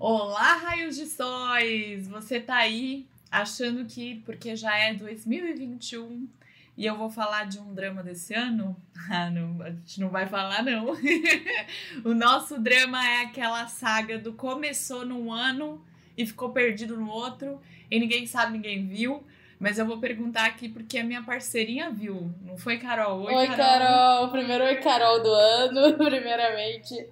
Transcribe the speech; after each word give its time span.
Olá, 0.00 0.54
raios 0.54 0.94
de 0.94 1.06
sóis! 1.06 2.06
Você 2.06 2.38
tá 2.38 2.54
aí 2.58 3.04
achando 3.32 3.84
que 3.84 4.22
porque 4.24 4.54
já 4.54 4.78
é 4.78 4.94
2021 4.94 6.28
e 6.76 6.86
eu 6.86 6.96
vou 6.96 7.10
falar 7.10 7.46
de 7.46 7.58
um 7.58 7.74
drama 7.74 8.00
desse 8.00 8.32
ano? 8.32 8.76
Ah, 9.10 9.30
não, 9.30 9.62
a 9.62 9.70
gente 9.70 10.00
não 10.00 10.10
vai 10.10 10.26
falar, 10.26 10.62
não. 10.62 10.88
o 12.04 12.12
nosso 12.14 12.60
drama 12.60 13.02
é 13.02 13.22
aquela 13.22 13.66
saga 13.66 14.18
do 14.18 14.34
começou 14.34 15.02
num 15.04 15.32
ano 15.32 15.82
e 16.14 16.26
ficou 16.26 16.50
perdido 16.50 16.94
no 16.94 17.08
outro 17.08 17.58
e 17.90 17.98
ninguém 17.98 18.26
sabe, 18.26 18.52
ninguém 18.52 18.86
viu. 18.86 19.24
Mas 19.58 19.78
eu 19.78 19.86
vou 19.86 19.98
perguntar 19.98 20.44
aqui 20.44 20.68
porque 20.68 20.98
a 20.98 21.04
minha 21.04 21.22
parceirinha 21.22 21.90
viu. 21.90 22.30
Não 22.42 22.58
foi, 22.58 22.76
Carol? 22.76 23.22
Oi, 23.22 23.34
oi 23.34 23.46
Carol. 23.48 23.56
Carol. 23.56 24.28
Primeiro, 24.28 24.64
oi, 24.64 24.76
Carol 24.76 25.22
do 25.22 25.32
ano, 25.32 25.96
primeiramente. 26.04 27.08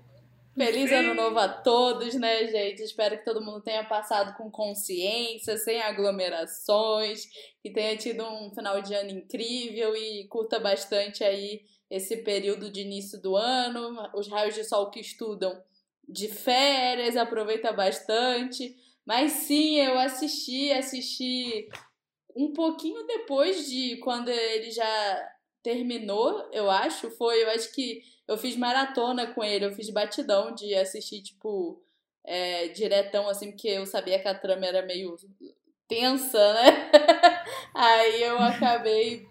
Feliz 0.57 0.89
Sim. 0.89 0.97
ano 0.97 1.15
novo 1.15 1.39
a 1.39 1.49
todos, 1.49 2.15
né, 2.15 2.47
gente? 2.47 2.83
Espero 2.83 3.19
que 3.19 3.25
todo 3.27 3.45
mundo 3.45 3.61
tenha 3.61 3.85
passado 3.85 4.35
com 4.39 4.51
consciência, 4.51 5.55
sem 5.59 5.83
aglomerações, 5.83 7.27
que 7.63 7.71
tenha 7.71 7.95
tido 7.95 8.25
um 8.25 8.51
final 8.55 8.81
de 8.81 8.95
ano 8.95 9.11
incrível 9.11 9.95
e 9.95 10.27
curta 10.29 10.59
bastante 10.59 11.23
aí 11.23 11.61
esse 11.91 12.17
período 12.25 12.71
de 12.71 12.81
início 12.81 13.21
do 13.21 13.37
ano, 13.37 14.11
os 14.15 14.29
raios 14.29 14.55
de 14.55 14.65
sol 14.65 14.91
que 14.91 14.99
estudam 14.99 15.63
de 16.09 16.29
férias, 16.29 17.19
aproveita 17.19 17.71
bastante. 17.71 18.75
Mas 19.05 19.33
sim, 19.33 19.79
eu 19.79 19.99
assisti, 19.99 20.73
assisti 20.73 21.69
um 22.35 22.55
pouquinho 22.55 23.07
depois 23.07 23.69
de 23.69 23.99
quando 23.99 24.31
ele 24.31 24.71
já 24.71 25.29
terminou, 25.63 26.49
eu 26.51 26.71
acho, 26.71 27.11
foi, 27.11 27.43
eu 27.43 27.51
acho 27.51 27.75
que 27.75 28.01
eu 28.29 28.37
fiz 28.37 28.57
maratona 28.57 29.27
com 29.29 29.43
ele, 29.43 29.65
eu 29.65 29.73
fiz 29.73 29.91
batidão 29.91 30.55
de 30.55 30.75
assistir, 30.75 31.23
tipo, 31.23 31.83
é, 32.25 32.69
diretão, 32.69 33.29
assim, 33.29 33.53
porque 33.53 33.69
eu 33.69 33.87
sabia 33.87 34.19
que 34.19 34.29
a 34.29 34.35
trama 34.35 34.67
era 34.67 34.85
meio 34.85 35.17
tensa, 35.89 36.55
né? 36.55 36.91
Aí 37.75 38.23
eu 38.23 38.39
acabei 38.39 39.27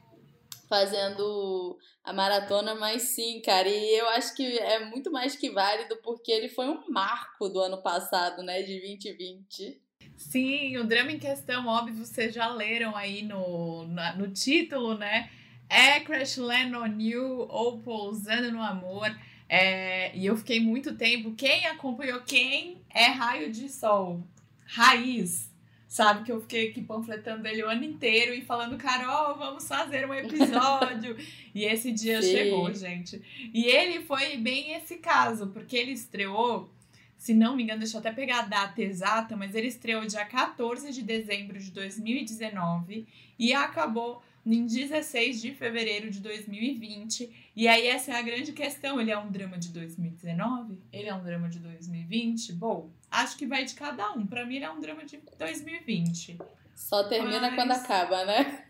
fazendo 0.69 1.78
a 2.03 2.14
maratona, 2.14 2.75
mas 2.75 3.02
sim, 3.03 3.42
cara, 3.42 3.67
e 3.67 4.00
eu 4.00 4.08
acho 4.09 4.36
que 4.36 4.58
é 4.59 4.86
muito 4.86 5.12
mais 5.12 5.36
que 5.36 5.50
válido 5.50 5.97
porque 6.03 6.31
ele 6.31 6.50
foi 6.50 6.67
um 6.67 6.89
marco 6.89 7.50
do 7.50 7.59
ano 7.59 7.81
passado, 7.81 8.44
né, 8.44 8.62
de 8.62 8.80
2020. 8.80 9.81
Sim, 10.16 10.78
o 10.78 10.86
drama 10.86 11.12
em 11.12 11.19
questão, 11.19 11.67
óbvio, 11.67 11.95
vocês 11.95 12.34
já 12.34 12.47
leram 12.47 12.95
aí 12.95 13.22
no, 13.23 13.86
no 14.17 14.31
título, 14.31 14.97
né? 14.97 15.30
É 15.69 15.99
Crash 15.99 16.38
Land 16.38 16.75
on 16.75 16.99
You 16.99 17.47
ou 17.49 17.80
Pousando 17.80 18.52
no 18.52 18.61
Amor. 18.61 19.16
É, 19.47 20.16
e 20.16 20.25
eu 20.25 20.35
fiquei 20.38 20.59
muito 20.59 20.95
tempo. 20.95 21.33
Quem 21.35 21.66
acompanhou 21.67 22.22
quem 22.22 22.81
é 22.89 23.05
Raio 23.05 23.52
de 23.52 23.69
Sol? 23.69 24.23
Raiz. 24.66 25.53
Sabe 25.88 26.25
que 26.25 26.31
eu 26.31 26.41
fiquei 26.41 26.69
aqui 26.69 26.81
panfletando 26.81 27.47
ele 27.47 27.63
o 27.63 27.69
ano 27.69 27.83
inteiro 27.83 28.33
e 28.33 28.41
falando, 28.41 28.75
Carol, 28.75 29.38
vamos 29.38 29.67
fazer 29.67 30.05
um 30.05 30.13
episódio. 30.13 31.16
e 31.53 31.63
esse 31.63 31.91
dia 31.91 32.22
Sim. 32.22 32.31
chegou, 32.31 32.73
gente. 32.73 33.22
E 33.53 33.66
ele 33.66 34.02
foi 34.02 34.35
bem 34.38 34.73
esse 34.73 34.97
caso, 34.97 35.47
porque 35.47 35.77
ele 35.77 35.91
estreou, 35.91 36.69
se 37.17 37.33
não 37.33 37.55
me 37.55 37.63
engano, 37.63 37.79
deixa 37.79 37.95
eu 37.95 38.00
até 38.00 38.11
pegar 38.11 38.39
a 38.39 38.45
data 38.45 38.81
exata, 38.81 39.38
mas 39.38 39.55
ele 39.55 39.67
estreou 39.67 40.05
dia 40.05 40.25
14 40.25 40.91
de 40.91 41.02
dezembro 41.02 41.57
de 41.57 41.72
2019 41.72 43.07
e 43.39 43.53
acabou 43.53 44.22
em 44.45 44.65
16 44.65 45.41
de 45.41 45.53
fevereiro 45.53 46.11
de 46.11 46.19
2020. 46.19 47.51
E 47.55 47.67
aí 47.67 47.88
essa 47.88 48.11
é 48.11 48.15
a 48.15 48.21
grande 48.21 48.51
questão. 48.51 49.01
Ele 49.01 49.11
é 49.11 49.17
um 49.17 49.31
drama 49.31 49.57
de 49.57 49.69
2019? 49.69 50.77
Ele 50.93 51.09
é 51.09 51.15
um 51.15 51.23
drama 51.23 51.49
de 51.49 51.59
2020? 51.59 52.53
Bom, 52.53 52.89
acho 53.09 53.38
que 53.38 53.47
vai 53.47 53.66
de 53.66 53.73
cada 53.73 54.11
um. 54.11 54.25
Para 54.25 54.45
mim 54.45 54.57
ele 54.57 54.66
é 54.66 54.71
um 54.71 54.79
drama 54.79 55.03
de 55.03 55.19
2020. 55.39 56.38
Só 56.75 57.03
termina 57.05 57.41
Mas... 57.41 57.55
quando 57.55 57.72
acaba, 57.72 58.25
né? 58.25 58.66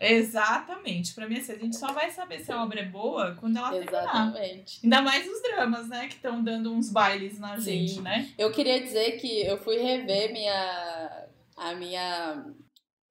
Exatamente. 0.00 1.12
Para 1.12 1.28
mim, 1.28 1.38
assim, 1.38 1.52
a 1.52 1.58
gente 1.58 1.76
só 1.76 1.92
vai 1.92 2.10
saber 2.10 2.40
se 2.40 2.50
a 2.50 2.62
obra 2.62 2.80
é 2.80 2.86
boa 2.86 3.36
quando 3.38 3.58
ela 3.58 3.76
Exatamente. 3.76 4.80
terminar. 4.80 4.98
Ainda 4.98 5.02
mais 5.02 5.28
os 5.28 5.42
dramas, 5.42 5.88
né? 5.88 6.08
Que 6.08 6.14
estão 6.14 6.42
dando 6.42 6.72
uns 6.72 6.90
bailes 6.90 7.38
na 7.38 7.58
Sim. 7.58 7.86
gente, 7.86 8.00
né? 8.00 8.30
Eu 8.38 8.50
queria 8.50 8.80
dizer 8.80 9.20
que 9.20 9.42
eu 9.42 9.58
fui 9.58 9.76
rever 9.76 10.32
minha 10.32 11.26
a 11.54 11.74
minha 11.74 12.46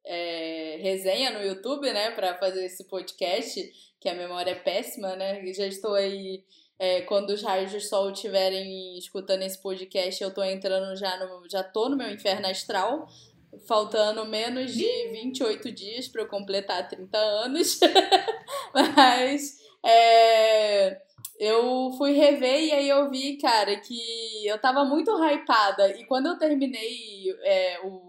é, 0.10 0.80
resenha 0.82 1.30
no 1.30 1.46
YouTube, 1.46 1.94
né, 1.94 2.10
para 2.12 2.34
fazer 2.34 2.66
esse 2.66 2.84
podcast, 2.86 3.72
que 4.02 4.10
a 4.10 4.16
memória 4.16 4.52
é 4.52 4.56
péssima, 4.56 5.16
né? 5.16 5.46
Já 5.54 5.68
estou 5.68 5.94
aí. 5.94 6.44
É, 6.80 7.02
quando 7.02 7.30
os 7.30 7.44
raios 7.44 7.70
de 7.72 7.80
sol 7.82 8.10
estiverem 8.10 8.98
escutando 8.98 9.44
esse 9.44 9.62
podcast, 9.62 10.24
eu 10.24 10.34
tô 10.34 10.44
entrando 10.44 10.96
já 10.96 11.16
no. 11.18 11.48
Já 11.48 11.62
tô 11.62 11.90
no 11.90 11.96
meu 11.96 12.10
inferno 12.10 12.48
astral. 12.48 13.08
Faltando 13.68 14.26
menos 14.26 14.74
de 14.74 14.88
28 15.12 15.72
dias 15.72 16.08
para 16.08 16.22
eu 16.22 16.28
completar 16.28 16.88
30 16.88 17.18
anos. 17.18 17.80
Mas 18.74 19.58
é, 19.84 21.02
eu 21.40 21.92
fui 21.98 22.14
rever 22.14 22.64
e 22.64 22.72
aí 22.72 22.90
eu 22.90 23.10
vi, 23.10 23.38
cara, 23.38 23.76
que 23.80 24.48
eu 24.48 24.58
tava 24.60 24.86
muito 24.86 25.12
hypada. 25.12 25.90
E 25.98 26.06
quando 26.06 26.28
eu 26.28 26.38
terminei 26.38 27.26
é, 27.44 27.80
o 27.84 28.09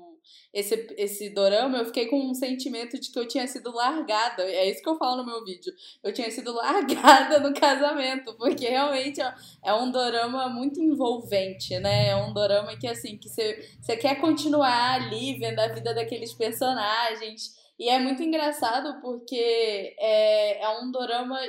esse, 0.52 0.94
esse 0.96 1.30
dorama, 1.30 1.78
eu 1.78 1.86
fiquei 1.86 2.06
com 2.06 2.20
um 2.20 2.34
sentimento 2.34 2.98
de 2.98 3.10
que 3.10 3.18
eu 3.18 3.26
tinha 3.26 3.46
sido 3.46 3.72
largada. 3.72 4.42
É 4.42 4.68
isso 4.68 4.82
que 4.82 4.88
eu 4.88 4.96
falo 4.96 5.18
no 5.18 5.26
meu 5.26 5.44
vídeo. 5.44 5.72
Eu 6.02 6.12
tinha 6.12 6.30
sido 6.30 6.52
largada 6.54 7.38
no 7.38 7.54
casamento, 7.54 8.34
porque 8.34 8.68
realmente 8.68 9.20
é 9.20 9.74
um 9.74 9.90
dorama 9.90 10.48
muito 10.48 10.80
envolvente, 10.80 11.78
né? 11.78 12.08
É 12.08 12.16
um 12.16 12.32
dorama 12.32 12.76
que, 12.76 12.88
assim, 12.88 13.16
que 13.16 13.28
você 13.28 13.96
quer 13.96 14.20
continuar 14.20 14.94
ali 14.94 15.38
vendo 15.38 15.60
a 15.60 15.68
vida 15.68 15.94
daqueles 15.94 16.32
personagens. 16.32 17.58
E 17.78 17.88
é 17.88 17.98
muito 17.98 18.22
engraçado 18.22 19.00
porque 19.00 19.96
é, 19.98 20.62
é 20.62 20.68
um 20.80 20.90
dorama 20.90 21.40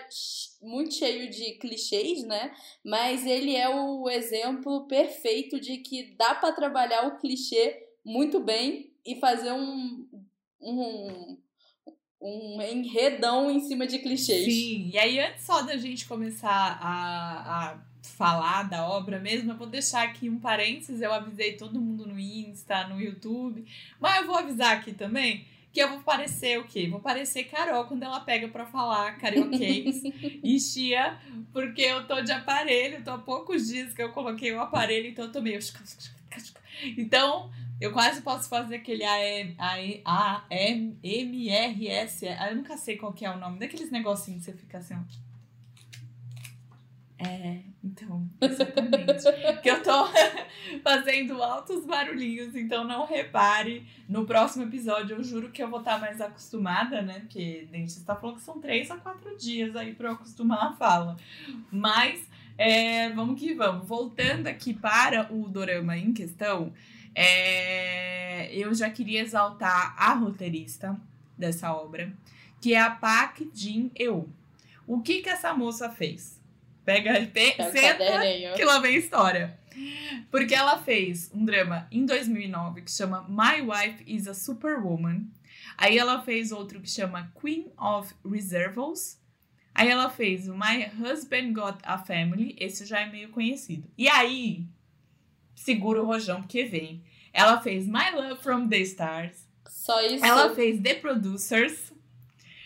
muito 0.61 0.93
cheio 0.93 1.29
de 1.29 1.55
clichês, 1.55 2.23
né? 2.23 2.53
Mas 2.85 3.25
ele 3.25 3.55
é 3.55 3.67
o 3.67 4.07
exemplo 4.09 4.87
perfeito 4.87 5.59
de 5.59 5.79
que 5.79 6.15
dá 6.15 6.35
para 6.35 6.53
trabalhar 6.53 7.07
o 7.07 7.17
clichê 7.17 7.90
muito 8.03 8.39
bem 8.39 8.93
e 9.05 9.19
fazer 9.19 9.51
um, 9.51 10.07
um, 10.59 11.37
um 12.21 12.61
enredão 12.61 13.49
em 13.49 13.59
cima 13.61 13.87
de 13.87 13.99
clichês. 13.99 14.45
Sim, 14.45 14.89
e 14.93 14.97
aí 14.97 15.19
antes 15.19 15.45
só 15.45 15.61
da 15.61 15.77
gente 15.77 16.07
começar 16.07 16.79
a, 16.81 17.71
a 17.71 17.79
falar 18.03 18.63
da 18.63 18.87
obra 18.87 19.19
mesmo, 19.19 19.51
eu 19.51 19.57
vou 19.57 19.67
deixar 19.67 20.03
aqui 20.03 20.29
um 20.29 20.39
parênteses, 20.39 21.01
eu 21.01 21.13
avisei 21.13 21.57
todo 21.57 21.81
mundo 21.81 22.05
no 22.05 22.19
Insta, 22.19 22.87
no 22.87 22.99
YouTube, 22.99 23.65
mas 23.99 24.17
eu 24.17 24.27
vou 24.27 24.35
avisar 24.35 24.77
aqui 24.77 24.93
também 24.93 25.45
que 25.71 25.79
eu 25.79 25.89
vou 25.89 26.01
parecer 26.01 26.59
o 26.59 26.65
quê? 26.65 26.87
Vou 26.89 26.99
parecer 26.99 27.45
Carol 27.45 27.85
quando 27.85 28.03
ela 28.03 28.19
pega 28.19 28.47
para 28.49 28.65
falar 28.65 29.17
carioquês 29.17 30.01
e 30.43 30.59
chia, 30.59 31.17
porque 31.53 31.81
eu 31.81 32.05
tô 32.05 32.21
de 32.21 32.31
aparelho, 32.31 33.03
tô 33.03 33.11
há 33.11 33.17
poucos 33.17 33.67
dias 33.67 33.93
que 33.93 34.03
eu 34.03 34.11
coloquei 34.11 34.51
o 34.51 34.59
aparelho, 34.59 35.07
então 35.07 35.25
eu 35.25 35.31
tô 35.31 35.41
meio... 35.41 35.59
Então, 36.97 37.49
eu 37.81 37.91
quase 37.91 38.21
posso 38.21 38.47
fazer 38.47 38.75
aquele 38.75 39.03
A-M-R-S. 39.03 40.45
Eu 42.25 42.55
nunca 42.55 42.77
sei 42.77 42.95
qual 42.95 43.11
que 43.11 43.25
é 43.25 43.31
o 43.31 43.39
nome 43.39 43.57
daqueles 43.57 43.89
negocinhos 43.89 44.45
que 44.45 44.51
você 44.51 44.57
fica 44.57 44.77
assim, 44.77 44.93
ó. 44.93 44.99
É, 47.23 47.59
então, 47.83 48.27
exatamente. 48.39 49.23
que 49.61 49.69
eu 49.69 49.81
tô 49.83 50.07
fazendo 50.83 51.41
altos 51.41 51.85
barulhinhos, 51.85 52.55
então 52.55 52.83
não 52.83 53.05
repare. 53.05 53.85
No 54.07 54.25
próximo 54.25 54.63
episódio, 54.63 55.17
eu 55.17 55.23
juro 55.23 55.51
que 55.51 55.61
eu 55.61 55.69
vou 55.69 55.79
estar 55.79 55.99
mais 55.99 56.21
acostumada, 56.21 57.01
né? 57.01 57.19
Porque 57.21 57.65
o 57.67 57.71
dentista 57.71 58.15
falou 58.15 58.35
que 58.35 58.41
são 58.41 58.59
três 58.59 58.89
a 58.91 58.97
quatro 58.97 59.35
dias 59.37 59.75
aí 59.75 59.93
pra 59.93 60.09
eu 60.09 60.13
acostumar 60.13 60.67
a 60.67 60.73
fala. 60.73 61.17
Mas, 61.71 62.27
é, 62.57 63.09
vamos 63.09 63.39
que 63.39 63.53
vamos. 63.53 63.87
Voltando 63.87 64.47
aqui 64.47 64.73
para 64.73 65.31
o 65.31 65.47
dorama 65.47 65.97
em 65.97 66.13
questão, 66.13 66.73
é, 67.15 68.53
eu 68.55 68.73
já 68.73 68.89
queria 68.89 69.21
exaltar 69.21 69.95
a 69.97 70.13
roteirista 70.13 70.99
dessa 71.37 71.73
obra, 71.73 72.11
que 72.59 72.73
é 72.73 72.79
a 72.79 72.91
Park 72.91 73.41
Jin-eu. 73.53 74.29
O 74.87 75.01
que 75.01 75.21
que 75.21 75.29
essa 75.29 75.53
moça 75.53 75.89
fez? 75.89 76.39
Pega, 76.83 77.25
pe, 77.27 77.53
senta, 77.71 78.55
que 78.55 78.65
lá 78.65 78.79
vem 78.79 78.95
a 78.95 78.99
história. 78.99 79.59
Porque 80.29 80.53
ela 80.53 80.77
fez 80.77 81.31
um 81.33 81.45
drama 81.45 81.87
em 81.91 82.05
2009 82.05 82.81
que 82.81 82.91
chama 82.91 83.25
My 83.29 83.61
Wife 83.61 84.03
is 84.05 84.27
a 84.27 84.33
Superwoman. 84.33 85.27
Aí 85.77 85.97
ela 85.97 86.21
fez 86.21 86.51
outro 86.51 86.81
que 86.81 86.89
chama 86.89 87.31
Queen 87.39 87.71
of 87.77 88.13
Reservables. 88.25 89.19
Aí 89.73 89.89
ela 89.89 90.09
fez 90.09 90.47
My 90.47 90.91
Husband 90.99 91.53
Got 91.53 91.77
a 91.83 91.97
Family. 91.97 92.55
Esse 92.59 92.85
já 92.85 92.99
é 92.99 93.09
meio 93.09 93.29
conhecido. 93.29 93.89
E 93.97 94.09
aí, 94.09 94.65
segura 95.61 96.01
o 96.01 96.05
rojão 96.05 96.41
porque 96.41 96.65
vem. 96.65 97.03
Ela 97.33 97.61
fez 97.61 97.87
My 97.87 98.11
Love 98.13 98.41
from 98.41 98.67
the 98.67 98.79
Stars. 98.79 99.47
Só 99.69 100.01
isso? 100.01 100.25
Ela 100.25 100.53
fez 100.53 100.81
The 100.81 100.95
Producers. 100.95 101.93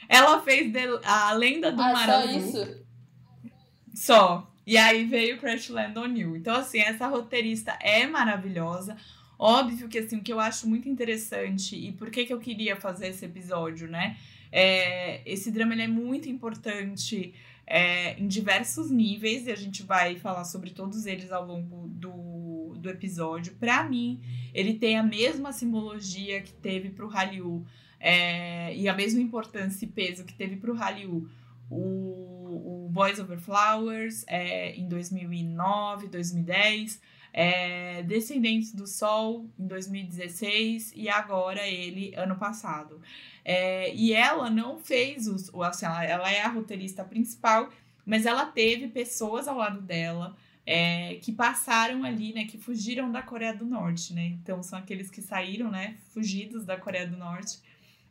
Ela 0.08 0.42
fez 0.42 0.72
The, 0.72 1.00
a 1.04 1.34
Lenda 1.34 1.72
do 1.72 1.82
ah, 1.82 1.94
Mar 1.94 2.06
Só 2.06 2.26
isso? 2.26 2.86
Só. 3.94 4.52
E 4.66 4.78
aí 4.78 5.06
veio 5.06 5.38
Crash 5.38 5.70
Land 5.70 5.98
on 6.00 6.16
You. 6.16 6.36
Então, 6.36 6.56
assim, 6.56 6.80
essa 6.80 7.08
roteirista 7.08 7.78
é 7.80 8.08
maravilhosa. 8.08 8.98
Óbvio 9.38 9.88
que, 9.88 10.00
assim, 10.00 10.18
o 10.18 10.24
que 10.24 10.34
eu 10.34 10.40
acho 10.40 10.68
muito 10.68 10.90
interessante 10.90 11.76
e 11.76 11.92
por 11.92 12.10
que, 12.10 12.26
que 12.26 12.34
eu 12.34 12.40
queria 12.40 12.76
fazer 12.76 13.08
esse 13.08 13.26
episódio, 13.26 13.88
né? 13.88 14.18
É, 14.52 15.22
esse 15.26 15.52
drama 15.52 15.74
ele 15.74 15.84
é 15.84 15.88
muito 15.88 16.30
importante 16.30 17.34
é, 17.68 18.18
em 18.20 18.28
diversos 18.28 18.90
níveis 18.90 19.48
e 19.48 19.52
a 19.52 19.56
gente 19.56 19.84
vai 19.84 20.16
falar 20.18 20.46
sobre 20.46 20.70
todos 20.70 21.06
eles 21.06 21.32
ao 21.32 21.46
longo 21.46 21.88
do, 21.88 22.35
do 22.86 22.90
episódio. 22.90 23.54
Para 23.60 23.84
mim, 23.84 24.22
ele 24.54 24.76
tem 24.76 24.98
a 24.98 25.04
mesma 25.04 25.52
simbologia 25.52 26.42
que 26.42 26.54
teve 26.54 26.90
para 26.90 27.06
o 27.06 27.10
Hallyu 27.10 27.66
é, 28.00 28.76
e 28.76 28.88
a 28.88 28.94
mesma 28.94 29.22
importância 29.22 29.86
e 29.86 29.88
peso 29.90 30.24
que 30.24 30.34
teve 30.34 30.56
para 30.56 30.72
o 30.72 30.76
Hallyu 30.76 31.30
o, 31.70 32.88
Boys 32.92 33.20
Over 33.20 33.40
Flowers 33.40 34.24
é, 34.26 34.74
em 34.76 34.88
2009, 34.88 36.08
2010 36.08 37.02
é, 37.38 38.02
Descendentes 38.04 38.72
do 38.72 38.88
Sol, 38.88 39.46
em 39.60 39.68
2016, 39.68 40.94
e 40.96 41.10
agora 41.10 41.68
ele, 41.68 42.14
ano 42.16 42.38
passado. 42.38 43.02
É, 43.44 43.94
e 43.94 44.14
ela 44.14 44.50
não 44.50 44.80
fez 44.80 45.28
os. 45.28 45.54
Assim, 45.56 45.86
ela, 45.86 46.06
ela 46.06 46.32
é 46.32 46.42
a 46.44 46.48
roteirista 46.48 47.04
principal, 47.04 47.70
mas 48.06 48.26
ela 48.26 48.46
teve 48.46 48.88
pessoas 48.88 49.50
ao 49.50 49.58
lado 49.58 49.82
dela. 49.82 50.38
É, 50.68 51.20
que 51.22 51.32
passaram 51.32 52.04
ali, 52.04 52.34
né, 52.34 52.46
que 52.46 52.58
fugiram 52.58 53.12
da 53.12 53.22
Coreia 53.22 53.54
do 53.54 53.66
Norte, 53.66 54.14
né? 54.14 54.26
Então 54.26 54.64
são 54.64 54.80
aqueles 54.80 55.12
que 55.12 55.22
saíram, 55.22 55.70
né, 55.70 55.96
fugidos 56.10 56.66
da 56.66 56.76
Coreia 56.76 57.06
do 57.06 57.16
Norte. 57.16 57.60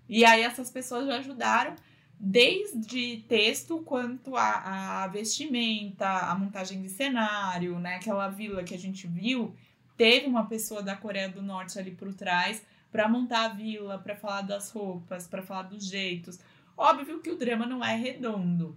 E 0.09 0.25
aí 0.25 0.43
essas 0.43 0.71
pessoas 0.71 1.07
já 1.07 1.17
ajudaram 1.17 1.75
desde 2.19 3.25
texto 3.29 3.81
quanto 3.81 4.37
a, 4.37 5.03
a, 5.03 5.07
vestimenta, 5.09 6.07
a 6.07 6.35
montagem 6.35 6.81
de 6.81 6.89
cenário, 6.89 7.79
né? 7.79 7.97
Aquela 7.97 8.29
vila 8.29 8.63
que 8.63 8.75
a 8.75 8.79
gente 8.79 9.07
viu, 9.07 9.55
teve 9.97 10.27
uma 10.27 10.47
pessoa 10.47 10.83
da 10.83 10.97
Coreia 10.97 11.29
do 11.29 11.43
Norte 11.43 11.79
ali 11.79 11.91
por 11.91 12.13
trás 12.15 12.63
para 12.91 13.09
montar 13.09 13.47
a 13.47 13.49
vila, 13.49 13.99
para 13.99 14.15
falar 14.15 14.43
das 14.43 14.71
roupas, 14.71 15.27
para 15.27 15.43
falar 15.43 15.63
dos 15.63 15.85
jeitos. 15.85 16.39
Óbvio 16.77 17.21
que 17.21 17.31
o 17.31 17.37
drama 17.37 17.67
não 17.67 17.85
é 17.85 17.95
redondo, 17.95 18.77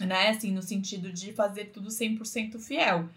né? 0.00 0.30
Assim, 0.30 0.50
no 0.50 0.62
sentido 0.62 1.12
de 1.12 1.32
fazer 1.32 1.66
tudo 1.66 1.88
100% 1.88 2.58
fiel. 2.58 3.08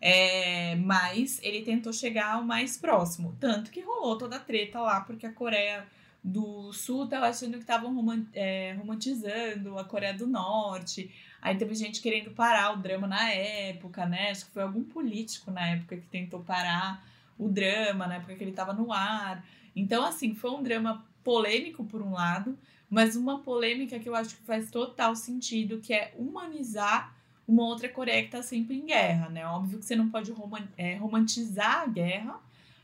É, 0.00 0.74
mas 0.76 1.40
ele 1.42 1.62
tentou 1.62 1.92
chegar 1.92 2.34
ao 2.34 2.44
mais 2.44 2.76
próximo. 2.76 3.36
Tanto 3.40 3.70
que 3.70 3.80
rolou 3.80 4.18
toda 4.18 4.36
a 4.36 4.40
treta 4.40 4.80
lá, 4.80 5.00
porque 5.00 5.26
a 5.26 5.32
Coreia 5.32 5.86
do 6.22 6.72
Sul 6.72 7.06
tava 7.06 7.28
achando 7.28 7.52
que 7.52 7.58
estavam 7.58 7.94
é, 8.32 8.74
romantizando 8.78 9.78
a 9.78 9.84
Coreia 9.84 10.14
do 10.14 10.26
Norte. 10.26 11.10
Aí 11.40 11.56
teve 11.56 11.74
gente 11.74 12.00
querendo 12.00 12.30
parar 12.30 12.72
o 12.72 12.76
drama 12.78 13.06
na 13.06 13.30
época, 13.30 14.06
né? 14.06 14.30
Acho 14.30 14.46
que 14.46 14.52
foi 14.52 14.62
algum 14.62 14.82
político 14.82 15.50
na 15.50 15.68
época 15.68 15.96
que 15.96 16.06
tentou 16.06 16.40
parar 16.40 17.06
o 17.38 17.48
drama, 17.48 18.06
na 18.06 18.16
época 18.16 18.34
que 18.34 18.42
ele 18.42 18.50
estava 18.50 18.72
no 18.72 18.92
ar. 18.92 19.44
Então, 19.76 20.04
assim, 20.04 20.34
foi 20.34 20.50
um 20.50 20.62
drama 20.62 21.04
polêmico 21.22 21.84
por 21.84 22.00
um 22.00 22.12
lado, 22.12 22.58
mas 22.94 23.16
uma 23.16 23.40
polêmica 23.40 23.98
que 23.98 24.08
eu 24.08 24.14
acho 24.14 24.36
que 24.36 24.42
faz 24.42 24.70
total 24.70 25.16
sentido, 25.16 25.80
que 25.80 25.92
é 25.92 26.14
humanizar 26.16 27.12
uma 27.46 27.64
outra 27.64 27.88
Coreia 27.88 28.20
que 28.20 28.28
está 28.28 28.40
sempre 28.40 28.76
em 28.76 28.86
guerra, 28.86 29.28
né? 29.28 29.44
Óbvio 29.44 29.80
que 29.80 29.84
você 29.84 29.96
não 29.96 30.08
pode 30.08 30.32
é, 30.78 30.94
romantizar 30.94 31.82
a 31.82 31.86
guerra, 31.88 32.40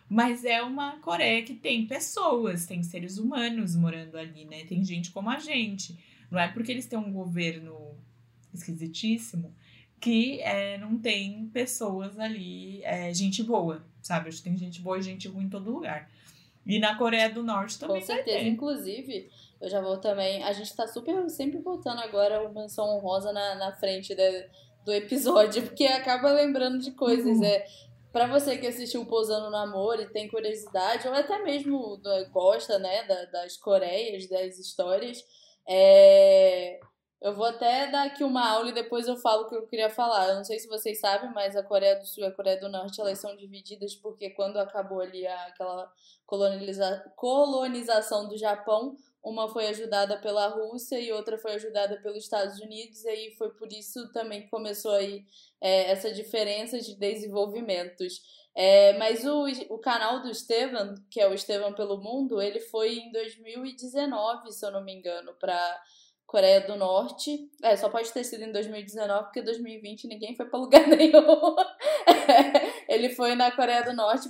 mas 0.09 0.45
é 0.45 0.65
uma 0.65 0.97
Coreia 0.97 1.45
que 1.45 1.55
tem 1.55 1.87
pessoas, 1.87 2.67
tem 2.67 2.83
seres 2.83 3.19
humanos 3.19 3.77
morando 3.77 4.19
ali, 4.19 4.45
né? 4.47 4.65
Tem 4.65 4.85
gente 4.85 5.13
como 5.13 5.31
a 5.31 5.39
gente. 5.39 5.97
Não 6.29 6.41
é 6.41 6.49
porque 6.49 6.73
eles 6.73 6.87
têm 6.87 6.99
um 6.99 7.13
governo 7.13 7.95
esquisitíssimo 8.53 9.55
que 10.01 10.41
é, 10.41 10.77
não 10.79 10.99
tem 10.99 11.49
pessoas 11.53 12.19
ali, 12.19 12.83
é, 12.83 13.15
gente 13.15 13.45
boa, 13.45 13.87
sabe? 14.03 14.29
Acho 14.29 14.39
que 14.39 14.45
tem 14.45 14.57
gente 14.57 14.81
boa 14.81 14.99
e 14.99 15.03
gente 15.03 15.29
ruim 15.29 15.45
em 15.45 15.49
todo 15.49 15.71
lugar. 15.71 16.11
E 16.67 16.81
na 16.81 16.97
Coreia 16.97 17.31
do 17.31 17.45
Norte 17.45 17.79
também. 17.79 18.01
Com 18.01 18.07
certeza, 18.07 18.49
inclusive, 18.49 19.29
eu 19.61 19.69
já 19.69 19.81
vou 19.81 19.99
também. 19.99 20.43
A 20.43 20.53
gente 20.53 20.75
tá 20.75 20.87
super 20.87 21.29
sempre 21.29 21.61
voltando 21.61 22.01
agora 22.01 22.43
o 22.43 22.53
menção 22.53 22.87
honrosa 22.97 23.33
na, 23.33 23.55
na 23.57 23.73
frente 23.73 24.15
de, 24.15 24.49
do 24.85 24.93
episódio, 24.93 25.63
porque 25.69 25.85
acaba 25.85 26.33
lembrando 26.33 26.79
de 26.79 26.93
coisas. 26.93 27.39
Uhum. 27.39 27.45
É, 27.45 27.67
para 28.13 28.27
você 28.27 28.59
que 28.59 28.67
assistiu 28.67 29.07
Pousando 29.07 29.51
no 29.51 29.57
Amor 29.57 30.01
e 30.01 30.11
tem 30.11 30.29
curiosidade, 30.29 31.07
ou 31.07 31.15
até 31.15 31.39
mesmo 31.43 32.01
gosta, 32.33 32.79
né, 32.79 33.05
das 33.05 33.57
Coreias, 33.57 34.29
das 34.29 34.59
histórias, 34.59 35.25
é... 35.69 36.81
eu 37.21 37.37
vou 37.37 37.45
até 37.45 37.87
dar 37.89 38.07
aqui 38.07 38.25
uma 38.25 38.49
aula 38.49 38.71
e 38.71 38.75
depois 38.75 39.07
eu 39.07 39.17
falo 39.17 39.43
o 39.43 39.49
que 39.49 39.55
eu 39.55 39.67
queria 39.69 39.91
falar. 39.91 40.31
Eu 40.31 40.37
não 40.37 40.45
sei 40.45 40.59
se 40.59 40.67
vocês 40.67 40.99
sabem, 40.99 41.31
mas 41.33 41.55
a 41.55 41.63
Coreia 41.63 41.97
do 41.97 42.07
Sul 42.07 42.25
e 42.25 42.27
a 42.27 42.33
Coreia 42.33 42.59
do 42.59 42.69
Norte, 42.69 43.01
elas 43.01 43.19
são 43.21 43.37
divididas 43.37 43.95
porque 43.95 44.31
quando 44.31 44.57
acabou 44.57 45.01
ali 45.01 45.25
aquela 45.27 45.93
coloniza... 46.27 47.13
colonização 47.15 48.29
do 48.29 48.37
Japão, 48.37 48.97
uma 49.23 49.49
foi 49.49 49.67
ajudada 49.69 50.19
pela 50.19 50.49
Rússia 50.49 50.99
e 50.99 51.13
outra 51.13 51.39
foi 51.39 51.53
ajudada 51.53 52.01
pelos 52.01 52.25
Estados 52.25 52.59
Unidos, 52.61 53.05
e 53.05 53.09
aí 53.09 53.35
foi 53.37 53.51
por 53.51 53.71
isso 53.73 54.11
também 54.13 54.43
que 54.43 54.49
começou 54.49 54.93
aí 54.93 55.25
é, 55.61 55.91
essa 55.91 56.13
diferença 56.13 56.81
de 56.81 56.95
desenvolvimentos. 56.95 58.23
É, 58.55 58.95
mas 58.99 59.25
o, 59.25 59.47
o 59.69 59.79
canal 59.79 60.23
do 60.23 60.31
Estevam, 60.31 60.95
que 61.09 61.21
é 61.21 61.29
o 61.29 61.35
Estevam 61.35 61.73
pelo 61.73 61.99
Mundo, 61.99 62.43
ele 62.43 62.61
foi 62.61 62.99
em 62.99 63.13
2019, 63.13 64.53
se 64.53 64.67
eu 64.67 64.71
não 64.71 64.83
me 64.83 64.93
engano, 64.93 65.35
para 65.35 65.83
Coreia 66.31 66.61
do 66.61 66.77
Norte. 66.77 67.51
É, 67.61 67.77
só 67.77 67.89
pode 67.89 68.13
ter 68.13 68.23
sido 68.23 68.45
em 68.45 68.53
2019, 68.53 69.25
porque 69.25 69.43
2020 69.43 70.07
ninguém 70.07 70.37
foi 70.37 70.47
para 70.47 70.61
lugar 70.61 70.87
nenhum. 70.87 71.57
ele 72.89 73.09
foi 73.11 73.35
na 73.35 73.51
Coreia 73.51 73.83
do 73.83 73.93
Norte 73.93 74.29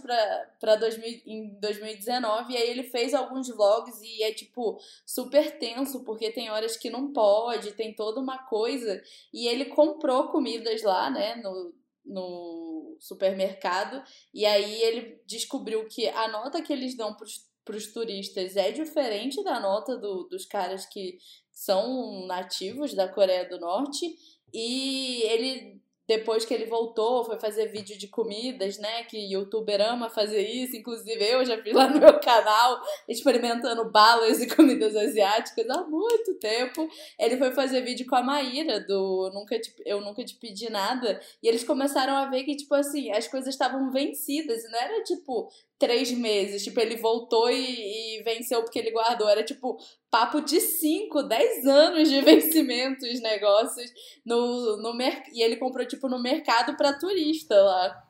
pra, 0.58 0.76
2000, 0.76 1.20
em 1.26 1.60
2019, 1.60 2.54
e 2.54 2.56
aí 2.56 2.70
ele 2.70 2.84
fez 2.84 3.12
alguns 3.12 3.50
vlogs 3.50 4.00
e 4.00 4.22
é, 4.22 4.32
tipo, 4.32 4.80
super 5.04 5.58
tenso, 5.58 6.02
porque 6.02 6.30
tem 6.30 6.50
horas 6.50 6.74
que 6.74 6.88
não 6.88 7.12
pode, 7.12 7.72
tem 7.72 7.94
toda 7.94 8.18
uma 8.18 8.38
coisa. 8.46 9.02
E 9.30 9.46
ele 9.46 9.66
comprou 9.66 10.28
comidas 10.28 10.82
lá, 10.82 11.10
né, 11.10 11.34
no, 11.34 11.74
no 12.02 12.96
supermercado, 12.98 14.02
e 14.32 14.46
aí 14.46 14.82
ele 14.82 15.20
descobriu 15.26 15.86
que 15.86 16.08
a 16.08 16.28
nota 16.28 16.62
que 16.62 16.72
eles 16.72 16.96
dão 16.96 17.12
pros 17.12 17.49
para 17.64 17.76
os 17.76 17.92
turistas 17.92 18.56
é 18.56 18.70
diferente 18.70 19.42
da 19.44 19.60
nota 19.60 19.96
do, 19.96 20.24
dos 20.24 20.44
caras 20.46 20.86
que 20.86 21.18
são 21.52 22.26
nativos 22.26 22.94
da 22.94 23.08
Coreia 23.08 23.48
do 23.48 23.58
Norte. 23.60 24.16
E 24.52 25.22
ele 25.24 25.80
depois 26.10 26.44
que 26.44 26.52
ele 26.52 26.66
voltou, 26.66 27.24
foi 27.24 27.38
fazer 27.38 27.68
vídeo 27.68 27.96
de 27.96 28.08
comidas, 28.08 28.78
né? 28.78 29.04
Que 29.04 29.16
youtuber 29.32 29.80
ama 29.80 30.10
fazer 30.10 30.42
isso. 30.42 30.76
Inclusive, 30.76 31.24
eu 31.24 31.44
já 31.44 31.62
fiz 31.62 31.72
lá 31.72 31.86
no 31.88 32.00
meu 32.00 32.18
canal, 32.18 32.82
experimentando 33.08 33.88
balas 33.92 34.42
e 34.42 34.48
comidas 34.48 34.96
asiáticas 34.96 35.70
há 35.70 35.84
muito 35.84 36.34
tempo. 36.40 36.88
Ele 37.16 37.36
foi 37.36 37.52
fazer 37.52 37.82
vídeo 37.82 38.08
com 38.08 38.16
a 38.16 38.24
Maíra, 38.24 38.80
do 38.80 39.30
Nunca 39.32 39.56
te, 39.60 39.72
Eu 39.86 40.00
Nunca 40.00 40.24
Te 40.24 40.34
Pedi 40.34 40.68
Nada. 40.68 41.20
E 41.40 41.46
eles 41.46 41.62
começaram 41.62 42.16
a 42.16 42.28
ver 42.28 42.42
que, 42.42 42.56
tipo 42.56 42.74
assim, 42.74 43.12
as 43.12 43.28
coisas 43.28 43.54
estavam 43.54 43.92
vencidas. 43.92 44.64
E 44.64 44.68
não 44.68 44.80
era, 44.80 45.04
tipo, 45.04 45.48
três 45.80 46.12
meses. 46.12 46.62
Tipo, 46.62 46.78
ele 46.78 46.96
voltou 46.96 47.50
e, 47.50 48.18
e, 48.18 48.22
venceu 48.22 48.62
porque 48.62 48.78
ele 48.78 48.90
guardou. 48.90 49.28
Era 49.28 49.42
tipo 49.42 49.78
papo 50.10 50.40
de 50.42 50.60
cinco, 50.60 51.22
dez 51.22 51.66
anos 51.66 52.08
de 52.08 52.20
vencimentos, 52.20 53.20
negócios 53.20 53.90
no, 54.24 54.76
no 54.76 54.92
mer 54.92 55.22
e 55.32 55.42
ele 55.42 55.56
comprou 55.56 55.86
tipo 55.86 55.99
no 56.08 56.18
mercado 56.18 56.76
para 56.76 56.92
turista 56.92 57.54
lá. 57.54 58.08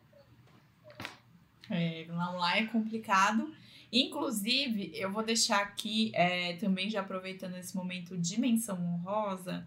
É, 1.70 2.06
lá 2.10 2.58
é 2.58 2.66
complicado. 2.66 3.52
Inclusive, 3.92 4.92
eu 4.94 5.10
vou 5.10 5.22
deixar 5.22 5.60
aqui 5.60 6.12
é, 6.14 6.54
também 6.54 6.88
já 6.88 7.00
aproveitando 7.00 7.56
esse 7.56 7.74
momento 7.76 8.16
dimensão 8.16 8.78
honrosa. 8.78 9.66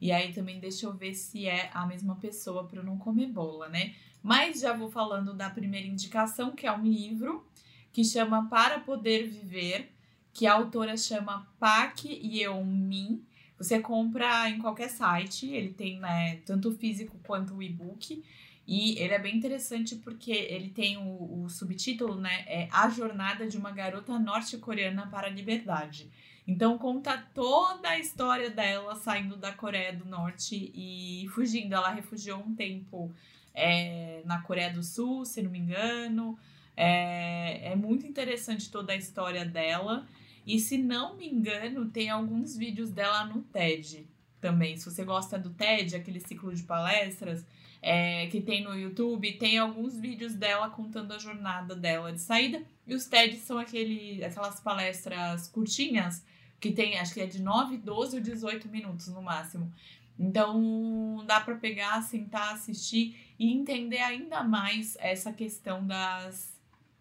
E 0.00 0.12
aí 0.12 0.32
também 0.32 0.60
deixa 0.60 0.86
eu 0.86 0.92
ver 0.92 1.14
se 1.14 1.46
é 1.46 1.70
a 1.72 1.86
mesma 1.86 2.16
pessoa 2.16 2.64
para 2.64 2.80
eu 2.80 2.84
não 2.84 2.98
comer 2.98 3.26
bola, 3.26 3.68
né? 3.68 3.94
Mas 4.22 4.60
já 4.60 4.72
vou 4.72 4.90
falando 4.90 5.32
da 5.32 5.48
primeira 5.48 5.86
indicação, 5.86 6.50
que 6.50 6.66
é 6.66 6.72
um 6.72 6.84
livro 6.84 7.46
que 7.92 8.04
chama 8.04 8.48
Para 8.48 8.80
Poder 8.80 9.26
Viver, 9.26 9.90
que 10.32 10.46
a 10.46 10.52
autora 10.52 10.96
chama 10.96 11.48
Pak 11.58 12.06
Yeon-min. 12.06 13.24
Você 13.58 13.80
compra 13.80 14.50
em 14.50 14.58
qualquer 14.58 14.90
site, 14.90 15.46
ele 15.46 15.70
tem 15.70 15.98
né, 15.98 16.36
tanto 16.44 16.68
o 16.68 16.74
físico 16.74 17.16
quanto 17.24 17.54
o 17.54 17.62
e-book. 17.62 18.22
E 18.66 18.98
ele 18.98 19.14
é 19.14 19.18
bem 19.18 19.36
interessante 19.36 19.94
porque 19.94 20.32
ele 20.32 20.70
tem 20.70 20.96
o, 20.96 21.44
o 21.44 21.48
subtítulo, 21.48 22.16
né? 22.16 22.44
É 22.48 22.68
A 22.72 22.88
Jornada 22.90 23.46
de 23.46 23.56
uma 23.56 23.70
Garota 23.70 24.18
Norte-Coreana 24.18 25.06
para 25.06 25.28
a 25.28 25.30
Liberdade. 25.30 26.10
Então 26.46 26.76
conta 26.76 27.16
toda 27.32 27.90
a 27.90 27.98
história 27.98 28.50
dela 28.50 28.96
saindo 28.96 29.36
da 29.36 29.52
Coreia 29.52 29.92
do 29.92 30.04
Norte 30.04 30.72
e 30.74 31.28
fugindo. 31.28 31.74
Ela 31.74 31.90
refugiou 31.90 32.40
um 32.40 32.54
tempo 32.54 33.12
é, 33.54 34.20
na 34.24 34.40
Coreia 34.42 34.72
do 34.72 34.82
Sul, 34.82 35.24
se 35.24 35.42
não 35.42 35.50
me 35.50 35.58
engano. 35.58 36.38
É, 36.76 37.72
é 37.72 37.76
muito 37.76 38.06
interessante 38.06 38.70
toda 38.70 38.92
a 38.92 38.96
história 38.96 39.44
dela. 39.44 40.06
E 40.46 40.60
se 40.60 40.78
não 40.78 41.16
me 41.16 41.28
engano, 41.28 41.90
tem 41.90 42.08
alguns 42.08 42.56
vídeos 42.56 42.90
dela 42.90 43.24
no 43.24 43.42
TED. 43.42 44.06
também. 44.40 44.76
Se 44.76 44.84
você 44.84 45.04
gosta 45.04 45.38
do 45.38 45.50
TED, 45.50 45.96
aquele 45.96 46.20
ciclo 46.20 46.54
de 46.54 46.62
palestras 46.62 47.44
é, 47.82 48.26
que 48.28 48.40
tem 48.40 48.62
no 48.62 48.78
YouTube, 48.78 49.32
tem 49.32 49.58
alguns 49.58 49.98
vídeos 49.98 50.34
dela 50.34 50.70
contando 50.70 51.12
a 51.12 51.18
jornada 51.18 51.74
dela 51.74 52.12
de 52.12 52.20
saída. 52.20 52.62
E 52.86 52.94
os 52.94 53.06
TEDs 53.06 53.40
são 53.40 53.58
aquele, 53.58 54.22
aquelas 54.24 54.60
palestras 54.60 55.48
curtinhas, 55.48 56.24
que 56.60 56.70
tem, 56.70 56.98
acho 56.98 57.14
que 57.14 57.20
é 57.20 57.26
de 57.26 57.42
9, 57.42 57.78
12 57.78 58.16
ou 58.16 58.22
18 58.22 58.68
minutos 58.68 59.08
no 59.08 59.22
máximo. 59.22 59.72
Então 60.18 61.24
dá 61.26 61.40
para 61.40 61.56
pegar, 61.56 62.00
sentar, 62.02 62.54
assistir 62.54 63.16
e 63.38 63.52
entender 63.52 63.98
ainda 63.98 64.42
mais 64.42 64.96
essa 65.00 65.32
questão 65.32 65.86
das 65.86 66.55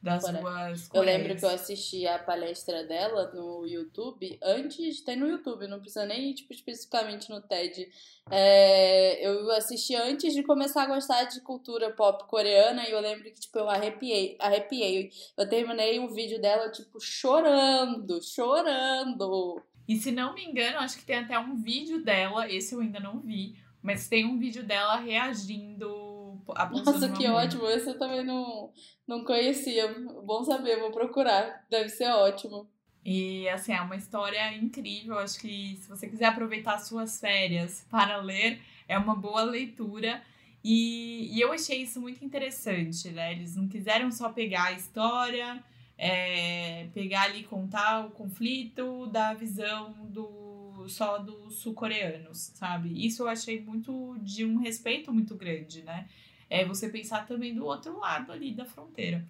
das 0.06 0.24
duas 0.24 0.90
Eu 0.94 1.02
lembro 1.02 1.36
que 1.36 1.44
eu 1.44 1.50
assisti 1.50 2.08
a 2.08 2.20
palestra 2.20 2.84
dela 2.84 3.32
no 3.34 3.66
YouTube 3.66 4.38
antes, 4.42 5.02
tem 5.02 5.16
no 5.16 5.28
YouTube, 5.28 5.68
não 5.68 5.80
precisa 5.80 6.06
nem 6.06 6.32
tipo, 6.34 6.54
especificamente 6.54 7.30
no 7.30 7.42
TED. 7.42 7.90
É, 8.30 9.28
eu 9.28 9.50
assisti 9.52 9.96
antes 9.96 10.34
de 10.34 10.44
começar 10.44 10.84
a 10.84 10.88
gostar 10.88 11.24
de 11.24 11.42
cultura 11.42 11.92
pop 11.92 12.26
coreana 12.28 12.88
e 12.88 12.92
eu 12.92 13.00
lembro 13.00 13.24
que 13.24 13.40
tipo, 13.40 13.58
eu 13.58 13.68
arrepiei, 13.68 14.38
arrepiei. 14.40 15.12
Eu 15.36 15.50
terminei 15.50 16.00
o 16.00 16.14
vídeo 16.14 16.40
dela, 16.40 16.70
tipo, 16.70 17.00
chorando, 17.02 18.22
chorando. 18.22 19.60
E 19.88 19.98
se 19.98 20.12
não 20.12 20.36
me 20.36 20.46
engano, 20.46 20.78
acho 20.80 21.00
que 21.00 21.06
tem 21.06 21.18
até 21.18 21.38
um 21.40 21.56
vídeo 21.56 22.04
dela, 22.04 22.48
esse 22.52 22.76
eu 22.76 22.80
ainda 22.80 23.00
não 23.00 23.20
vi, 23.20 23.56
mas 23.82 24.08
tem 24.08 24.26
um 24.26 24.38
vídeo 24.38 24.64
dela 24.64 24.98
reagindo 24.98 26.15
a 26.56 26.70
Nossa, 26.70 27.10
que 27.10 27.27
ótimo. 27.27 27.65
Esse 27.68 27.89
eu 27.89 27.98
também 27.98 28.24
não, 28.24 28.72
não 29.08 29.24
conhecia. 29.24 29.94
Bom 30.24 30.44
saber, 30.44 30.80
vou 30.80 30.92
procurar. 30.92 31.65
Deve 31.70 31.89
ser 31.89 32.10
ótimo. 32.10 32.68
E 33.04 33.48
assim, 33.50 33.72
é 33.72 33.82
uma 33.82 33.96
história 33.96 34.56
incrível. 34.56 35.20
Acho 35.20 35.39
que 35.39 35.77
se 35.77 35.88
você 35.88 36.08
quiser 36.08 36.25
aproveitar 36.25 36.80
suas 36.80 37.20
férias 37.20 37.86
para 37.89 38.18
ler, 38.18 38.60
é 38.88 38.98
uma 38.98 39.15
boa 39.15 39.44
leitura. 39.44 40.22
E, 40.63 41.30
e 41.32 41.39
eu 41.39 41.51
achei 41.54 41.84
isso 41.84 42.01
muito 42.01 42.25
interessante, 42.25 43.10
né? 43.12 43.34
Eles 43.34 43.56
não 43.56 43.68
quiseram 43.68 44.12
só 44.12 44.30
pegar 44.30 44.65
a 44.65 44.72
história, 44.72 45.63
é, 45.96 46.88
pegar 46.94 47.24
ali 47.24 47.44
contar 47.44 48.08
o 48.08 48.10
conflito 48.10 49.06
da 49.08 49.36
visão 49.36 49.94
do 50.10 50.55
só 50.89 51.18
dos 51.18 51.56
sul-coreanos, 51.60 52.51
sabe? 52.56 53.06
Isso 53.06 53.24
eu 53.24 53.27
achei 53.27 53.62
muito 53.62 54.18
de 54.22 54.46
um 54.46 54.58
respeito 54.58 55.13
muito 55.13 55.36
grande, 55.36 55.82
né? 55.84 56.08
é 56.50 56.63
você 56.65 56.89
pensar 56.89 57.27
também 57.27 57.54
do 57.54 57.65
outro 57.65 58.00
lado 58.00 58.32
ali 58.32 58.51
da 58.51 58.65
fronteira. 58.65 59.25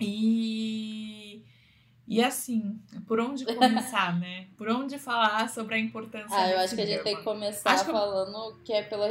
E 0.00 1.42
e 2.06 2.22
assim, 2.22 2.78
por 3.06 3.18
onde 3.18 3.46
começar, 3.46 4.14
né? 4.20 4.48
Por 4.58 4.68
onde 4.68 4.98
falar 4.98 5.48
sobre 5.48 5.76
a 5.76 5.78
importância 5.78 6.36
Ah, 6.36 6.50
eu 6.50 6.58
acho 6.58 6.74
que 6.74 6.82
a 6.82 6.86
gente 6.86 7.02
tem 7.02 7.16
que 7.16 7.22
começar 7.22 7.70
acho 7.70 7.86
falando 7.86 8.58
que... 8.58 8.64
que 8.64 8.72
é 8.72 8.82
pela 8.82 9.08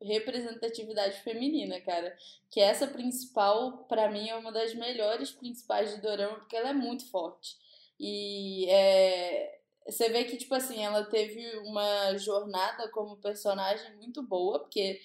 representatividade 0.00 1.20
feminina, 1.22 1.80
cara. 1.80 2.14
Que 2.50 2.60
essa 2.60 2.86
principal, 2.86 3.78
para 3.88 4.10
mim, 4.10 4.28
é 4.28 4.36
uma 4.36 4.52
das 4.52 4.74
melhores 4.74 5.32
principais 5.32 5.94
de 5.94 6.00
Dorama, 6.00 6.36
porque 6.36 6.56
ela 6.56 6.70
é 6.70 6.74
muito 6.74 7.10
forte. 7.10 7.56
E 7.98 8.66
é, 8.68 9.57
você 9.88 10.08
vê 10.10 10.24
que, 10.24 10.36
tipo 10.36 10.54
assim, 10.54 10.84
ela 10.84 11.04
teve 11.04 11.40
uma 11.60 12.16
jornada 12.18 12.90
como 12.90 13.16
personagem 13.16 13.96
muito 13.96 14.22
boa, 14.22 14.60
porque 14.60 15.00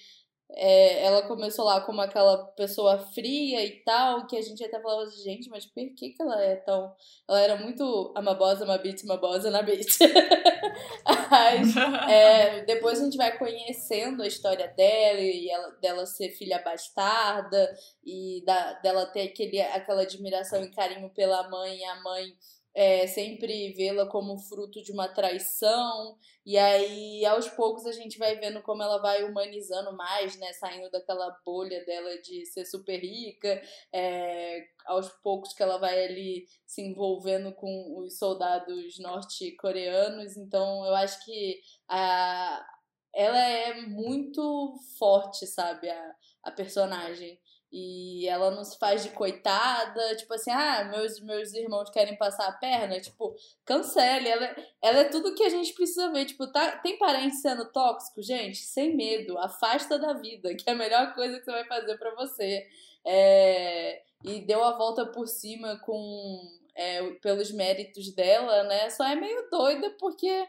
é, 0.55 1.03
ela 1.05 1.27
começou 1.27 1.65
lá 1.65 1.81
como 1.81 2.01
aquela 2.01 2.45
pessoa 2.51 2.99
fria 2.99 3.65
e 3.65 3.83
tal, 3.83 4.27
que 4.27 4.37
a 4.37 4.41
gente 4.41 4.63
até 4.63 4.79
falava 4.79 5.03
assim, 5.03 5.23
gente, 5.23 5.49
mas 5.49 5.65
por 5.65 5.83
que, 5.95 6.11
que 6.11 6.21
ela 6.21 6.41
é 6.43 6.57
tão. 6.57 6.93
Ela 7.27 7.41
era 7.41 7.55
muito 7.55 8.13
amabosa, 8.15 8.65
uma 8.65 8.77
bitch, 8.77 9.03
amabosa 9.03 9.49
na 9.49 9.61
bitch. 9.61 9.97
mas, 11.31 11.75
é, 12.09 12.63
depois 12.65 13.01
a 13.01 13.05
gente 13.05 13.17
vai 13.17 13.37
conhecendo 13.37 14.21
a 14.21 14.27
história 14.27 14.67
dela 14.67 15.19
e 15.19 15.49
ela, 15.49 15.71
dela 15.81 16.05
ser 16.05 16.29
filha 16.29 16.61
bastarda 16.61 17.73
e 18.05 18.43
da, 18.45 18.73
dela 18.73 19.05
ter 19.07 19.21
aquele, 19.21 19.59
aquela 19.61 20.03
admiração 20.03 20.63
e 20.63 20.71
carinho 20.71 21.09
pela 21.09 21.49
mãe 21.49 21.79
e 21.79 21.85
a 21.85 22.01
mãe 22.01 22.35
é, 22.75 23.05
sempre 23.07 23.71
vê-la 23.73 24.07
como 24.07 24.37
fruto 24.37 24.81
de 24.81 24.91
uma 24.91 25.07
traição, 25.07 26.17
e 26.45 26.57
aí 26.57 27.25
aos 27.25 27.47
poucos 27.49 27.85
a 27.85 27.91
gente 27.91 28.17
vai 28.17 28.35
vendo 28.37 28.61
como 28.61 28.81
ela 28.81 28.97
vai 28.97 29.23
humanizando 29.23 29.95
mais, 29.95 30.37
né, 30.37 30.51
saindo 30.53 30.89
daquela 30.89 31.29
bolha 31.45 31.85
dela 31.85 32.17
de 32.21 32.45
ser 32.45 32.65
super 32.65 32.99
rica, 32.99 33.61
é, 33.93 34.65
aos 34.85 35.09
poucos 35.23 35.53
que 35.53 35.61
ela 35.61 35.77
vai 35.77 36.03
ali 36.03 36.45
se 36.65 36.81
envolvendo 36.81 37.53
com 37.53 37.99
os 37.99 38.17
soldados 38.17 38.99
norte-coreanos, 38.99 40.35
então 40.35 40.85
eu 40.85 40.95
acho 40.95 41.23
que 41.23 41.61
a, 41.87 42.65
ela 43.13 43.39
é 43.39 43.81
muito 43.81 44.73
forte, 44.97 45.45
sabe, 45.45 45.89
a, 45.89 46.15
a 46.43 46.51
personagem. 46.51 47.39
E 47.75 48.27
ela 48.27 48.51
não 48.51 48.63
se 48.63 48.77
faz 48.77 49.01
de 49.01 49.09
coitada, 49.09 50.15
tipo 50.15 50.31
assim, 50.35 50.51
ah, 50.51 50.83
meus, 50.91 51.19
meus 51.21 51.53
irmãos 51.55 51.89
querem 51.89 52.15
passar 52.15 52.47
a 52.47 52.51
perna, 52.51 52.99
tipo, 52.99 53.35
cancele. 53.65 54.29
Ela, 54.29 54.55
ela 54.79 54.99
é 54.99 55.03
tudo 55.05 55.33
que 55.33 55.43
a 55.43 55.49
gente 55.49 55.73
precisa 55.73 56.11
ver. 56.11 56.25
Tipo, 56.25 56.45
tá, 56.51 56.77
tem 56.77 56.99
parente 56.99 57.37
sendo 57.37 57.65
tóxico, 57.71 58.21
gente? 58.21 58.59
Sem 58.59 58.95
medo, 58.95 59.39
afasta 59.39 59.97
da 59.97 60.13
vida, 60.13 60.53
que 60.53 60.69
é 60.69 60.73
a 60.73 60.75
melhor 60.75 61.15
coisa 61.15 61.39
que 61.39 61.45
você 61.45 61.51
vai 61.51 61.65
fazer 61.65 61.97
para 61.97 62.13
você. 62.13 62.63
É, 63.03 64.03
e 64.23 64.41
deu 64.41 64.63
a 64.63 64.77
volta 64.77 65.07
por 65.07 65.27
cima 65.27 65.79
com 65.79 66.47
é, 66.75 67.09
pelos 67.21 67.51
méritos 67.51 68.13
dela, 68.13 68.65
né? 68.65 68.87
Só 68.91 69.03
é 69.03 69.15
meio 69.15 69.49
doida 69.49 69.89
porque 69.99 70.47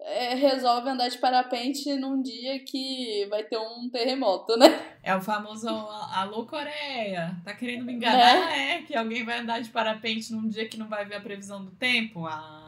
é, 0.00 0.34
resolve 0.34 0.90
andar 0.90 1.08
de 1.08 1.18
parapente 1.18 1.94
num 1.94 2.22
dia 2.22 2.58
que 2.60 3.26
vai 3.30 3.42
ter 3.44 3.58
um 3.58 3.88
terremoto, 3.90 4.56
né? 4.56 4.96
É 5.02 5.14
o 5.14 5.20
famoso 5.20 5.68
Alô 5.68 6.46
Coreia, 6.46 7.36
tá 7.44 7.54
querendo 7.54 7.84
me 7.84 7.94
enganar, 7.94 8.56
é? 8.56 8.76
é? 8.76 8.82
Que 8.82 8.96
alguém 8.96 9.24
vai 9.24 9.38
andar 9.38 9.60
de 9.60 9.70
parapente 9.70 10.32
num 10.32 10.48
dia 10.48 10.68
que 10.68 10.78
não 10.78 10.88
vai 10.88 11.04
ver 11.04 11.16
a 11.16 11.20
previsão 11.20 11.64
do 11.64 11.70
tempo? 11.72 12.26
Ah. 12.26 12.62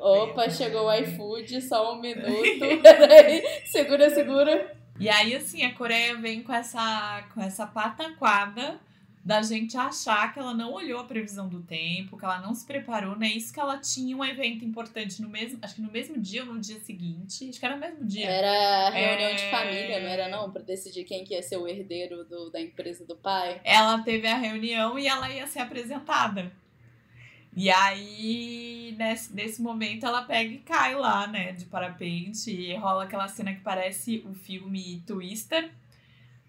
Opa, 0.00 0.50
chegou 0.50 0.86
o 0.86 0.94
iFood, 0.94 1.62
só 1.62 1.94
um 1.94 2.00
minuto. 2.00 2.26
Peraí, 2.82 3.42
segura, 3.64 4.10
segura. 4.10 4.76
E 4.98 5.08
aí, 5.08 5.34
assim, 5.34 5.64
a 5.64 5.74
Coreia 5.74 6.16
vem 6.16 6.42
com 6.42 6.52
essa, 6.52 7.26
com 7.34 7.40
essa 7.40 7.66
pataquada 7.66 8.78
da 9.26 9.42
gente 9.42 9.76
achar 9.76 10.32
que 10.32 10.38
ela 10.38 10.54
não 10.54 10.72
olhou 10.72 11.00
a 11.00 11.04
previsão 11.04 11.48
do 11.48 11.60
tempo, 11.60 12.16
que 12.16 12.24
ela 12.24 12.40
não 12.40 12.54
se 12.54 12.64
preparou, 12.64 13.18
né? 13.18 13.26
Isso 13.26 13.52
que 13.52 13.58
ela 13.58 13.76
tinha 13.76 14.16
um 14.16 14.24
evento 14.24 14.64
importante 14.64 15.20
no 15.20 15.28
mesmo, 15.28 15.58
acho 15.60 15.74
que 15.74 15.82
no 15.82 15.90
mesmo 15.90 16.16
dia 16.16 16.44
ou 16.44 16.54
no 16.54 16.60
dia 16.60 16.78
seguinte, 16.78 17.48
acho 17.48 17.58
que 17.58 17.66
era 17.66 17.74
no 17.74 17.80
mesmo 17.80 18.04
dia. 18.04 18.24
Era 18.24 18.88
reunião 18.88 19.30
é... 19.30 19.34
de 19.34 19.50
família, 19.50 20.00
não 20.00 20.08
era 20.08 20.28
não, 20.28 20.52
para 20.52 20.62
decidir 20.62 21.02
quem 21.02 21.24
que 21.24 21.34
ia 21.34 21.42
ser 21.42 21.56
o 21.56 21.66
herdeiro 21.66 22.24
do, 22.24 22.50
da 22.50 22.60
empresa 22.60 23.04
do 23.04 23.16
pai. 23.16 23.60
Ela 23.64 24.00
teve 24.04 24.28
a 24.28 24.36
reunião 24.36 24.96
e 24.96 25.08
ela 25.08 25.28
ia 25.28 25.48
ser 25.48 25.58
apresentada. 25.58 26.52
E 27.56 27.68
aí, 27.68 28.94
nesse, 28.96 29.34
nesse 29.34 29.60
momento, 29.60 30.06
ela 30.06 30.22
pega 30.22 30.52
e 30.52 30.58
cai 30.58 30.94
lá, 30.94 31.26
né, 31.26 31.50
de 31.50 31.64
parapente, 31.64 32.52
e 32.52 32.76
rola 32.76 33.02
aquela 33.02 33.26
cena 33.26 33.52
que 33.52 33.60
parece 33.60 34.24
o 34.24 34.32
filme 34.34 35.02
Twister, 35.04 35.68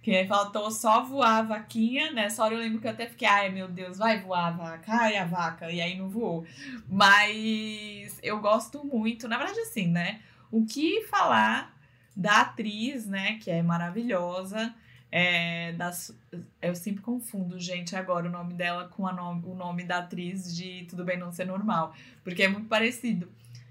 que 0.07 0.25
faltou 0.25 0.71
só 0.71 1.03
voar 1.03 1.39
a 1.39 1.41
vaquinha, 1.41 2.13
nessa 2.13 2.41
hora 2.41 2.53
eu 2.53 2.61
lembro 2.61 2.79
que 2.79 2.87
eu 2.87 2.91
até 2.91 3.07
fiquei, 3.07 3.27
ai 3.27 3.49
meu 3.49 3.67
Deus, 3.67 3.97
vai 3.97 4.21
voar 4.21 4.47
a 4.47 4.51
vaca, 4.51 4.89
ai 4.89 5.17
a 5.17 5.25
vaca, 5.25 5.69
e 5.69 5.81
aí 5.81 5.97
não 5.97 6.07
voou. 6.07 6.45
Mas 6.87 8.17
eu 8.23 8.39
gosto 8.39 8.85
muito, 8.85 9.27
na 9.27 9.37
verdade 9.37 9.59
assim, 9.59 9.89
né? 9.89 10.21
O 10.49 10.65
que 10.65 11.01
falar 11.07 11.77
da 12.15 12.39
atriz, 12.39 13.05
né, 13.05 13.37
que 13.41 13.51
é 13.51 13.61
maravilhosa, 13.61 14.73
é, 15.11 15.73
das, 15.73 16.17
eu 16.61 16.73
sempre 16.73 17.01
confundo, 17.01 17.59
gente, 17.59 17.93
agora 17.93 18.29
o 18.29 18.31
nome 18.31 18.53
dela 18.53 18.87
com 18.87 19.03
o 19.03 19.55
nome 19.55 19.83
da 19.83 19.97
atriz 19.97 20.55
de 20.55 20.85
Tudo 20.89 21.03
Bem 21.03 21.17
Não 21.17 21.33
Ser 21.33 21.43
Normal, 21.43 21.93
porque 22.23 22.43
é 22.43 22.47
muito 22.47 22.69
parecido. 22.69 23.29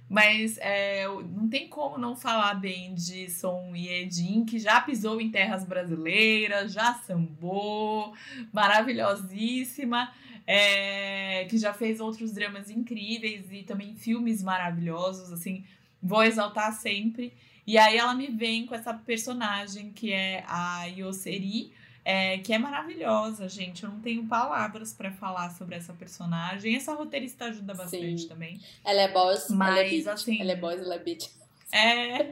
Mas 0.08 0.56
é, 0.58 1.04
não 1.08 1.48
tem 1.48 1.68
como 1.68 1.98
não 1.98 2.14
falar 2.14 2.54
bem 2.54 2.94
de 2.94 3.28
Son 3.28 3.74
Yedin, 3.74 4.44
que 4.44 4.58
já 4.58 4.80
pisou 4.80 5.20
em 5.20 5.30
terras 5.30 5.64
brasileiras, 5.64 6.72
já 6.72 6.94
sambou, 6.94 8.14
maravilhosíssima, 8.52 10.12
é, 10.46 11.44
que 11.50 11.58
já 11.58 11.74
fez 11.74 11.98
outros 11.98 12.32
dramas 12.32 12.70
incríveis 12.70 13.46
e 13.50 13.64
também 13.64 13.96
filmes 13.96 14.42
maravilhosos, 14.44 15.32
assim, 15.32 15.64
vou 16.00 16.22
exaltar 16.22 16.72
sempre. 16.72 17.32
E 17.66 17.76
aí 17.76 17.96
ela 17.96 18.14
me 18.14 18.28
vem 18.28 18.64
com 18.64 18.76
essa 18.76 18.94
personagem 18.94 19.90
que 19.90 20.12
é 20.12 20.44
a 20.46 20.84
Yoseri, 20.84 21.72
é, 22.08 22.38
que 22.38 22.52
é 22.52 22.58
maravilhosa, 22.58 23.48
gente. 23.48 23.82
Eu 23.82 23.90
não 23.90 23.98
tenho 23.98 24.24
palavras 24.28 24.92
para 24.92 25.10
falar 25.10 25.50
sobre 25.50 25.74
essa 25.74 25.92
personagem. 25.92 26.76
Essa 26.76 26.94
roteirista 26.94 27.46
ajuda 27.46 27.74
bastante 27.74 28.20
Sim. 28.20 28.28
também. 28.28 28.60
Ela 28.84 29.00
é 29.00 29.12
boss, 29.12 29.50
mas 29.50 29.70
ela 29.70 29.80
é 29.80 29.90
bitch. 29.90 30.06
assim. 30.06 30.40
Ela 30.40 30.52
é 30.52 30.56
boss, 30.56 30.80
ela 30.80 30.94
é 30.94 30.98
bitch. 31.00 31.28
É. 31.72 32.30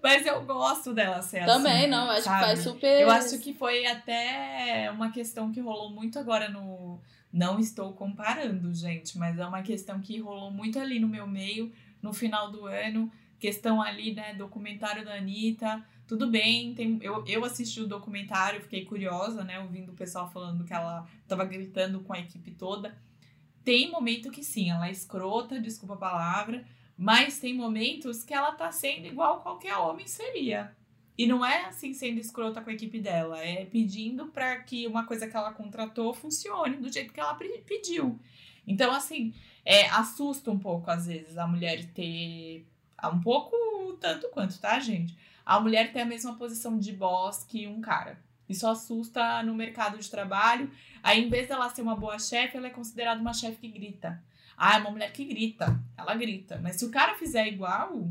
Mas 0.00 0.24
eu 0.26 0.44
gosto 0.44 0.94
dela 0.94 1.20
ser 1.22 1.44
Também, 1.44 1.54
assim. 1.54 1.64
Também, 1.64 1.88
não, 1.88 2.10
acho 2.10 2.22
sabe? 2.22 2.38
que 2.38 2.46
faz 2.46 2.60
super. 2.60 3.00
Eu 3.02 3.10
acho 3.10 3.38
que 3.40 3.52
foi 3.52 3.84
até 3.86 4.88
uma 4.92 5.10
questão 5.10 5.50
que 5.50 5.60
rolou 5.60 5.90
muito 5.90 6.18
agora 6.18 6.48
no. 6.48 7.00
Não 7.32 7.58
estou 7.58 7.92
comparando, 7.92 8.72
gente, 8.72 9.18
mas 9.18 9.38
é 9.38 9.46
uma 9.46 9.62
questão 9.62 10.00
que 10.00 10.20
rolou 10.20 10.50
muito 10.50 10.78
ali 10.78 11.00
no 11.00 11.08
meu 11.08 11.26
meio, 11.26 11.72
no 12.00 12.12
final 12.12 12.50
do 12.50 12.66
ano 12.66 13.10
questão 13.40 13.80
ali, 13.80 14.14
né, 14.14 14.34
documentário 14.34 15.04
da 15.04 15.14
Anitta, 15.14 15.82
tudo 16.10 16.26
bem, 16.26 16.74
tem, 16.74 16.98
eu, 17.02 17.24
eu 17.24 17.44
assisti 17.44 17.80
o 17.80 17.86
documentário, 17.86 18.60
fiquei 18.60 18.84
curiosa, 18.84 19.44
né, 19.44 19.60
ouvindo 19.60 19.92
o 19.92 19.94
pessoal 19.94 20.28
falando 20.28 20.64
que 20.64 20.72
ela 20.72 21.06
tava 21.28 21.44
gritando 21.44 22.00
com 22.00 22.12
a 22.12 22.18
equipe 22.18 22.50
toda. 22.50 22.98
Tem 23.62 23.88
momento 23.88 24.28
que 24.28 24.42
sim, 24.42 24.70
ela 24.70 24.88
é 24.88 24.90
escrota, 24.90 25.60
desculpa 25.60 25.94
a 25.94 25.98
palavra, 25.98 26.64
mas 26.98 27.38
tem 27.38 27.54
momentos 27.54 28.24
que 28.24 28.34
ela 28.34 28.50
tá 28.50 28.72
sendo 28.72 29.06
igual 29.06 29.40
qualquer 29.40 29.76
homem 29.76 30.04
seria. 30.08 30.76
E 31.16 31.28
não 31.28 31.46
é 31.46 31.66
assim 31.66 31.94
sendo 31.94 32.18
escrota 32.18 32.60
com 32.60 32.70
a 32.70 32.72
equipe 32.72 32.98
dela, 32.98 33.38
é 33.38 33.64
pedindo 33.64 34.26
para 34.26 34.58
que 34.64 34.88
uma 34.88 35.06
coisa 35.06 35.28
que 35.28 35.36
ela 35.36 35.52
contratou 35.52 36.12
funcione 36.12 36.78
do 36.78 36.92
jeito 36.92 37.12
que 37.12 37.20
ela 37.20 37.34
pediu. 37.34 38.18
Então, 38.66 38.90
assim, 38.90 39.32
é, 39.64 39.88
assusta 39.90 40.50
um 40.50 40.58
pouco 40.58 40.90
às 40.90 41.06
vezes 41.06 41.38
a 41.38 41.46
mulher 41.46 41.84
ter. 41.94 42.66
Um 43.04 43.20
pouco 43.20 43.96
tanto 44.00 44.28
quanto, 44.30 44.58
tá, 44.58 44.80
gente? 44.80 45.16
A 45.50 45.58
mulher 45.58 45.92
ter 45.92 46.02
a 46.02 46.04
mesma 46.04 46.36
posição 46.36 46.78
de 46.78 46.92
boss 46.92 47.42
que 47.42 47.66
um 47.66 47.80
cara. 47.80 48.16
Isso 48.48 48.68
assusta 48.68 49.42
no 49.42 49.52
mercado 49.52 49.98
de 49.98 50.08
trabalho. 50.08 50.70
Aí, 51.02 51.24
em 51.24 51.28
vez 51.28 51.48
dela 51.48 51.68
ser 51.68 51.82
uma 51.82 51.96
boa 51.96 52.20
chefe, 52.20 52.56
ela 52.56 52.68
é 52.68 52.70
considerada 52.70 53.20
uma 53.20 53.34
chefe 53.34 53.56
que 53.56 53.66
grita. 53.66 54.22
Ah, 54.56 54.76
é 54.76 54.78
uma 54.78 54.92
mulher 54.92 55.10
que 55.10 55.24
grita. 55.24 55.76
Ela 55.98 56.14
grita. 56.14 56.60
Mas 56.62 56.76
se 56.76 56.84
o 56.84 56.90
cara 56.92 57.16
fizer 57.16 57.48
igual, 57.48 58.08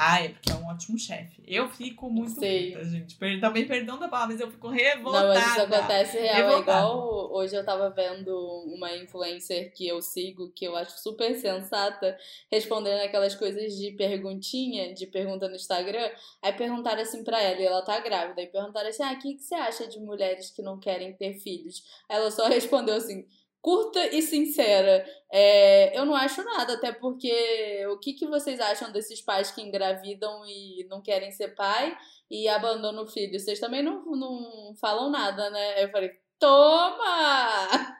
ah, 0.00 0.22
é 0.22 0.28
porque 0.28 0.52
é 0.52 0.54
um 0.54 0.64
ótimo 0.68 0.96
chefe. 0.96 1.42
Eu 1.44 1.68
fico 1.68 2.08
muito 2.08 2.38
Sei. 2.38 2.70
puta, 2.70 2.84
gente. 2.84 3.18
Também 3.40 3.66
perdão 3.66 3.98
da 3.98 4.06
palavra, 4.06 4.32
mas 4.32 4.40
eu 4.40 4.48
fico 4.48 4.68
revoltada. 4.68 5.26
Não, 5.26 5.34
mas 5.34 5.50
isso 5.50 5.60
acontece 5.60 6.18
real. 6.18 6.28
É 6.28 6.36
revoltada. 6.36 6.78
É 6.78 6.84
igual 6.84 7.32
hoje 7.32 7.56
eu 7.56 7.64
tava 7.64 7.90
vendo 7.90 8.32
uma 8.66 8.94
influencer 8.96 9.72
que 9.72 9.88
eu 9.88 10.00
sigo, 10.00 10.52
que 10.52 10.64
eu 10.64 10.76
acho 10.76 10.96
super 11.00 11.34
sensata, 11.34 12.16
respondendo 12.48 13.00
aquelas 13.00 13.34
coisas 13.34 13.74
de 13.74 13.90
perguntinha, 13.90 14.94
de 14.94 15.04
pergunta 15.04 15.48
no 15.48 15.56
Instagram. 15.56 16.10
Aí 16.40 16.52
perguntaram 16.52 17.02
assim 17.02 17.24
pra 17.24 17.42
ela, 17.42 17.60
e 17.60 17.64
ela 17.64 17.82
tá 17.82 17.98
grávida, 17.98 18.40
aí 18.40 18.46
perguntaram 18.46 18.88
assim: 18.88 19.02
ah, 19.02 19.14
o 19.14 19.18
que, 19.18 19.34
que 19.34 19.42
você 19.42 19.56
acha 19.56 19.88
de 19.88 19.98
mulheres 19.98 20.52
que 20.52 20.62
não 20.62 20.78
querem 20.78 21.12
ter 21.12 21.34
filhos? 21.34 21.82
Ela 22.08 22.30
só 22.30 22.46
respondeu 22.48 22.94
assim 22.94 23.26
curta 23.60 24.14
e 24.14 24.22
sincera. 24.22 25.04
É, 25.30 25.98
eu 25.98 26.04
não 26.06 26.14
acho 26.14 26.42
nada, 26.44 26.74
até 26.74 26.92
porque 26.92 27.86
o 27.90 27.98
que, 27.98 28.12
que 28.14 28.26
vocês 28.26 28.60
acham 28.60 28.90
desses 28.90 29.20
pais 29.20 29.50
que 29.50 29.62
engravidam 29.62 30.44
e 30.46 30.86
não 30.88 31.00
querem 31.00 31.30
ser 31.30 31.54
pai 31.54 31.96
e 32.30 32.48
abandonam 32.48 33.04
o 33.04 33.06
filho? 33.06 33.38
Vocês 33.38 33.60
também 33.60 33.82
não, 33.82 34.04
não 34.04 34.74
falam 34.80 35.10
nada, 35.10 35.50
né? 35.50 35.84
Eu 35.84 35.90
falei, 35.90 36.12
toma! 36.38 37.96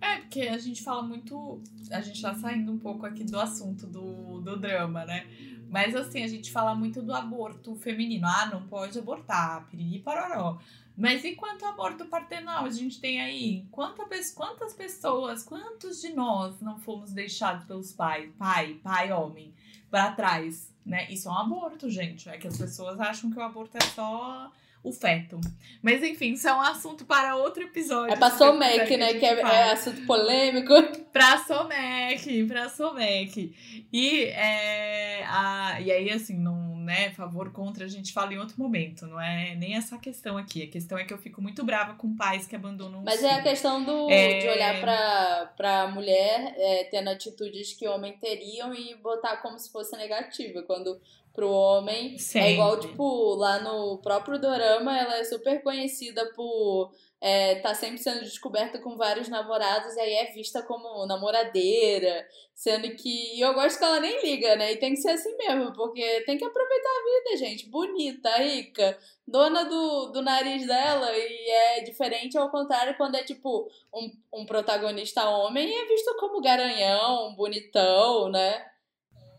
É, 0.00 0.18
porque 0.18 0.42
a 0.42 0.58
gente 0.58 0.82
fala 0.82 1.02
muito. 1.02 1.60
A 1.90 2.00
gente 2.00 2.22
tá 2.22 2.34
saindo 2.34 2.72
um 2.72 2.78
pouco 2.78 3.04
aqui 3.04 3.24
do 3.24 3.38
assunto 3.38 3.86
do, 3.86 4.40
do 4.40 4.56
drama, 4.56 5.04
né? 5.04 5.26
Mas 5.68 5.94
assim, 5.94 6.22
a 6.22 6.28
gente 6.28 6.50
fala 6.50 6.74
muito 6.74 7.02
do 7.02 7.12
aborto 7.12 7.74
feminino. 7.76 8.26
Ah, 8.26 8.46
não 8.46 8.66
pode 8.66 8.98
abortar, 8.98 9.68
piriri 9.68 9.98
paroró. 9.98 10.58
Mas 10.98 11.22
e 11.24 11.36
quanto 11.36 11.64
ao 11.64 11.70
aborto 11.70 12.06
partenal 12.06 12.64
a 12.64 12.70
gente 12.70 13.00
tem 13.00 13.20
aí? 13.20 13.64
Quantas, 13.70 14.32
quantas 14.32 14.74
pessoas, 14.74 15.44
quantos 15.44 16.00
de 16.00 16.08
nós 16.08 16.60
não 16.60 16.80
fomos 16.80 17.12
deixados 17.12 17.64
pelos 17.64 17.92
pais, 17.92 18.28
pai, 18.36 18.80
pai, 18.82 19.12
homem, 19.12 19.54
para 19.88 20.10
trás, 20.10 20.74
né? 20.84 21.06
Isso 21.08 21.28
é 21.28 21.30
um 21.30 21.38
aborto, 21.38 21.88
gente. 21.88 22.28
É 22.28 22.36
que 22.36 22.48
as 22.48 22.58
pessoas 22.58 22.98
acham 22.98 23.30
que 23.30 23.38
o 23.38 23.42
aborto 23.42 23.76
é 23.76 23.84
só 23.94 24.50
o 24.82 24.92
feto. 24.92 25.40
Mas 25.80 26.02
enfim, 26.02 26.32
isso 26.32 26.48
é 26.48 26.54
um 26.54 26.60
assunto 26.60 27.04
para 27.04 27.36
outro 27.36 27.62
episódio. 27.62 28.12
É 28.12 28.16
pra 28.16 28.30
Somec, 28.30 28.96
né? 28.96 29.14
Que 29.14 29.24
é, 29.24 29.40
é, 29.40 29.72
assunto 29.72 30.04
polêmico. 30.04 30.74
Pra 31.12 31.38
Somec, 31.38 32.44
pra 32.44 32.68
Somec. 32.68 33.86
E, 33.92 34.24
é, 34.26 35.24
a, 35.26 35.80
e 35.80 35.90
aí, 35.90 36.10
assim, 36.10 36.38
não, 36.38 36.67
né, 36.88 37.10
favor, 37.10 37.52
contra, 37.52 37.84
a 37.84 37.88
gente 37.88 38.14
fala 38.14 38.32
em 38.32 38.38
outro 38.38 38.58
momento. 38.58 39.06
Não 39.06 39.20
é 39.20 39.54
nem 39.54 39.76
essa 39.76 39.98
questão 39.98 40.38
aqui. 40.38 40.62
A 40.62 40.68
questão 40.68 40.96
é 40.96 41.04
que 41.04 41.12
eu 41.12 41.18
fico 41.18 41.42
muito 41.42 41.62
brava 41.62 41.94
com 41.94 42.16
pais 42.16 42.46
que 42.46 42.56
abandonam 42.56 43.02
Mas 43.04 43.22
é 43.22 43.34
a 43.34 43.42
questão 43.42 43.84
do, 43.84 44.10
é... 44.10 44.38
de 44.38 44.48
olhar 44.48 44.80
pra, 44.80 45.52
pra 45.54 45.86
mulher 45.88 46.54
é, 46.56 46.84
tendo 46.84 47.10
atitudes 47.10 47.74
que 47.74 47.86
homem 47.86 48.16
teriam 48.16 48.74
e 48.74 48.94
botar 48.94 49.36
como 49.36 49.58
se 49.58 49.70
fosse 49.70 49.94
negativa. 49.98 50.62
Quando 50.62 50.98
pro 51.34 51.50
homem. 51.50 52.18
Sempre. 52.18 52.48
É 52.48 52.52
igual, 52.54 52.80
tipo, 52.80 53.34
lá 53.34 53.60
no 53.60 53.98
próprio 53.98 54.40
Dorama, 54.40 54.98
ela 54.98 55.18
é 55.18 55.24
super 55.24 55.62
conhecida 55.62 56.24
por 56.34 56.90
é, 57.20 57.56
tá 57.56 57.74
sempre 57.74 57.98
sendo 57.98 58.20
descoberta 58.20 58.78
com 58.78 58.96
vários 58.96 59.28
namorados 59.28 59.96
e 59.96 60.00
aí 60.00 60.12
é 60.14 60.32
vista 60.32 60.62
como 60.62 61.04
namoradeira, 61.06 62.26
sendo 62.54 62.94
que 62.94 63.40
eu 63.40 63.54
gosto 63.54 63.78
que 63.78 63.84
ela 63.84 63.98
nem 63.98 64.22
liga, 64.22 64.54
né? 64.54 64.72
E 64.72 64.76
tem 64.76 64.94
que 64.94 65.00
ser 65.00 65.10
assim 65.10 65.36
mesmo, 65.36 65.72
porque 65.72 66.20
tem 66.22 66.38
que 66.38 66.44
aproveitar 66.44 66.88
a 66.88 67.04
vida, 67.04 67.36
gente. 67.36 67.68
Bonita, 67.68 68.30
rica, 68.38 68.96
dona 69.26 69.64
do, 69.64 70.06
do 70.12 70.22
nariz 70.22 70.64
dela 70.66 71.10
e 71.12 71.50
é 71.50 71.80
diferente 71.80 72.38
ao 72.38 72.50
contrário 72.50 72.96
quando 72.96 73.16
é 73.16 73.24
tipo 73.24 73.68
um, 73.92 74.40
um 74.40 74.46
protagonista 74.46 75.28
homem 75.28 75.68
e 75.68 75.74
é 75.74 75.86
visto 75.86 76.14
como 76.18 76.40
garanhão, 76.40 77.34
bonitão, 77.34 78.30
né? 78.30 78.64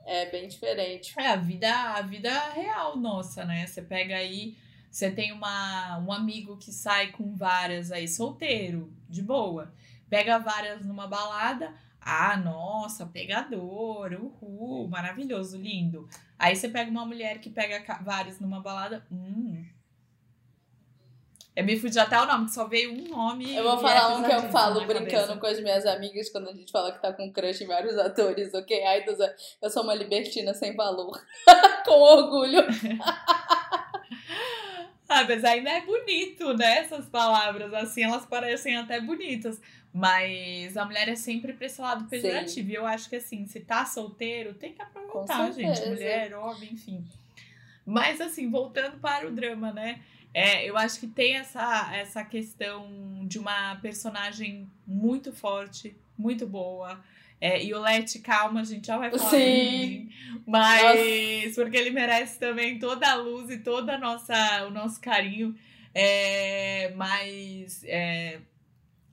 É 0.06 0.26
bem 0.26 0.48
diferente. 0.48 1.13
É 1.18 1.28
a 1.28 1.36
vida, 1.38 1.72
a 1.72 2.02
vida 2.02 2.32
real 2.50 2.98
nossa, 2.98 3.46
né? 3.46 3.65
Você 3.68 3.82
pega 3.82 4.18
aí, 4.18 4.56
você 4.89 5.12
tem 5.12 5.32
uma, 5.32 5.99
um 5.99 6.12
amigo 6.12 6.58
que 6.58 6.71
sai 6.71 7.12
com 7.12 7.36
várias 7.36 7.91
aí, 7.91 8.08
solteiro, 8.08 8.91
de 9.08 9.21
boa. 9.21 9.73
Pega 10.10 10.39
várias 10.39 10.86
numa 10.86 11.08
balada. 11.08 11.73
Ah, 12.02 12.38
nossa, 12.38 13.06
pegador, 13.06 14.13
uhul, 14.13 14.88
maravilhoso, 14.88 15.58
lindo. 15.58 16.08
Aí 16.38 16.56
você 16.56 16.69
pega 16.69 16.89
uma 16.89 17.06
mulher 17.06 17.39
que 17.39 17.49
pega 17.49 17.84
várias 18.02 18.39
numa 18.39 18.62
balada. 18.62 19.06
Hum, 19.12 19.63
eu 21.60 21.65
me 21.65 21.78
fudi 21.78 21.99
até 21.99 22.17
o 22.17 22.25
nome, 22.25 22.45
que 22.45 22.54
só 22.54 22.65
veio 22.65 22.93
um 22.93 23.10
nome. 23.10 23.54
Eu 23.54 23.63
vou 23.63 23.73
é 23.73 23.82
falar 23.82 24.15
um 24.15 24.23
que 24.23 24.32
eu 24.32 24.49
falo 24.49 24.86
brincando 24.86 25.10
cabeça. 25.10 25.36
com 25.36 25.45
as 25.45 25.60
minhas 25.60 25.86
amigas 25.86 26.30
quando 26.30 26.47
a 26.47 26.54
gente 26.54 26.71
fala 26.71 26.93
que 26.93 27.02
tá 27.02 27.12
com 27.12 27.30
crush 27.34 27.62
em 27.62 27.67
vários 27.67 27.97
atores, 27.97 28.54
ok? 28.54 28.82
Ai, 28.86 29.04
eu 29.62 29.69
sou 29.69 29.84
uma 29.84 29.93
libertina 29.93 30.54
sem 30.54 30.73
valor. 30.73 31.21
com 31.86 31.99
orgulho. 31.99 32.63
ah, 35.12 35.26
mas 35.28 35.43
ainda 35.43 35.72
é 35.72 35.82
bonito, 35.82 36.54
né? 36.54 36.78
Essas 36.78 37.08
palavras, 37.08 37.74
assim, 37.74 38.04
elas 38.04 38.26
parecem 38.26 38.78
até 38.78 39.02
bonitas. 39.02 39.60
Mas 39.91 40.78
a 40.78 40.86
mulher 40.86 41.10
é 41.10 41.15
sempre 41.15 41.52
pra 41.54 41.65
esse 41.65 41.82
lado 41.82 42.06
pejorativo. 42.06 42.69
E 42.69 42.76
eu 42.76 42.86
acho 42.86 43.10
que, 43.10 43.15
assim, 43.15 43.48
se 43.48 43.60
tá 43.60 43.86
solteiro, 43.86 44.54
tem 44.54 44.74
que 44.74 44.82
aproveitar, 44.82 45.52
gente. 45.52 45.84
Mulher, 45.88 46.36
homem, 46.36 46.74
enfim. 46.74 47.04
Mas, 47.84 48.22
assim, 48.22 48.52
voltando 48.52 49.00
para 49.00 49.28
o 49.28 49.32
drama, 49.32 49.74
né? 49.74 50.00
É, 50.32 50.63
eu 50.63 50.78
acho 50.78 51.00
que 51.00 51.08
tem 51.08 51.38
essa, 51.38 51.89
essa 51.95 52.24
questão 52.24 53.26
de 53.26 53.39
uma 53.39 53.78
personagem 53.78 54.69
muito 54.86 55.34
forte, 55.34 55.98
muito 56.15 56.45
boa. 56.45 57.04
É, 57.41 57.63
e 57.63 57.73
o 57.73 57.80
Let, 57.80 58.19
calma, 58.19 58.62
a 58.62 58.63
gente 58.63 58.88
já 58.88 58.97
vai 58.97 59.10
falar 59.10 59.30
Sim. 59.30 60.10
Mas 60.45 61.45
nossa. 61.45 61.62
porque 61.62 61.78
ele 61.78 61.91
merece 61.91 62.38
também 62.38 62.80
toda 62.80 63.10
a 63.10 63.15
luz 63.15 63.49
e 63.49 63.60
toda 63.60 63.95
a 63.95 63.97
nossa, 63.97 64.65
o 64.67 64.71
nosso 64.71 64.99
carinho. 64.99 65.56
É, 65.93 66.91
mas 66.95 67.84
é, 67.86 68.39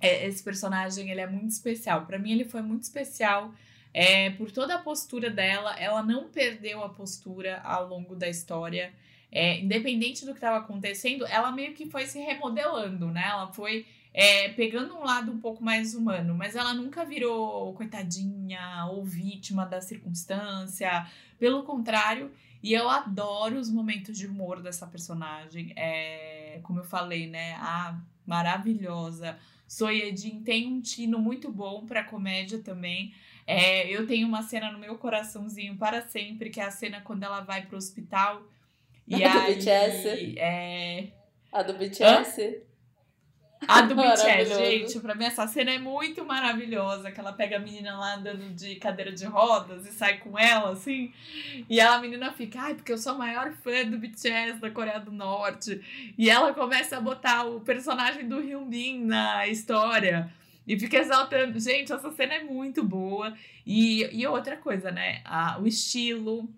é, 0.00 0.26
esse 0.26 0.42
personagem 0.42 1.10
ele 1.10 1.20
é 1.20 1.26
muito 1.26 1.50
especial. 1.50 2.04
Para 2.04 2.18
mim, 2.18 2.32
ele 2.32 2.44
foi 2.44 2.62
muito 2.62 2.82
especial 2.82 3.54
é, 3.94 4.30
por 4.30 4.50
toda 4.50 4.74
a 4.74 4.78
postura 4.78 5.30
dela. 5.30 5.74
Ela 5.78 6.02
não 6.02 6.28
perdeu 6.28 6.82
a 6.82 6.88
postura 6.88 7.60
ao 7.62 7.86
longo 7.86 8.16
da 8.16 8.28
história 8.28 8.92
é, 9.30 9.60
independente 9.60 10.24
do 10.24 10.32
que 10.32 10.38
estava 10.38 10.58
acontecendo, 10.58 11.26
ela 11.26 11.52
meio 11.52 11.74
que 11.74 11.86
foi 11.90 12.06
se 12.06 12.18
remodelando, 12.18 13.08
né? 13.10 13.24
Ela 13.28 13.52
foi 13.52 13.86
é, 14.16 14.48
pegando 14.48 14.96
um 14.96 15.05
lado 15.05 15.31
um 15.31 15.38
pouco 15.38 15.62
mais 15.62 15.94
humano, 15.94 16.35
mas 16.35 16.57
ela 16.57 16.72
nunca 16.72 17.05
virou 17.05 17.74
coitadinha 17.74 18.87
ou 18.90 19.05
vítima 19.05 19.66
da 19.66 19.79
circunstância. 19.83 21.07
Pelo 21.38 21.64
contrário, 21.64 22.33
e 22.62 22.72
eu 22.72 22.88
adoro 22.88 23.59
os 23.59 23.70
momentos 23.70 24.16
de 24.16 24.26
humor 24.26 24.62
dessa 24.62 24.87
personagem. 24.87 25.74
É, 25.76 26.61
como 26.62 26.81
eu 26.81 26.85
falei, 26.85 27.26
né? 27.26 27.57
A 27.57 28.00
maravilhosa 28.26 29.38
Soyedin 29.68 30.42
tem 30.42 30.66
um 30.66 30.81
tino 30.81 31.18
muito 31.18 31.52
bom 31.52 31.85
para 31.85 32.02
comédia 32.02 32.59
também. 32.61 33.12
É, 33.46 33.87
eu 33.87 34.07
tenho 34.07 34.26
uma 34.26 34.42
cena 34.42 34.72
no 34.72 34.79
meu 34.79 34.96
coraçãozinho 34.96 35.76
para 35.76 36.00
sempre, 36.00 36.48
que 36.48 36.59
é 36.59 36.64
a 36.64 36.70
cena 36.70 37.02
quando 37.02 37.22
ela 37.22 37.40
vai 37.40 37.66
pro 37.66 37.76
hospital 37.76 38.42
e 39.07 39.22
a 39.22 39.40
do 39.40 39.55
BTS? 39.55 40.38
É... 40.38 41.09
A 41.52 41.62
do 41.62 41.74
BTS? 41.74 42.42
Hã? 42.42 42.65
A 43.66 43.80
do 43.82 43.94
BTS, 43.94 44.54
gente, 44.54 45.00
pra 45.00 45.14
mim 45.14 45.24
essa 45.24 45.46
cena 45.46 45.70
é 45.72 45.78
muito 45.78 46.24
maravilhosa, 46.24 47.10
que 47.10 47.18
ela 47.18 47.32
pega 47.32 47.56
a 47.56 47.58
menina 47.58 47.98
lá 47.98 48.16
andando 48.16 48.54
de 48.54 48.76
cadeira 48.76 49.10
de 49.12 49.24
rodas 49.24 49.86
e 49.86 49.92
sai 49.92 50.18
com 50.18 50.38
ela, 50.38 50.70
assim, 50.70 51.12
e 51.68 51.80
ela, 51.80 51.96
a 51.96 52.00
menina 52.00 52.32
fica, 52.32 52.60
ai, 52.60 52.74
porque 52.74 52.92
eu 52.92 52.98
sou 52.98 53.12
a 53.12 53.18
maior 53.18 53.52
fã 53.64 53.84
do 53.84 53.98
BTS 53.98 54.60
da 54.60 54.70
Coreia 54.70 55.00
do 55.00 55.10
Norte, 55.10 55.80
e 56.18 56.28
ela 56.28 56.52
começa 56.52 56.98
a 56.98 57.00
botar 57.00 57.44
o 57.44 57.60
personagem 57.60 58.28
do 58.28 58.40
Hyunbin 58.40 59.04
na 59.04 59.46
história, 59.46 60.30
e 60.66 60.78
fica 60.78 60.98
exaltando, 60.98 61.58
gente, 61.58 61.92
essa 61.92 62.10
cena 62.12 62.34
é 62.34 62.44
muito 62.44 62.84
boa, 62.84 63.32
e, 63.64 64.02
e 64.12 64.26
outra 64.26 64.56
coisa, 64.56 64.90
né, 64.90 65.22
a, 65.24 65.58
o 65.58 65.66
estilo, 65.66 66.48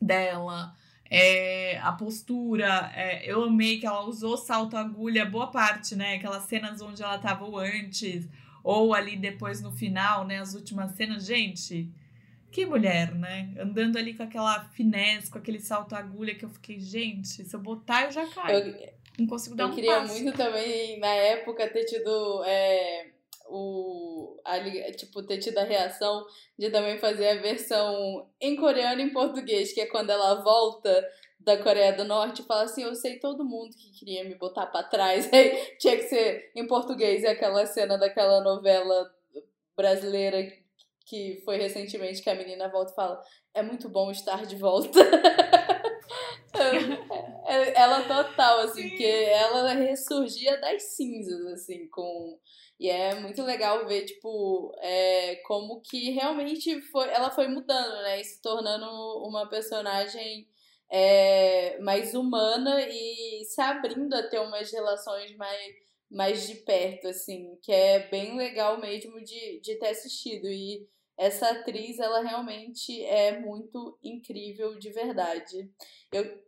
dela, 0.00 0.74
é, 1.10 1.78
a 1.78 1.92
postura. 1.92 2.90
É, 2.94 3.30
eu 3.30 3.44
amei 3.44 3.78
que 3.78 3.86
ela 3.86 4.04
usou 4.04 4.36
salto 4.36 4.76
agulha, 4.76 5.24
boa 5.24 5.48
parte, 5.48 5.94
né? 5.94 6.14
Aquelas 6.14 6.44
cenas 6.44 6.80
onde 6.80 7.02
ela 7.02 7.18
tava 7.18 7.46
antes, 7.60 8.28
ou 8.62 8.94
ali 8.94 9.16
depois 9.16 9.60
no 9.60 9.72
final, 9.72 10.26
né? 10.26 10.38
As 10.40 10.54
últimas 10.54 10.92
cenas. 10.92 11.24
Gente, 11.24 11.88
que 12.50 12.66
mulher, 12.66 13.14
né? 13.14 13.52
Andando 13.58 13.96
ali 13.96 14.14
com 14.14 14.22
aquela 14.22 14.64
finesse, 14.70 15.30
com 15.30 15.38
aquele 15.38 15.60
salto 15.60 15.94
agulha 15.94 16.34
que 16.34 16.44
eu 16.44 16.50
fiquei, 16.50 16.80
gente, 16.80 17.44
se 17.44 17.54
eu 17.54 17.60
botar 17.60 18.04
eu 18.04 18.12
já 18.12 18.26
caio. 18.26 18.58
Eu, 18.58 18.92
não 19.18 19.26
consigo 19.26 19.56
dar 19.56 19.64
eu 19.64 19.68
um 19.68 19.74
queria 19.74 20.00
passo. 20.00 20.22
muito 20.22 20.36
também, 20.36 20.98
na 20.98 21.08
época, 21.08 21.68
ter 21.68 21.84
tido. 21.84 22.44
É 22.44 23.16
o 23.48 24.05
a, 24.46 24.92
tipo 24.92 25.22
ter 25.22 25.38
tido 25.38 25.58
a 25.58 25.64
reação 25.64 26.24
de 26.58 26.70
também 26.70 26.98
fazer 26.98 27.28
a 27.28 27.42
versão 27.42 28.28
em 28.40 28.56
coreano 28.56 29.00
e 29.00 29.04
em 29.04 29.12
português, 29.12 29.72
que 29.72 29.80
é 29.80 29.86
quando 29.86 30.10
ela 30.10 30.42
volta 30.42 31.06
da 31.38 31.56
Coreia 31.62 31.92
do 31.92 32.04
Norte 32.04 32.42
e 32.42 32.44
fala 32.44 32.62
assim, 32.64 32.82
eu 32.82 32.94
sei 32.94 33.18
todo 33.18 33.44
mundo 33.44 33.76
que 33.76 33.92
queria 33.98 34.24
me 34.24 34.34
botar 34.34 34.66
para 34.66 34.86
trás. 34.88 35.30
Aí 35.32 35.76
tinha 35.78 35.96
que 35.96 36.04
ser 36.04 36.50
em 36.54 36.66
português, 36.66 37.22
é 37.24 37.28
aquela 37.30 37.64
cena 37.66 37.96
daquela 37.96 38.40
novela 38.40 39.10
brasileira 39.76 40.50
que 41.06 41.40
foi 41.44 41.56
recentemente 41.56 42.20
que 42.22 42.30
a 42.30 42.34
menina 42.34 42.68
volta 42.68 42.92
e 42.92 42.94
fala: 42.96 43.22
"É 43.54 43.62
muito 43.62 43.88
bom 43.88 44.10
estar 44.10 44.44
de 44.44 44.56
volta". 44.56 44.98
É, 47.48 47.80
ela 47.80 48.02
total 48.02 48.60
assim, 48.60 48.88
Sim. 48.88 48.96
que 48.96 49.04
ela 49.04 49.72
ressurgia 49.72 50.60
das 50.60 50.96
cinzas 50.96 51.46
assim 51.46 51.88
com 51.88 52.36
e 52.78 52.90
é 52.90 53.14
muito 53.20 53.42
legal 53.42 53.86
ver, 53.86 54.04
tipo, 54.04 54.72
é, 54.80 55.36
como 55.46 55.80
que 55.80 56.10
realmente 56.10 56.80
foi, 56.90 57.08
ela 57.08 57.30
foi 57.30 57.48
mudando, 57.48 58.02
né? 58.02 58.20
E 58.20 58.24
se 58.24 58.42
tornando 58.42 58.86
uma 59.26 59.48
personagem 59.48 60.46
é, 60.90 61.78
mais 61.80 62.14
humana 62.14 62.86
e 62.88 63.44
se 63.46 63.60
abrindo 63.62 64.14
a 64.14 64.22
ter 64.28 64.40
umas 64.40 64.70
relações 64.70 65.34
mais, 65.36 65.74
mais 66.10 66.46
de 66.46 66.56
perto, 66.56 67.08
assim, 67.08 67.58
que 67.62 67.72
é 67.72 68.08
bem 68.10 68.36
legal 68.36 68.78
mesmo 68.78 69.22
de, 69.24 69.60
de 69.60 69.76
ter 69.76 69.88
assistido. 69.88 70.46
E 70.46 70.86
essa 71.16 71.50
atriz, 71.50 71.98
ela 71.98 72.22
realmente 72.22 73.02
é 73.04 73.40
muito 73.40 73.98
incrível 74.02 74.78
de 74.78 74.90
verdade. 74.90 75.70
Eu, 76.12 76.42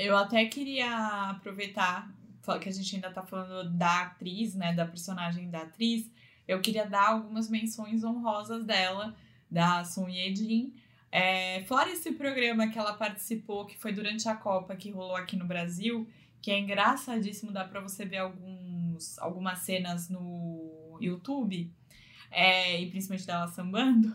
eu 0.00 0.16
até 0.16 0.44
queria 0.46 1.30
aproveitar 1.30 2.14
que 2.60 2.68
a 2.68 2.72
gente 2.72 2.94
ainda 2.94 3.10
tá 3.10 3.24
falando 3.24 3.76
da 3.76 4.02
atriz, 4.02 4.54
né, 4.54 4.72
da 4.72 4.86
personagem 4.86 5.50
da 5.50 5.62
atriz, 5.62 6.08
eu 6.46 6.60
queria 6.60 6.86
dar 6.86 7.08
algumas 7.08 7.50
menções 7.50 8.04
honrosas 8.04 8.64
dela, 8.64 9.16
da 9.50 9.84
Sun 9.84 10.08
Ye-jin. 10.08 10.72
É, 11.10 11.64
fora 11.64 11.90
esse 11.90 12.12
programa 12.12 12.68
que 12.68 12.78
ela 12.78 12.92
participou, 12.92 13.66
que 13.66 13.76
foi 13.76 13.92
durante 13.92 14.28
a 14.28 14.36
Copa, 14.36 14.76
que 14.76 14.92
rolou 14.92 15.16
aqui 15.16 15.34
no 15.34 15.44
Brasil, 15.44 16.06
que 16.40 16.52
é 16.52 16.58
engraçadíssimo, 16.58 17.50
dá 17.50 17.64
pra 17.64 17.80
você 17.80 18.04
ver 18.04 18.18
alguns, 18.18 19.18
algumas 19.18 19.60
cenas 19.60 20.08
no 20.08 20.96
YouTube 21.00 21.72
é, 22.30 22.80
e 22.80 22.90
principalmente 22.90 23.26
dela 23.26 23.46
sambando, 23.48 24.14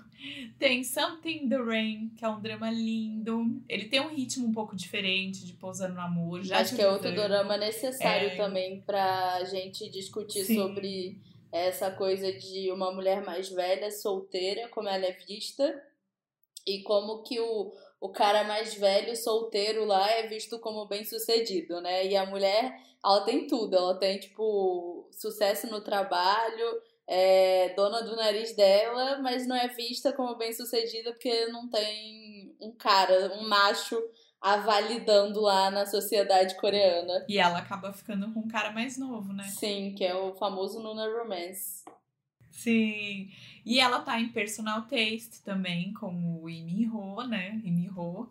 tem 0.60 0.84
Something 0.84 1.50
the 1.50 1.58
Rain, 1.58 2.10
que 2.18 2.24
é 2.24 2.30
um 2.30 2.42
drama 2.42 2.70
lindo. 2.70 3.62
Ele 3.68 3.86
tem 3.86 4.00
um 4.00 4.10
ritmo 4.10 4.48
um 4.48 4.52
pouco 4.52 4.76
diferente 4.76 5.46
de 5.46 5.54
Pousando 5.54 5.96
no 5.96 6.02
Amor. 6.02 6.44
Já 6.44 6.60
Acho 6.60 6.76
que 6.76 6.82
é 6.82 6.90
outro 6.90 7.14
drama 7.14 7.58
necessário 7.58 8.30
é... 8.30 8.36
também 8.36 8.82
pra 8.82 9.44
gente 9.46 9.90
discutir 9.90 10.44
Sim. 10.44 10.56
sobre 10.56 11.20
essa 11.52 11.92
coisa 11.92 12.32
de 12.32 12.72
uma 12.72 12.92
mulher 12.94 13.24
mais 13.24 13.50
velha, 13.50 13.92
solteira, 13.92 14.70
como 14.70 14.88
ela 14.88 15.06
é 15.06 15.12
vista, 15.12 15.84
e 16.66 16.82
como 16.84 17.24
que 17.24 17.40
o, 17.40 17.74
o 18.00 18.10
cara 18.10 18.44
mais 18.44 18.76
velho, 18.76 19.16
solteiro 19.18 19.84
lá, 19.84 20.10
é 20.12 20.28
visto 20.28 20.60
como 20.60 20.86
bem 20.86 21.04
sucedido, 21.04 21.82
né? 21.82 22.06
E 22.06 22.16
a 22.16 22.26
mulher, 22.26 22.74
ela 23.04 23.22
tem 23.22 23.48
tudo, 23.48 23.76
ela 23.76 23.96
tem, 23.98 24.20
tipo, 24.20 25.10
sucesso 25.12 25.68
no 25.68 25.82
trabalho 25.82 26.82
é 27.08 27.74
dona 27.76 28.02
do 28.02 28.16
nariz 28.16 28.56
dela, 28.56 29.20
mas 29.20 29.48
não 29.48 29.56
é 29.56 29.68
vista 29.68 30.14
como 30.14 30.36
bem 30.36 30.54
sucedida 30.54 31.12
porque 31.12 31.48
não 31.48 31.70
tem 31.70 32.56
um 32.60 32.72
cara, 32.72 33.34
um 33.36 33.48
macho 33.48 34.02
a 34.42 34.58
validando 34.58 35.40
lá 35.40 35.70
na 35.70 35.86
sociedade 35.86 36.56
coreana. 36.56 37.26
E 37.30 37.38
ela 37.38 37.60
acaba 37.60 37.94
ficando 37.94 38.34
com 38.34 38.40
um 38.40 38.48
cara 38.48 38.72
mais 38.72 38.98
novo, 38.98 39.34
né? 39.34 39.44
Sim, 39.44 39.94
que 39.96 40.04
é 40.04 40.16
o 40.16 40.34
famoso 40.34 40.82
Nuna 40.82 41.06
Romance. 41.08 41.84
Sim. 42.50 43.30
E 43.66 43.80
ela 43.80 44.00
tá 44.00 44.20
em 44.20 44.30
Personal 44.30 44.82
Taste 44.82 45.44
também, 45.44 45.94
com 45.94 46.42
o 46.42 46.50
Imi 46.50 46.90
Ho, 46.90 47.22
né? 47.24 47.62
Imi 47.64 47.90
Ho. 47.90 48.30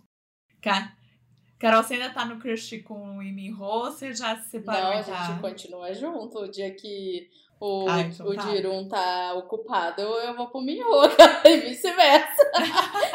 Carol, 1.59 1.83
você 1.83 1.95
ainda 1.95 2.11
tá 2.11 2.25
no 2.25 2.39
crush 2.39 2.83
com 2.83 3.19
o 3.19 3.23
Imi 3.23 3.53
Ho 3.53 3.63
ou 3.63 3.85
você 3.85 4.13
já 4.13 4.37
se 4.37 4.51
separou? 4.51 4.91
Não, 4.91 4.99
a 4.99 5.03
gente 5.03 5.41
continua 5.41 5.95
junto. 5.95 6.39
O 6.39 6.51
dia 6.51 6.75
que 6.75 7.31
o, 7.61 7.87
Ai, 7.87 8.11
então 8.11 8.27
o 8.27 8.35
tá. 8.35 8.43
tá 8.89 9.35
ocupado, 9.35 10.01
eu, 10.01 10.35
vou 10.35 10.49
pro 10.49 10.63
Minho, 10.63 10.87
e 11.45 11.57
vice-versa. 11.59 12.51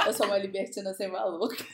eu 0.05 0.13
sou 0.13 0.27
uma 0.27 0.37
libertina 0.37 0.93
sem 0.93 1.07
maluca. 1.07 1.57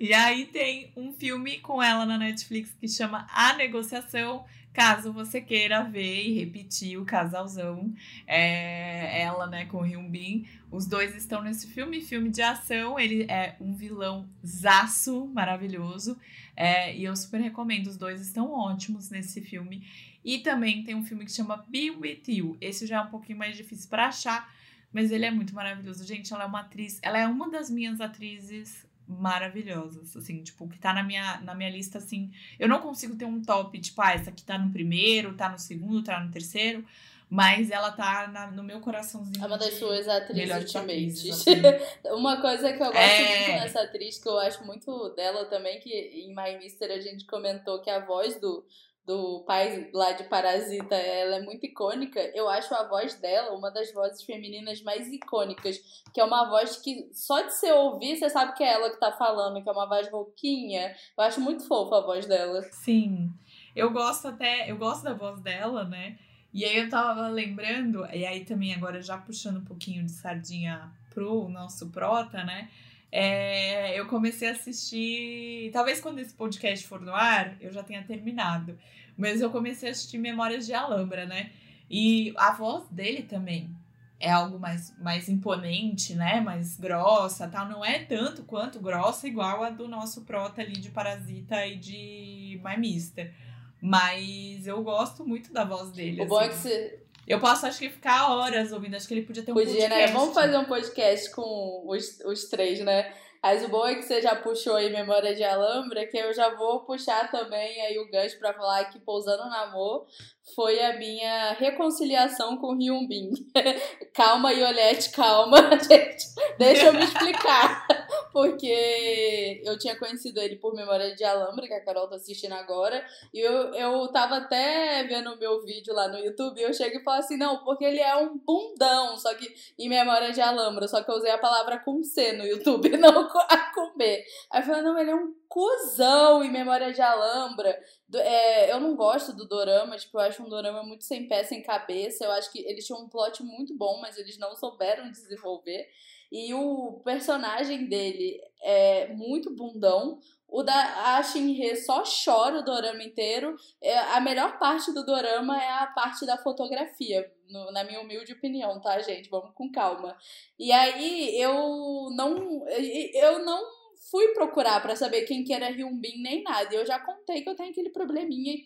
e 0.00 0.12
aí 0.12 0.46
tem 0.46 0.92
um 0.96 1.12
filme 1.12 1.60
com 1.60 1.80
ela 1.80 2.04
na 2.04 2.18
Netflix 2.18 2.74
que 2.80 2.88
chama 2.88 3.28
A 3.32 3.54
Negociação, 3.54 4.44
caso 4.72 5.12
você 5.12 5.40
queira 5.40 5.84
ver 5.84 6.24
e 6.24 6.40
repetir 6.40 6.98
o 6.98 7.04
casalzão, 7.04 7.94
é, 8.26 9.22
ela, 9.22 9.46
né, 9.46 9.66
com 9.66 9.78
o 9.78 9.82
Hyun 9.82 10.10
Bin, 10.10 10.48
os 10.68 10.86
dois 10.86 11.14
estão 11.14 11.42
nesse 11.42 11.68
filme, 11.68 12.00
filme 12.00 12.28
de 12.28 12.42
ação, 12.42 12.98
ele 12.98 13.24
é 13.30 13.54
um 13.60 13.72
vilão 13.74 14.28
zaço, 14.44 15.26
maravilhoso, 15.26 16.18
é, 16.56 16.96
e 16.96 17.04
eu 17.04 17.14
super 17.16 17.40
recomendo, 17.40 17.86
os 17.86 17.96
dois 17.96 18.20
estão 18.20 18.52
ótimos 18.52 19.10
nesse 19.10 19.40
filme, 19.40 19.86
e 20.24 20.38
também 20.38 20.84
tem 20.84 20.94
um 20.94 21.04
filme 21.04 21.24
que 21.24 21.32
chama 21.32 21.64
Be 21.68 21.90
With 21.90 22.22
You, 22.28 22.56
esse 22.60 22.86
já 22.86 22.98
é 22.98 23.00
um 23.00 23.10
pouquinho 23.10 23.38
mais 23.38 23.56
difícil 23.56 23.88
para 23.88 24.06
achar, 24.06 24.54
mas 24.92 25.10
ele 25.10 25.24
é 25.24 25.30
muito 25.30 25.54
maravilhoso, 25.54 26.06
gente, 26.06 26.32
ela 26.32 26.44
é 26.44 26.46
uma 26.46 26.60
atriz, 26.60 26.98
ela 27.02 27.18
é 27.18 27.26
uma 27.26 27.50
das 27.50 27.70
minhas 27.70 28.00
atrizes 28.00 28.86
maravilhosas, 29.08 30.16
assim, 30.16 30.42
tipo, 30.42 30.68
que 30.68 30.78
tá 30.78 30.92
na 30.92 31.02
minha, 31.02 31.40
na 31.40 31.54
minha 31.54 31.70
lista, 31.70 31.98
assim, 31.98 32.30
eu 32.58 32.68
não 32.68 32.80
consigo 32.80 33.16
ter 33.16 33.24
um 33.24 33.42
top, 33.42 33.78
tipo, 33.78 34.00
ah, 34.00 34.12
essa 34.12 34.30
aqui 34.30 34.44
tá 34.44 34.58
no 34.58 34.70
primeiro, 34.70 35.34
tá 35.34 35.48
no 35.48 35.58
segundo, 35.58 36.02
tá 36.02 36.20
no 36.20 36.30
terceiro, 36.30 36.84
mas 37.32 37.70
ela 37.70 37.90
tá 37.90 38.28
na, 38.28 38.50
no 38.50 38.62
meu 38.62 38.78
coraçãozinho. 38.78 39.42
É 39.42 39.46
uma 39.46 39.56
das 39.56 39.72
suas 39.78 40.06
atrizes 40.06 40.54
ultimates. 40.54 41.30
Assim. 41.32 42.12
uma 42.12 42.42
coisa 42.42 42.70
que 42.74 42.82
eu 42.82 42.92
gosto 42.92 42.98
é... 42.98 43.38
muito 43.38 43.62
nessa 43.62 43.80
atriz, 43.80 44.18
que 44.18 44.28
eu 44.28 44.38
acho 44.38 44.62
muito 44.66 45.08
dela 45.16 45.46
também, 45.46 45.80
que 45.80 45.88
em 45.90 46.28
My 46.36 46.58
Mister 46.58 46.90
a 46.90 47.00
gente 47.00 47.24
comentou 47.24 47.80
que 47.80 47.88
a 47.88 48.04
voz 48.04 48.38
do, 48.38 48.62
do 49.06 49.44
pai 49.46 49.88
lá 49.94 50.12
de 50.12 50.24
Parasita, 50.24 50.94
ela 50.94 51.36
é 51.36 51.40
muito 51.40 51.64
icônica. 51.64 52.20
Eu 52.34 52.50
acho 52.50 52.74
a 52.74 52.86
voz 52.86 53.18
dela 53.18 53.56
uma 53.56 53.70
das 53.70 53.90
vozes 53.94 54.22
femininas 54.24 54.82
mais 54.82 55.10
icônicas, 55.10 55.78
que 56.12 56.20
é 56.20 56.24
uma 56.24 56.50
voz 56.50 56.76
que 56.76 57.08
só 57.14 57.40
de 57.40 57.54
você 57.54 57.72
ouvir, 57.72 58.14
você 58.14 58.28
sabe 58.28 58.54
que 58.54 58.62
é 58.62 58.74
ela 58.74 58.90
que 58.90 59.00
tá 59.00 59.10
falando, 59.10 59.62
que 59.62 59.70
é 59.70 59.72
uma 59.72 59.88
voz 59.88 60.06
rouquinha. 60.10 60.94
Eu 61.16 61.24
acho 61.24 61.40
muito 61.40 61.66
fofa 61.66 61.96
a 61.96 62.02
voz 62.02 62.26
dela. 62.26 62.60
Sim. 62.60 63.30
Eu 63.74 63.90
gosto 63.90 64.28
até, 64.28 64.70
eu 64.70 64.76
gosto 64.76 65.04
da 65.04 65.14
voz 65.14 65.40
dela, 65.40 65.84
né? 65.84 66.18
E 66.52 66.64
aí 66.64 66.76
eu 66.76 66.88
tava 66.88 67.28
lembrando, 67.28 68.06
e 68.12 68.26
aí 68.26 68.44
também 68.44 68.74
agora 68.74 69.00
já 69.00 69.16
puxando 69.16 69.58
um 69.58 69.64
pouquinho 69.64 70.04
de 70.04 70.12
sardinha 70.12 70.92
pro 71.10 71.48
nosso 71.48 71.88
prota, 71.88 72.44
né? 72.44 72.68
É, 73.10 73.98
eu 73.98 74.06
comecei 74.06 74.48
a 74.48 74.52
assistir. 74.52 75.70
Talvez 75.72 76.00
quando 76.00 76.18
esse 76.18 76.34
podcast 76.34 76.86
for 76.86 77.00
no 77.00 77.14
ar, 77.14 77.56
eu 77.60 77.70
já 77.70 77.82
tenha 77.82 78.02
terminado. 78.02 78.78
Mas 79.16 79.40
eu 79.40 79.50
comecei 79.50 79.90
a 79.90 79.92
assistir 79.92 80.18
Memórias 80.18 80.66
de 80.66 80.72
Alhambra, 80.72 81.26
né? 81.26 81.52
E 81.90 82.32
a 82.38 82.52
voz 82.52 82.88
dele 82.88 83.22
também 83.22 83.70
é 84.18 84.30
algo 84.30 84.58
mais, 84.58 84.96
mais 84.98 85.28
imponente, 85.28 86.14
né? 86.14 86.40
Mais 86.40 86.78
grossa 86.78 87.48
tal. 87.48 87.68
Não 87.68 87.84
é 87.84 87.98
tanto 88.04 88.44
quanto 88.44 88.80
grossa, 88.80 89.28
igual 89.28 89.62
a 89.62 89.68
do 89.68 89.86
nosso 89.86 90.22
prota 90.22 90.62
ali 90.62 90.72
de 90.72 90.90
Parasita 90.90 91.66
e 91.66 91.76
de 91.76 92.60
My 92.64 92.78
Mister. 92.78 93.34
Mas 93.82 94.66
eu 94.66 94.80
gosto 94.82 95.26
muito 95.26 95.52
da 95.52 95.64
voz 95.64 95.90
dele. 95.90 96.20
O 96.20 96.22
assim. 96.22 96.28
bom 96.28 96.40
é 96.40 96.48
que 96.48 96.54
você 96.54 97.02
eu 97.26 97.38
posso, 97.38 97.66
acho 97.66 97.78
que, 97.78 97.88
ficar 97.88 98.32
horas 98.32 98.72
ouvindo. 98.72 98.96
Acho 98.96 99.06
que 99.06 99.14
ele 99.14 99.22
podia 99.22 99.42
ter 99.42 99.52
um 99.52 99.54
podia, 99.54 99.74
né? 99.74 99.80
podcast. 99.80 100.12
né? 100.12 100.18
Vamos 100.18 100.34
fazer 100.34 100.56
um 100.56 100.64
podcast 100.64 101.30
com 101.30 101.84
os, 101.86 102.20
os 102.20 102.44
três, 102.46 102.80
né? 102.80 103.12
Mas 103.42 103.64
o 103.64 103.68
bom 103.68 103.84
é 103.86 103.96
que 103.96 104.02
você 104.02 104.22
já 104.22 104.36
puxou 104.36 104.76
aí 104.76 104.88
Memória 104.90 105.34
de 105.34 105.42
Alhambra, 105.42 106.06
que 106.06 106.16
eu 106.16 106.32
já 106.32 106.54
vou 106.54 106.80
puxar 106.84 107.28
também 107.28 107.80
aí 107.80 107.98
o 107.98 108.08
gancho 108.08 108.38
para 108.38 108.54
falar 108.54 108.84
que 108.84 109.00
Pousando 109.00 109.44
no 109.44 109.54
Amor 109.54 110.06
foi 110.54 110.80
a 110.82 110.96
minha 110.98 111.52
reconciliação 111.52 112.56
com 112.56 112.74
Hyun 112.74 113.06
Bin. 113.06 113.30
calma, 114.14 114.52
Iolete, 114.52 115.10
calma, 115.10 115.56
gente. 115.78 116.26
Deixa 116.58 116.86
eu 116.86 116.92
me 116.92 117.04
explicar. 117.04 117.86
porque 118.32 119.62
eu 119.64 119.78
tinha 119.78 119.96
conhecido 119.98 120.40
ele 120.40 120.56
por 120.56 120.74
Memória 120.74 121.14
de 121.14 121.22
Alhambra, 121.22 121.66
que 121.66 121.74
a 121.74 121.84
Carol 121.84 122.08
tá 122.08 122.16
assistindo 122.16 122.52
agora, 122.52 123.04
e 123.32 123.40
eu, 123.40 123.74
eu 123.74 124.08
tava 124.08 124.38
até 124.38 125.04
vendo 125.04 125.32
o 125.32 125.38
meu 125.38 125.62
vídeo 125.62 125.94
lá 125.94 126.08
no 126.08 126.18
YouTube, 126.18 126.58
e 126.58 126.64
eu 126.64 126.72
chego 126.72 126.98
e 126.98 127.02
falo 127.02 127.18
assim, 127.18 127.36
não, 127.36 127.62
porque 127.62 127.84
ele 127.84 128.00
é 128.00 128.16
um 128.16 128.38
bundão, 128.38 129.16
só 129.18 129.34
que 129.34 129.46
em 129.78 129.88
Memória 129.88 130.32
de 130.32 130.40
Alhambra, 130.40 130.88
só 130.88 131.02
que 131.02 131.10
eu 131.10 131.16
usei 131.16 131.30
a 131.30 131.38
palavra 131.38 131.78
com 131.78 132.02
C 132.02 132.32
no 132.32 132.44
YouTube, 132.44 132.88
não 132.96 133.28
com 133.28 133.96
B. 133.96 134.24
Aí 134.50 134.60
eu 134.60 134.66
falei, 134.66 134.82
não, 134.82 134.98
ele 134.98 135.10
é 135.10 135.14
um 135.14 135.34
cuzão 135.48 136.42
em 136.42 136.50
Memória 136.50 136.92
de 136.92 137.02
Alhambra. 137.02 137.78
É, 138.18 138.72
eu 138.72 138.80
não 138.80 138.94
gosto 138.96 139.32
do 139.32 139.46
dorama, 139.46 139.96
tipo, 139.96 140.18
eu 140.18 140.22
acho 140.22 140.42
um 140.42 140.48
dorama 140.48 140.82
muito 140.82 141.04
sem 141.04 141.26
pé, 141.28 141.44
sem 141.44 141.62
cabeça. 141.62 142.24
Eu 142.24 142.32
acho 142.32 142.52
que 142.52 142.60
eles 142.60 142.86
tinham 142.86 143.02
um 143.02 143.08
plot 143.08 143.42
muito 143.42 143.76
bom, 143.76 144.00
mas 144.00 144.18
eles 144.18 144.38
não 144.38 144.54
souberam 144.54 145.10
desenvolver. 145.10 145.88
E 146.32 146.54
o 146.54 147.02
personagem 147.04 147.86
dele 147.86 148.40
é 148.62 149.08
muito 149.08 149.54
bundão. 149.54 150.18
O 150.48 150.62
da 150.62 151.16
a 151.16 151.22
Shinhye 151.22 151.76
só 151.76 152.02
chora 152.04 152.60
o 152.60 152.64
dorama 152.64 153.02
inteiro. 153.02 153.54
É, 153.82 153.98
a 153.98 154.20
melhor 154.20 154.58
parte 154.58 154.92
do 154.92 155.04
dorama 155.04 155.62
é 155.62 155.70
a 155.70 155.86
parte 155.88 156.24
da 156.24 156.38
fotografia, 156.38 157.30
no, 157.48 157.70
na 157.70 157.84
minha 157.84 158.00
humilde 158.00 158.32
opinião, 158.32 158.80
tá, 158.80 158.98
gente? 159.00 159.28
Vamos 159.28 159.54
com 159.54 159.70
calma. 159.70 160.16
E 160.58 160.72
aí 160.72 161.38
eu 161.38 162.08
não 162.16 162.66
eu 163.14 163.44
não 163.44 163.62
fui 164.10 164.28
procurar 164.28 164.80
para 164.80 164.96
saber 164.96 165.22
quem 165.22 165.44
que 165.44 165.52
era 165.52 165.70
Hyunbin 165.70 166.22
nem 166.22 166.42
nada. 166.42 166.74
E 166.74 166.78
eu 166.78 166.86
já 166.86 166.98
contei 166.98 167.42
que 167.42 167.48
eu 167.48 167.54
tenho 167.54 167.70
aquele 167.70 167.90
probleminha 167.90 168.56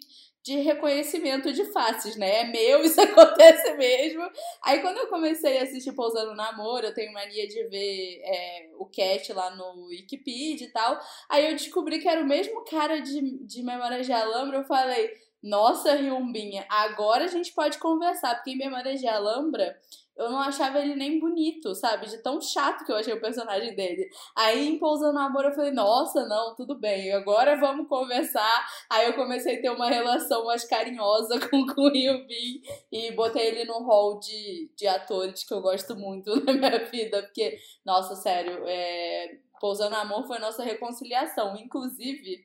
de 0.42 0.60
reconhecimento 0.60 1.52
de 1.52 1.64
faces, 1.72 2.14
né? 2.14 2.42
É 2.42 2.44
meu, 2.44 2.82
isso 2.84 3.00
acontece 3.00 3.74
mesmo. 3.74 4.22
Aí 4.62 4.80
quando 4.80 4.98
eu 4.98 5.08
comecei 5.08 5.58
a 5.58 5.64
assistir 5.64 5.92
Pousando 5.92 6.30
no 6.30 6.36
Namoro, 6.36 6.86
eu 6.86 6.94
tenho 6.94 7.12
mania 7.12 7.48
de 7.48 7.64
ver 7.64 8.20
é, 8.22 8.70
o 8.78 8.86
cat 8.86 9.32
lá 9.32 9.54
no 9.56 9.86
Wikipedia 9.86 10.68
e 10.68 10.70
tal. 10.70 11.00
Aí 11.28 11.46
eu 11.46 11.52
descobri 11.52 11.98
que 11.98 12.08
era 12.08 12.20
o 12.20 12.26
mesmo 12.26 12.64
cara 12.64 13.00
de, 13.00 13.44
de 13.44 13.62
Memórias 13.62 14.06
de 14.06 14.12
Alhambra. 14.12 14.58
Eu 14.58 14.64
falei, 14.64 15.10
nossa, 15.42 15.94
Ryumbinha, 15.94 16.64
agora 16.68 17.24
a 17.24 17.28
gente 17.28 17.52
pode 17.52 17.78
conversar, 17.78 18.36
porque 18.36 18.50
em 18.50 18.58
Memórias 18.58 19.00
de 19.00 19.08
Alhambra 19.08 19.76
eu 20.16 20.30
não 20.30 20.40
achava 20.40 20.78
ele 20.78 20.94
nem 20.94 21.20
bonito, 21.20 21.74
sabe? 21.74 22.06
De 22.06 22.18
tão 22.22 22.40
chato 22.40 22.84
que 22.84 22.90
eu 22.90 22.96
achei 22.96 23.12
o 23.12 23.20
personagem 23.20 23.74
dele. 23.74 24.08
Aí, 24.34 24.66
em 24.66 24.78
Pousando 24.78 25.18
Amor, 25.18 25.44
eu 25.44 25.52
falei, 25.52 25.70
nossa, 25.72 26.26
não, 26.26 26.54
tudo 26.54 26.78
bem, 26.78 27.12
agora 27.12 27.56
vamos 27.56 27.86
conversar. 27.86 28.66
Aí 28.90 29.06
eu 29.06 29.14
comecei 29.14 29.58
a 29.58 29.60
ter 29.60 29.70
uma 29.70 29.88
relação 29.88 30.46
mais 30.46 30.64
carinhosa 30.64 31.38
com, 31.50 31.66
com 31.66 31.82
o 31.82 31.90
Ryubin 31.90 32.62
e 32.90 33.12
botei 33.12 33.48
ele 33.48 33.64
no 33.64 33.82
hall 33.84 34.18
de, 34.18 34.70
de 34.74 34.86
atores 34.86 35.44
que 35.44 35.52
eu 35.52 35.60
gosto 35.60 35.94
muito 35.94 36.34
na 36.44 36.52
minha 36.54 36.84
vida, 36.86 37.22
porque, 37.22 37.58
nossa, 37.84 38.16
sério, 38.16 38.64
é, 38.66 39.38
Pousando 39.60 39.96
Amor 39.96 40.26
foi 40.26 40.38
nossa 40.38 40.64
reconciliação. 40.64 41.56
Inclusive, 41.56 42.42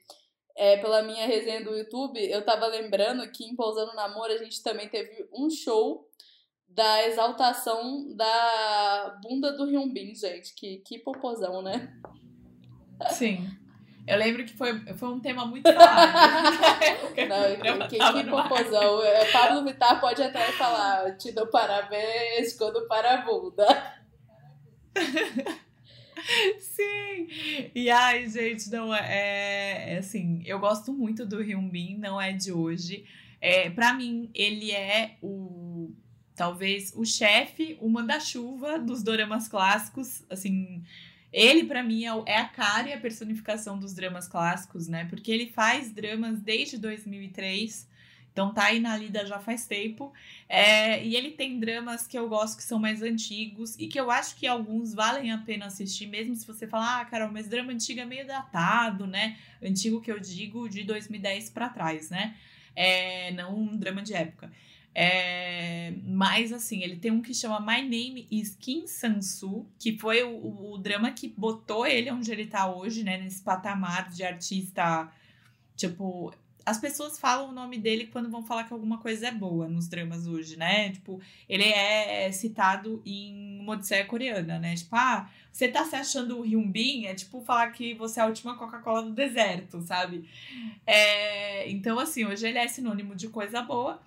é, 0.57 0.77
pela 0.77 1.01
minha 1.01 1.25
resenha 1.25 1.63
do 1.63 1.75
YouTube, 1.75 2.19
eu 2.29 2.43
tava 2.43 2.67
lembrando 2.67 3.29
que 3.31 3.45
em 3.45 3.55
Pousando 3.55 3.95
Namoro 3.95 4.33
a 4.33 4.37
gente 4.37 4.61
também 4.61 4.89
teve 4.89 5.27
um 5.33 5.49
show 5.49 6.07
da 6.73 7.07
exaltação 7.07 8.15
da 8.15 9.19
bunda 9.21 9.51
do 9.55 9.65
Hyunbin, 9.65 10.15
gente. 10.15 10.53
Que, 10.55 10.77
que 10.77 10.99
popozão, 10.99 11.61
né? 11.61 11.93
Sim. 13.09 13.49
Eu 14.07 14.17
lembro 14.17 14.43
que 14.43 14.53
foi, 14.53 14.79
foi 14.95 15.09
um 15.09 15.19
tema 15.19 15.45
muito 15.45 15.71
falado. 15.71 16.13
Não, 17.29 17.87
que, 17.87 17.97
que, 17.97 18.13
que 18.13 18.29
popozão. 18.29 19.03
É, 19.03 19.31
Pablo 19.31 19.63
Vittar 19.63 19.99
pode 19.99 20.21
até 20.23 20.51
falar, 20.53 21.15
te 21.17 21.31
dou 21.31 21.47
parabéns 21.47 22.53
quando 22.57 22.87
para 22.87 23.15
a 23.15 23.21
bunda. 23.21 23.65
Sim! 26.59 27.27
E 27.73 27.89
ai, 27.89 28.29
gente, 28.29 28.69
não 28.69 28.93
é, 28.93 29.93
é 29.93 29.97
assim, 29.97 30.43
eu 30.45 30.59
gosto 30.59 30.93
muito 30.93 31.25
do 31.25 31.41
Hyunbin, 31.41 31.97
não 31.97 32.21
é 32.21 32.31
de 32.31 32.51
hoje. 32.51 33.05
É, 33.39 33.71
para 33.71 33.93
mim, 33.93 34.29
ele 34.35 34.71
é 34.71 35.17
o 35.21 35.70
talvez 36.35 36.93
o 36.95 37.05
chefe, 37.05 37.77
o 37.79 37.89
manda-chuva 37.89 38.79
dos 38.79 39.03
doramas 39.03 39.47
clássicos, 39.47 40.23
assim, 40.29 40.83
ele 41.31 41.63
para 41.63 41.81
mim 41.81 42.05
é, 42.05 42.11
é 42.25 42.37
a 42.37 42.45
cara 42.45 42.89
e 42.89 42.93
a 42.93 42.99
personificação 42.99 43.79
dos 43.79 43.93
dramas 43.93 44.27
clássicos, 44.27 44.87
né? 44.87 45.05
Porque 45.05 45.31
ele 45.31 45.47
faz 45.47 45.91
dramas 45.91 46.39
desde 46.39 46.77
2003. 46.77 47.89
Então 48.31 48.53
tá 48.53 48.65
aí 48.65 48.79
na 48.79 48.95
lida 48.97 49.25
já 49.25 49.39
faz 49.39 49.65
tempo. 49.65 50.13
É, 50.47 51.03
e 51.05 51.15
ele 51.15 51.31
tem 51.31 51.59
dramas 51.59 52.07
que 52.07 52.17
eu 52.17 52.27
gosto 52.27 52.57
que 52.57 52.63
são 52.63 52.79
mais 52.79 53.01
antigos 53.01 53.77
e 53.77 53.87
que 53.87 53.99
eu 53.99 54.09
acho 54.09 54.35
que 54.35 54.47
alguns 54.47 54.93
valem 54.93 55.31
a 55.31 55.37
pena 55.37 55.65
assistir, 55.65 56.07
mesmo 56.07 56.35
se 56.35 56.47
você 56.47 56.67
falar, 56.67 57.01
ah, 57.01 57.05
Carol, 57.05 57.31
mas 57.31 57.47
drama 57.47 57.71
antigo 57.71 57.99
é 57.99 58.05
meio 58.05 58.25
datado, 58.25 59.05
né? 59.07 59.37
Antigo 59.61 60.01
que 60.01 60.11
eu 60.11 60.19
digo 60.19 60.67
de 60.69 60.83
2010 60.83 61.49
para 61.49 61.69
trás, 61.69 62.09
né? 62.09 62.35
É, 62.75 63.31
não 63.31 63.57
um 63.57 63.77
drama 63.77 64.01
de 64.01 64.13
época. 64.13 64.51
É, 64.93 65.93
mas 66.03 66.51
assim, 66.51 66.83
ele 66.83 66.97
tem 66.97 67.11
um 67.11 67.21
que 67.21 67.33
chama 67.33 67.59
My 67.59 67.81
Name 67.81 68.27
is 68.29 68.55
Kim 68.59 68.85
Sansu, 68.85 69.65
que 69.79 69.97
foi 69.97 70.21
o, 70.23 70.73
o, 70.73 70.77
drama 70.77 71.11
que 71.11 71.29
botou 71.29 71.85
ele 71.85 72.11
onde 72.11 72.31
ele 72.31 72.45
tá 72.45 72.69
hoje, 72.69 73.03
né? 73.03 73.17
Nesse 73.17 73.41
patamar 73.41 74.09
de 74.09 74.23
artista. 74.23 75.09
Tipo, 75.77 76.33
as 76.65 76.77
pessoas 76.77 77.17
falam 77.17 77.49
o 77.49 77.53
nome 77.53 77.77
dele 77.77 78.07
quando 78.07 78.29
vão 78.29 78.43
falar 78.43 78.65
que 78.65 78.73
alguma 78.73 78.97
coisa 78.97 79.29
é 79.29 79.31
boa 79.31 79.67
nos 79.67 79.87
dramas 79.87 80.27
hoje, 80.27 80.57
né? 80.57 80.91
Tipo, 80.91 81.21
ele 81.47 81.63
é 81.63 82.29
citado 82.33 83.01
em 83.05 83.59
uma 83.61 83.73
odisseia 83.73 84.05
coreana, 84.05 84.59
né? 84.59 84.75
Tipo, 84.75 84.95
ah, 84.97 85.29
você 85.51 85.69
tá 85.69 85.85
se 85.85 85.95
achando 85.95 86.39
o 86.39 86.43
Hyunbin? 86.43 87.05
É 87.05 87.15
tipo 87.15 87.39
falar 87.41 87.71
que 87.71 87.93
você 87.93 88.19
é 88.19 88.23
a 88.23 88.27
última 88.27 88.57
Coca-Cola 88.57 89.03
do 89.03 89.13
deserto, 89.13 89.81
sabe? 89.81 90.29
É, 90.85 91.69
então, 91.71 91.97
assim, 91.97 92.25
hoje 92.25 92.45
ele 92.45 92.57
é 92.57 92.67
sinônimo 92.67 93.15
de 93.15 93.29
coisa 93.29 93.61
boa 93.61 94.01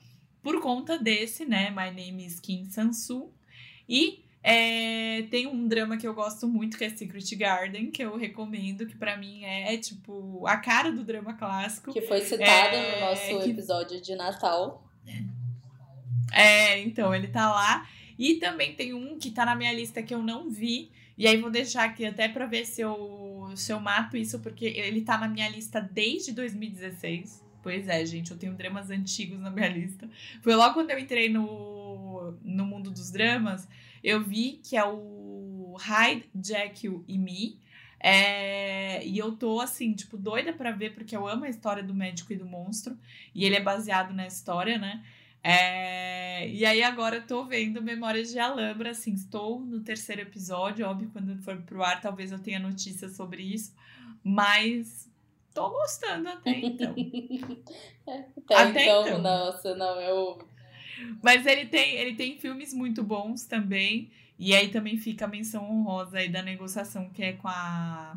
por 0.45 0.61
conta 0.61 0.99
desse, 0.99 1.47
né? 1.47 1.71
My 1.71 1.91
Name 1.91 2.27
is 2.27 2.39
Kim 2.39 2.67
Sansu. 2.67 3.33
E 3.89 4.23
é, 4.43 5.23
tem 5.31 5.47
um 5.47 5.67
drama 5.67 5.97
que 5.97 6.07
eu 6.07 6.13
gosto 6.13 6.47
muito, 6.47 6.77
que 6.77 6.85
é 6.85 6.91
Secret 6.91 7.35
Garden, 7.35 7.91
que 7.91 8.05
eu 8.05 8.15
recomendo, 8.15 8.87
que 8.87 8.95
para 8.95 9.17
mim 9.17 9.43
é, 9.43 9.75
é, 9.75 9.79
tipo 9.79 10.47
a 10.47 10.59
cara 10.59 10.93
do 10.93 11.03
drama 11.03 11.33
clássico. 11.33 11.91
Que 11.95 12.03
foi 12.03 12.21
citado 12.21 12.77
é, 12.77 12.95
no 12.95 13.07
nosso 13.07 13.43
que... 13.43 13.51
episódio 13.51 14.03
de 14.03 14.15
Natal. 14.15 14.87
É, 16.31 16.81
então, 16.81 17.15
ele 17.15 17.29
tá 17.29 17.51
lá. 17.51 17.89
E 18.19 18.35
também 18.35 18.75
tem 18.75 18.93
um 18.93 19.19
que 19.19 19.31
tá 19.31 19.47
na 19.47 19.55
minha 19.55 19.73
lista 19.73 20.03
que 20.03 20.15
eu 20.15 20.23
não 20.23 20.51
vi. 20.51 20.91
E 21.17 21.27
aí 21.27 21.39
vou 21.39 21.51
deixar 21.51 21.85
aqui 21.85 22.05
até 22.05 22.29
pra 22.29 22.45
ver 22.45 22.67
se 22.67 22.83
eu, 22.83 23.51
se 23.57 23.73
eu 23.73 23.81
mato 23.81 24.17
isso, 24.17 24.41
porque 24.41 24.67
ele 24.67 25.01
tá 25.01 25.17
na 25.17 25.29
minha 25.29 25.49
lista 25.49 25.81
desde 25.81 26.33
2016. 26.33 27.44
Pois 27.65 27.89
é, 27.89 28.05
gente, 28.05 28.31
eu 28.31 28.37
tenho 28.37 28.53
dramas 28.53 28.91
antigos 28.91 29.41
na 29.41 29.49
minha 29.49 29.69
lista. 29.69 30.07
Foi 30.43 30.55
logo 30.55 30.75
quando 30.75 30.91
eu 30.91 30.99
entrei 30.99 31.31
no, 31.31 32.37
no 32.45 32.67
mundo 32.67 32.91
dos 32.91 33.11
dramas, 33.11 33.67
eu 34.03 34.23
vi 34.23 34.61
que 34.63 34.77
é 34.77 34.85
o 34.85 35.75
Hyde, 35.81 36.29
Jekyll 36.45 37.03
e 37.09 37.17
Me. 37.19 37.59
É, 37.99 39.03
e 39.07 39.17
eu 39.17 39.33
tô 39.33 39.63
assim, 39.63 39.95
tipo, 39.95 40.19
doida 40.19 40.53
para 40.53 40.73
ver, 40.73 40.93
porque 40.93 41.17
eu 41.17 41.27
amo 41.27 41.47
a 41.47 41.49
história 41.49 41.83
do 41.83 41.95
médico 41.95 42.35
e 42.35 42.37
do 42.37 42.45
monstro. 42.45 42.99
E 43.35 43.47
ele 43.47 43.57
é 43.57 43.63
baseado 43.63 44.13
na 44.13 44.27
história, 44.27 44.77
né? 44.77 45.03
É, 45.43 46.47
e 46.51 46.67
aí 46.67 46.83
agora 46.83 47.17
eu 47.17 47.27
tô 47.27 47.47
vendo 47.47 47.81
Memórias 47.81 48.31
de 48.31 48.39
Alhambra, 48.39 48.91
assim, 48.91 49.15
estou 49.15 49.59
no 49.59 49.81
terceiro 49.81 50.21
episódio, 50.21 50.87
óbvio, 50.87 51.09
quando 51.15 51.43
for 51.43 51.57
pro 51.63 51.83
ar 51.83 52.01
talvez 52.03 52.31
eu 52.31 52.39
tenha 52.39 52.59
notícias 52.59 53.17
sobre 53.17 53.43
isso, 53.43 53.75
mas 54.23 55.11
tô 55.55 55.71
gostando 55.71 56.29
até 56.29 56.51
então. 56.59 56.93
até, 58.07 58.55
até 58.55 58.83
então, 58.85 59.07
então, 59.07 59.23
nossa, 59.23 59.75
não, 59.77 60.01
eu. 60.01 60.47
Mas 61.23 61.47
ele 61.47 61.67
tem, 61.67 61.95
ele 61.95 62.15
tem 62.15 62.37
filmes 62.37 62.75
muito 62.75 63.03
bons 63.03 63.45
também. 63.45 64.11
E 64.37 64.53
aí 64.53 64.69
também 64.69 64.99
fica 64.99 65.25
a 65.25 65.29
menção 65.29 65.65
honrosa 65.65 66.19
aí 66.19 66.29
da 66.29 66.43
negociação 66.43 67.09
que 67.11 67.23
é 67.23 67.33
com 67.35 67.49
a 67.49 68.17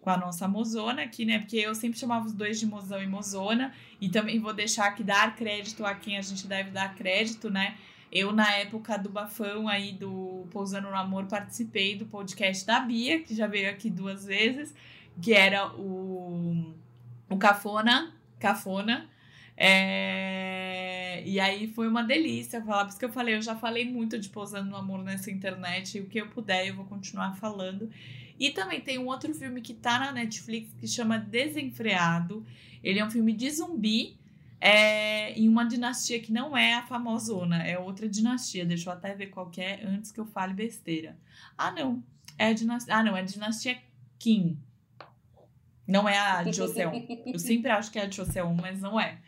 com 0.00 0.08
a 0.08 0.16
nossa 0.16 0.48
mozona 0.48 1.02
aqui, 1.02 1.26
né? 1.26 1.40
Porque 1.40 1.58
eu 1.58 1.74
sempre 1.74 1.98
chamava 1.98 2.24
os 2.24 2.32
dois 2.32 2.58
de 2.58 2.64
mozão 2.64 3.02
e 3.02 3.06
mozona. 3.06 3.74
E 4.00 4.08
também 4.08 4.38
vou 4.38 4.54
deixar 4.54 4.86
aqui 4.86 5.02
dar 5.02 5.36
crédito 5.36 5.84
a 5.84 5.94
quem 5.94 6.16
a 6.16 6.22
gente 6.22 6.46
deve 6.46 6.70
dar 6.70 6.94
crédito, 6.94 7.50
né? 7.50 7.76
Eu, 8.10 8.32
na 8.32 8.50
época 8.54 8.96
do 8.96 9.10
bafão 9.10 9.68
aí 9.68 9.92
do 9.92 10.46
Pousando 10.50 10.88
no 10.88 10.96
Amor, 10.96 11.26
participei 11.26 11.96
do 11.96 12.06
podcast 12.06 12.66
da 12.66 12.80
Bia, 12.80 13.20
que 13.20 13.34
já 13.34 13.46
veio 13.46 13.68
aqui 13.68 13.90
duas 13.90 14.24
vezes 14.24 14.74
que 15.20 15.32
era 15.32 15.72
o, 15.74 16.74
o 17.28 17.36
Cafona, 17.36 18.12
Cafona. 18.38 19.08
É... 19.56 21.22
E 21.26 21.38
aí 21.38 21.68
foi 21.68 21.86
uma 21.86 22.02
delícia 22.02 22.62
falar, 22.62 22.84
por 22.84 22.90
isso 22.90 22.98
que 22.98 23.04
eu 23.04 23.12
falei, 23.12 23.36
eu 23.36 23.42
já 23.42 23.54
falei 23.54 23.90
muito 23.90 24.18
de 24.18 24.28
Pousando 24.28 24.70
no 24.70 24.76
Amor 24.76 25.02
nessa 25.04 25.30
internet, 25.30 25.98
e 25.98 26.00
o 26.00 26.06
que 26.06 26.18
eu 26.18 26.28
puder 26.28 26.66
eu 26.66 26.76
vou 26.76 26.86
continuar 26.86 27.36
falando. 27.36 27.90
E 28.38 28.50
também 28.50 28.80
tem 28.80 28.98
um 28.98 29.06
outro 29.06 29.34
filme 29.34 29.60
que 29.60 29.74
tá 29.74 29.98
na 29.98 30.12
Netflix 30.12 30.72
que 30.72 30.88
chama 30.88 31.18
Desenfreado. 31.18 32.44
Ele 32.82 32.98
é 32.98 33.04
um 33.04 33.10
filme 33.10 33.34
de 33.34 33.50
zumbi 33.50 34.18
é, 34.58 35.32
em 35.32 35.46
uma 35.46 35.64
dinastia 35.64 36.20
que 36.20 36.32
não 36.32 36.56
é 36.56 36.74
a 36.74 36.82
famosona, 36.82 37.62
é 37.62 37.78
outra 37.78 38.08
dinastia. 38.08 38.64
Deixa 38.64 38.88
eu 38.88 38.94
até 38.94 39.14
ver 39.14 39.26
qual 39.26 39.50
é 39.58 39.84
antes 39.84 40.10
que 40.10 40.18
eu 40.18 40.24
fale 40.24 40.54
besteira. 40.54 41.18
Ah, 41.56 41.70
não. 41.70 42.02
É 42.38 42.46
a 42.46 42.52
dinastia. 42.54 42.94
Ah, 42.94 43.02
não, 43.02 43.14
é 43.14 43.20
a 43.20 43.24
dinastia 43.24 43.78
Kim. 44.18 44.58
Não 45.90 46.08
é 46.08 46.18
a 46.18 46.44
Joseon. 46.50 46.92
Eu 47.26 47.38
sempre 47.38 47.70
acho 47.70 47.90
que 47.90 47.98
é 47.98 48.02
a 48.02 48.10
Joseon, 48.10 48.54
mas 48.54 48.80
não 48.80 48.98
é. 48.98 49.18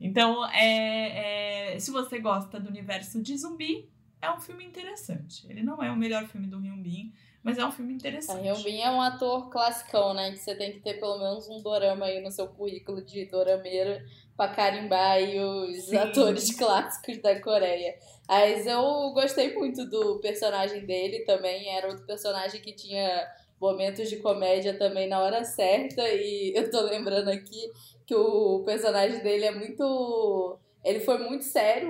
Então, 0.00 0.44
é, 0.50 1.74
é, 1.74 1.78
se 1.78 1.90
você 1.90 2.18
gosta 2.18 2.58
do 2.58 2.68
universo 2.68 3.22
de 3.22 3.36
zumbi, 3.38 3.88
é 4.20 4.30
um 4.30 4.40
filme 4.40 4.64
interessante. 4.64 5.46
Ele 5.48 5.62
não 5.62 5.82
é 5.82 5.90
o 5.90 5.96
melhor 5.96 6.26
filme 6.26 6.46
do 6.46 6.58
Hyun 6.58 6.82
Bin, 6.82 7.12
mas 7.42 7.58
é 7.58 7.64
um 7.64 7.70
filme 7.70 7.94
interessante. 7.94 8.48
A 8.48 8.52
Hyun 8.52 8.62
Bin 8.62 8.80
é 8.80 8.90
um 8.90 9.00
ator 9.00 9.50
classicão, 9.50 10.12
né? 10.14 10.32
Que 10.32 10.38
você 10.38 10.54
tem 10.54 10.72
que 10.72 10.80
ter 10.80 10.94
pelo 10.94 11.18
menos 11.18 11.48
um 11.48 11.62
dorama 11.62 12.06
aí 12.06 12.20
no 12.20 12.30
seu 12.30 12.48
currículo 12.48 13.04
de 13.04 13.26
dorameira 13.26 14.04
pra 14.36 14.48
carimbar 14.48 15.12
aí 15.12 15.38
os 15.38 15.84
Sim. 15.84 15.96
atores 15.96 16.54
clássicos 16.56 17.18
da 17.22 17.40
Coreia. 17.40 17.94
Mas 18.26 18.66
eu 18.66 19.12
gostei 19.12 19.54
muito 19.54 19.84
do 19.88 20.18
personagem 20.20 20.84
dele 20.84 21.20
também. 21.20 21.68
Era 21.68 21.88
outro 21.88 22.04
personagem 22.04 22.60
que 22.60 22.72
tinha 22.72 23.26
momentos 23.60 24.08
de 24.08 24.16
comédia 24.16 24.76
também 24.76 25.08
na 25.08 25.20
hora 25.20 25.44
certa. 25.44 26.02
E 26.08 26.52
eu 26.56 26.70
tô 26.70 26.80
lembrando 26.82 27.28
aqui 27.28 27.70
que 28.06 28.14
o 28.14 28.62
personagem 28.64 29.22
dele 29.22 29.46
é 29.46 29.50
muito. 29.52 30.58
Ele 30.84 31.00
foi 31.00 31.18
muito 31.18 31.44
sério, 31.44 31.88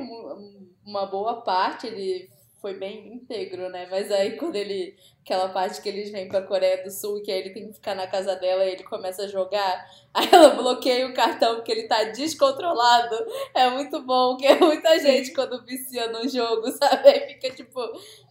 uma 0.84 1.06
boa 1.06 1.42
parte, 1.42 1.86
ele 1.86 2.28
foi 2.64 2.72
bem 2.72 3.12
íntegro, 3.12 3.68
né? 3.68 3.86
Mas 3.90 4.10
aí 4.10 4.38
quando 4.38 4.56
ele. 4.56 4.96
Aquela 5.22 5.50
parte 5.50 5.82
que 5.82 5.88
eles 5.88 6.10
vêm 6.10 6.28
pra 6.28 6.40
Coreia 6.40 6.82
do 6.82 6.90
Sul, 6.90 7.22
que 7.22 7.30
aí 7.30 7.40
ele 7.40 7.50
tem 7.50 7.66
que 7.66 7.74
ficar 7.74 7.94
na 7.94 8.06
casa 8.06 8.36
dela 8.36 8.64
e 8.64 8.72
ele 8.72 8.84
começa 8.84 9.24
a 9.24 9.28
jogar. 9.28 9.86
Aí 10.14 10.28
ela 10.30 10.50
bloqueia 10.50 11.08
o 11.08 11.14
cartão 11.14 11.56
porque 11.56 11.72
ele 11.72 11.88
tá 11.88 12.04
descontrolado. 12.04 13.16
É 13.54 13.68
muito 13.70 14.00
bom, 14.02 14.36
que 14.36 14.46
é 14.46 14.58
muita 14.58 14.98
gente 15.00 15.32
quando 15.32 15.64
vicia 15.64 16.12
no 16.12 16.28
jogo, 16.28 16.70
sabe? 16.78 17.08
Aí 17.08 17.20
fica 17.34 17.50
tipo. 17.50 17.80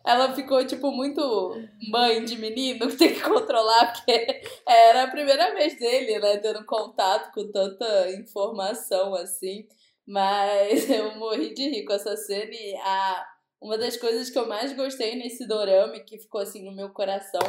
Ela 0.05 0.33
ficou, 0.33 0.65
tipo, 0.65 0.91
muito 0.91 1.21
mãe 1.89 2.23
de 2.23 2.37
menino 2.37 2.87
que 2.87 2.97
tem 2.97 3.13
que 3.13 3.21
controlar, 3.21 3.93
porque 3.93 4.41
era 4.67 5.03
a 5.03 5.11
primeira 5.11 5.53
vez 5.53 5.77
dele, 5.77 6.19
né? 6.19 6.37
Tendo 6.37 6.65
contato 6.65 7.31
com 7.33 7.51
tanta 7.51 8.11
informação 8.11 9.13
assim. 9.15 9.67
Mas 10.05 10.89
eu 10.89 11.15
morri 11.15 11.53
de 11.53 11.69
rir 11.69 11.85
com 11.85 11.93
essa 11.93 12.15
cena 12.17 12.51
e 12.51 12.75
a 12.75 13.32
uma 13.63 13.77
das 13.77 13.95
coisas 13.95 14.29
que 14.29 14.37
eu 14.37 14.45
mais 14.45 14.73
gostei 14.73 15.15
nesse 15.15 15.47
dorama 15.47 15.97
que 16.01 16.19
ficou 16.19 16.41
assim 16.41 16.65
no 16.65 16.75
meu 16.75 16.89
coração 16.89 17.41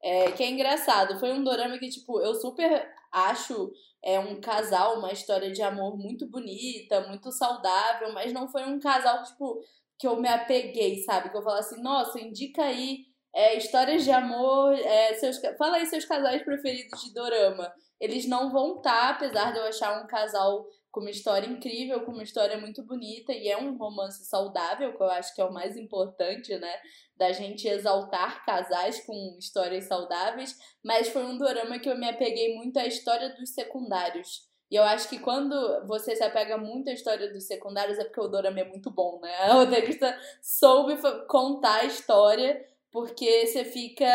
é 0.00 0.30
que 0.30 0.42
é 0.42 0.48
engraçado. 0.48 1.18
Foi 1.18 1.32
um 1.32 1.42
dorama 1.42 1.76
que, 1.78 1.88
tipo, 1.88 2.20
eu 2.20 2.34
super 2.34 2.88
acho 3.10 3.72
é 4.04 4.20
um 4.20 4.40
casal, 4.40 4.98
uma 4.98 5.12
história 5.12 5.50
de 5.50 5.60
amor 5.62 5.98
muito 5.98 6.30
bonita, 6.30 7.08
muito 7.08 7.32
saudável, 7.32 8.12
mas 8.12 8.32
não 8.32 8.46
foi 8.46 8.62
um 8.62 8.78
casal, 8.78 9.24
tipo, 9.24 9.60
que 9.98 10.06
eu 10.06 10.14
me 10.20 10.28
apeguei, 10.28 11.02
sabe? 11.02 11.30
Que 11.30 11.36
eu 11.36 11.42
falo 11.42 11.58
assim, 11.58 11.82
nossa, 11.82 12.20
indica 12.20 12.62
aí 12.62 13.06
é, 13.34 13.56
histórias 13.56 14.04
de 14.04 14.12
amor, 14.12 14.72
é, 14.74 15.14
seus, 15.14 15.40
fala 15.58 15.78
aí 15.78 15.86
seus 15.86 16.04
casais 16.04 16.44
preferidos 16.44 17.02
de 17.02 17.12
dorama. 17.12 17.72
Eles 18.00 18.28
não 18.28 18.52
vão 18.52 18.76
estar, 18.76 18.92
tá, 18.92 19.10
apesar 19.10 19.52
de 19.52 19.58
eu 19.58 19.64
achar 19.64 20.00
um 20.00 20.06
casal 20.06 20.64
com 20.96 21.02
uma 21.02 21.10
história 21.10 21.46
incrível, 21.46 22.00
com 22.06 22.12
uma 22.12 22.22
história 22.22 22.56
muito 22.56 22.82
bonita 22.82 23.30
e 23.30 23.48
é 23.48 23.58
um 23.58 23.76
romance 23.76 24.24
saudável, 24.24 24.96
que 24.96 25.02
eu 25.02 25.10
acho 25.10 25.34
que 25.34 25.42
é 25.42 25.44
o 25.44 25.52
mais 25.52 25.76
importante, 25.76 26.56
né? 26.56 26.74
Da 27.14 27.32
gente 27.32 27.68
exaltar 27.68 28.46
casais 28.46 29.04
com 29.04 29.36
histórias 29.38 29.84
saudáveis, 29.84 30.56
mas 30.82 31.08
foi 31.08 31.22
um 31.22 31.36
dorama 31.36 31.78
que 31.78 31.90
eu 31.90 31.98
me 31.98 32.08
apeguei 32.08 32.54
muito 32.54 32.78
à 32.78 32.86
história 32.86 33.28
dos 33.34 33.50
secundários. 33.50 34.48
E 34.70 34.76
eu 34.76 34.84
acho 34.84 35.06
que 35.10 35.18
quando 35.18 35.86
você 35.86 36.16
se 36.16 36.24
apega 36.24 36.56
muito 36.56 36.88
à 36.88 36.94
história 36.94 37.30
dos 37.30 37.46
secundários 37.46 37.98
é 37.98 38.04
porque 38.04 38.20
o 38.22 38.28
dorama 38.28 38.60
é 38.60 38.64
muito 38.64 38.90
bom, 38.90 39.20
né? 39.20 39.36
A 39.44 39.52
roteirista 39.52 40.18
soube 40.40 40.96
contar 41.26 41.82
a 41.82 41.84
história 41.84 42.64
porque 42.90 43.46
você 43.46 43.62
fica 43.66 44.06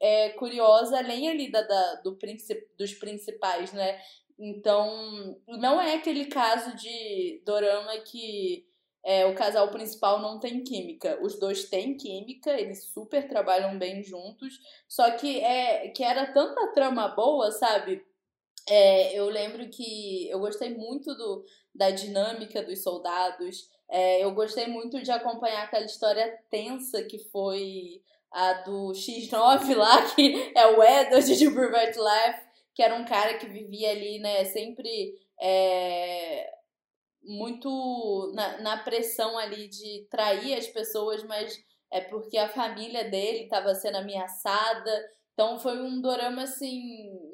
é, 0.00 0.30
curiosa 0.30 0.98
além 0.98 1.30
ali 1.30 1.48
da, 1.48 1.62
da 1.62 1.94
do 2.02 2.16
princip, 2.16 2.66
dos 2.76 2.94
principais, 2.94 3.72
né? 3.72 4.00
Então, 4.42 5.38
não 5.46 5.78
é 5.78 5.96
aquele 5.96 6.24
caso 6.24 6.74
de 6.74 7.42
dorama 7.44 7.98
que 7.98 8.66
é, 9.04 9.26
o 9.26 9.34
casal 9.34 9.70
principal 9.70 10.18
não 10.18 10.40
tem 10.40 10.64
química. 10.64 11.18
Os 11.22 11.38
dois 11.38 11.68
têm 11.68 11.94
química, 11.94 12.50
eles 12.58 12.84
super 12.86 13.28
trabalham 13.28 13.78
bem 13.78 14.02
juntos. 14.02 14.58
Só 14.88 15.10
que 15.10 15.40
é 15.40 15.88
que 15.88 16.02
era 16.02 16.32
tanta 16.32 16.72
trama 16.72 17.08
boa, 17.08 17.52
sabe? 17.52 18.02
É, 18.66 19.12
eu 19.14 19.26
lembro 19.26 19.68
que 19.68 20.28
eu 20.30 20.38
gostei 20.38 20.74
muito 20.74 21.14
do, 21.14 21.44
da 21.74 21.90
dinâmica 21.90 22.62
dos 22.62 22.82
soldados. 22.82 23.68
É, 23.90 24.24
eu 24.24 24.32
gostei 24.32 24.66
muito 24.66 25.02
de 25.02 25.10
acompanhar 25.10 25.64
aquela 25.64 25.84
história 25.84 26.38
tensa 26.48 27.04
que 27.04 27.18
foi 27.30 28.00
a 28.32 28.54
do 28.62 28.92
X9 28.92 29.74
lá, 29.76 30.14
que 30.14 30.52
é 30.56 30.66
o 30.66 30.82
Edward 30.82 31.36
de 31.36 31.50
Private 31.50 31.98
Life 31.98 32.49
que 32.80 32.84
era 32.84 32.94
um 32.94 33.04
cara 33.04 33.36
que 33.36 33.46
vivia 33.46 33.90
ali, 33.90 34.18
né, 34.20 34.42
sempre 34.46 35.14
é, 35.38 36.50
muito 37.22 38.32
na, 38.34 38.62
na 38.62 38.76
pressão 38.78 39.36
ali 39.36 39.68
de 39.68 40.06
trair 40.10 40.54
as 40.54 40.66
pessoas, 40.66 41.22
mas 41.24 41.62
é 41.92 42.00
porque 42.00 42.38
a 42.38 42.48
família 42.48 43.04
dele 43.04 43.42
estava 43.42 43.74
sendo 43.74 43.96
ameaçada. 43.96 45.10
Então 45.34 45.58
foi 45.58 45.78
um 45.82 46.00
dorama 46.00 46.44
assim 46.44 46.80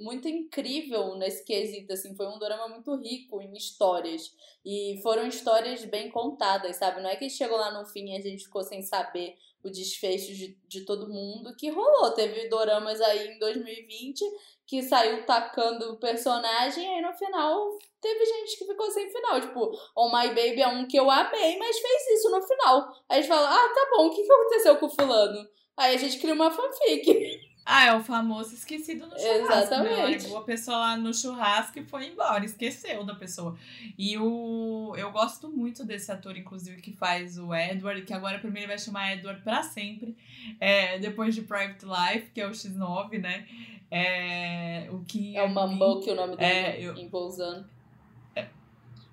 muito 0.01 0.27
incrível 0.27 1.15
nesse 1.15 1.45
quesito, 1.45 1.93
assim, 1.93 2.17
foi 2.17 2.27
um 2.27 2.41
dorama 2.41 2.67
muito 2.67 2.97
rico 2.97 3.41
em 3.41 3.53
histórias 3.57 4.23
e 4.65 4.99
foram 5.01 5.29
histórias 5.29 5.85
bem 5.85 6.11
contadas, 6.11 6.75
sabe? 6.75 7.01
Não 7.01 7.09
é 7.09 7.15
que 7.15 7.31
chegou 7.31 7.57
lá 7.57 7.71
no 7.71 7.87
fim 7.87 8.11
e 8.11 8.17
a 8.17 8.21
gente 8.21 8.45
ficou 8.47 8.65
sem 8.65 8.83
saber 8.83 9.37
o 9.63 9.71
desfecho 9.71 10.33
de, 10.35 10.59
de 10.67 10.85
todo 10.85 11.09
mundo 11.09 11.55
que 11.57 11.71
rolou. 11.71 12.13
Teve 12.13 12.49
doramas 12.49 13.01
aí 13.01 13.29
em 13.29 13.39
2020 13.39 14.25
que 14.67 14.83
saiu 14.83 15.25
tacando 15.25 15.93
o 15.93 15.97
personagem, 15.99 16.85
e 16.85 16.97
aí 16.97 17.03
no 17.03 17.13
final 17.13 17.79
teve 18.01 18.25
gente 18.25 18.59
que 18.59 18.67
ficou 18.67 18.91
sem 18.91 19.09
final. 19.11 19.41
Tipo, 19.41 19.71
Oh 19.97 20.09
My 20.09 20.29
Baby 20.29 20.61
é 20.61 20.69
um 20.69 20.87
que 20.87 20.99
eu 20.99 21.11
amei, 21.11 21.57
mas 21.57 21.79
fez 21.79 22.19
isso 22.19 22.31
no 22.31 22.43
final. 22.43 22.89
Aí 23.09 23.19
a 23.19 23.23
gente 23.23 23.29
fala, 23.29 23.49
ah, 23.49 23.69
tá 23.75 23.89
bom, 23.97 24.07
o 24.07 24.11
que, 24.11 24.23
que 24.23 24.33
aconteceu 24.33 24.77
com 24.77 24.87
o 24.87 24.91
fulano? 24.91 25.49
Aí 25.77 25.95
a 25.95 25.99
gente 25.99 26.19
cria 26.19 26.35
uma 26.35 26.51
fanfic. 26.51 27.07
Ah, 27.69 27.87
é 27.87 27.95
o 27.97 28.01
famoso 28.01 28.55
esquecido 28.55 29.09
no 29.09 29.19
churrasco. 29.19 29.49
Né? 29.49 29.63
Exatamente. 29.63 30.29
Né? 30.29 30.37
a 30.37 30.41
pessoa 30.43 30.77
lá 30.77 30.97
no 30.97 31.13
churrasco 31.13 31.81
e 31.81 31.85
foi 31.85 32.07
embora, 32.07 32.45
esqueceu 32.45 33.03
da 33.03 33.17
pessoa. 33.17 33.57
E 33.99 34.17
o 34.17 34.95
eu 34.97 35.11
gosto 35.11 35.49
muito 35.49 35.85
desse 35.85 36.13
ator, 36.13 36.37
inclusive, 36.37 36.81
que 36.81 36.93
faz 36.93 37.37
o 37.41 37.53
Edward, 37.53 38.03
que 38.03 38.15
agora 38.15 38.39
pra 38.39 38.49
mim 38.49 38.61
ele 38.61 38.69
vai 38.69 38.79
chamar 38.79 39.15
Edward 39.15 39.43
pra 39.43 39.65
sempre. 39.65 40.17
É, 40.61 41.01
depois 41.01 41.35
de 41.35 41.43
Private 41.43 41.85
Life, 41.85 42.31
que 42.31 42.41
é 42.41 42.47
o 42.47 42.51
X9, 42.53 43.21
né? 43.21 43.49
É, 43.91 44.89
o 44.93 45.01
que 45.01 45.37
é 45.37 45.43
o 45.43 45.49
Mamboque 45.49 46.11
o 46.11 46.15
nome 46.15 46.37
dele 46.37 46.49
é, 46.49 46.81
eu... 46.81 46.97
em 46.97 47.09
Pousando. 47.09 47.69
É. 48.37 48.47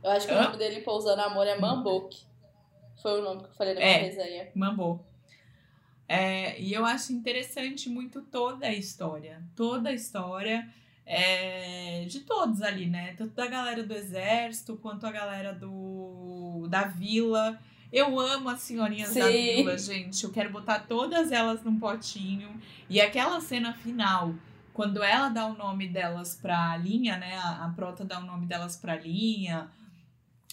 Eu 0.04 0.12
acho 0.12 0.28
que 0.28 0.34
Hã? 0.34 0.42
o 0.42 0.44
nome 0.44 0.58
dele 0.58 0.76
em 0.80 0.84
Pousando 0.84 1.22
Amor 1.24 1.48
é 1.48 1.58
Mamboque. 1.58 2.22
Foi 3.02 3.20
o 3.20 3.24
nome 3.24 3.42
que 3.42 3.50
eu 3.50 3.54
falei 3.54 3.74
na 3.74 3.80
minha 3.80 3.92
é, 3.92 4.02
resenha. 4.04 4.52
Mambo. 4.54 5.04
É, 6.08 6.60
e 6.62 6.74
eu 6.74 6.86
acho 6.86 7.14
interessante 7.14 7.90
muito 7.90 8.22
toda 8.22 8.68
a 8.68 8.74
história. 8.74 9.42
Toda 9.56 9.90
a 9.90 9.94
história 9.94 10.68
é, 11.06 12.06
de 12.06 12.22
todos 12.22 12.62
ali, 12.62 12.88
né? 12.88 13.14
Tanto 13.18 13.34
da 13.34 13.48
galera 13.48 13.84
do 13.84 13.94
exército 13.94 14.78
quanto 14.78 15.06
a 15.06 15.12
galera 15.12 15.54
do 15.54 16.68
da 16.70 16.84
vila. 16.84 17.60
Eu 17.92 18.20
amo 18.20 18.50
as 18.50 18.62
senhorinhas 18.62 19.10
Sim. 19.10 19.20
da 19.20 19.28
vila, 19.28 19.78
gente. 19.78 20.24
Eu 20.24 20.32
quero 20.32 20.52
botar 20.52 20.80
todas 20.80 21.32
elas 21.32 21.64
num 21.64 21.80
potinho. 21.80 22.50
E 22.90 23.00
aquela 23.00 23.40
cena 23.40 23.74
final 23.74 24.34
quando 24.74 25.04
ela 25.04 25.30
dá 25.30 25.46
o 25.46 25.54
nome 25.54 25.88
delas 25.88 26.36
pra 26.36 26.76
linha, 26.78 27.18
né? 27.18 27.36
A, 27.38 27.66
a 27.66 27.70
Prota 27.70 28.04
dá 28.04 28.20
o 28.20 28.26
nome 28.26 28.48
delas 28.48 28.76
pra 28.76 28.96
linha 28.96 29.70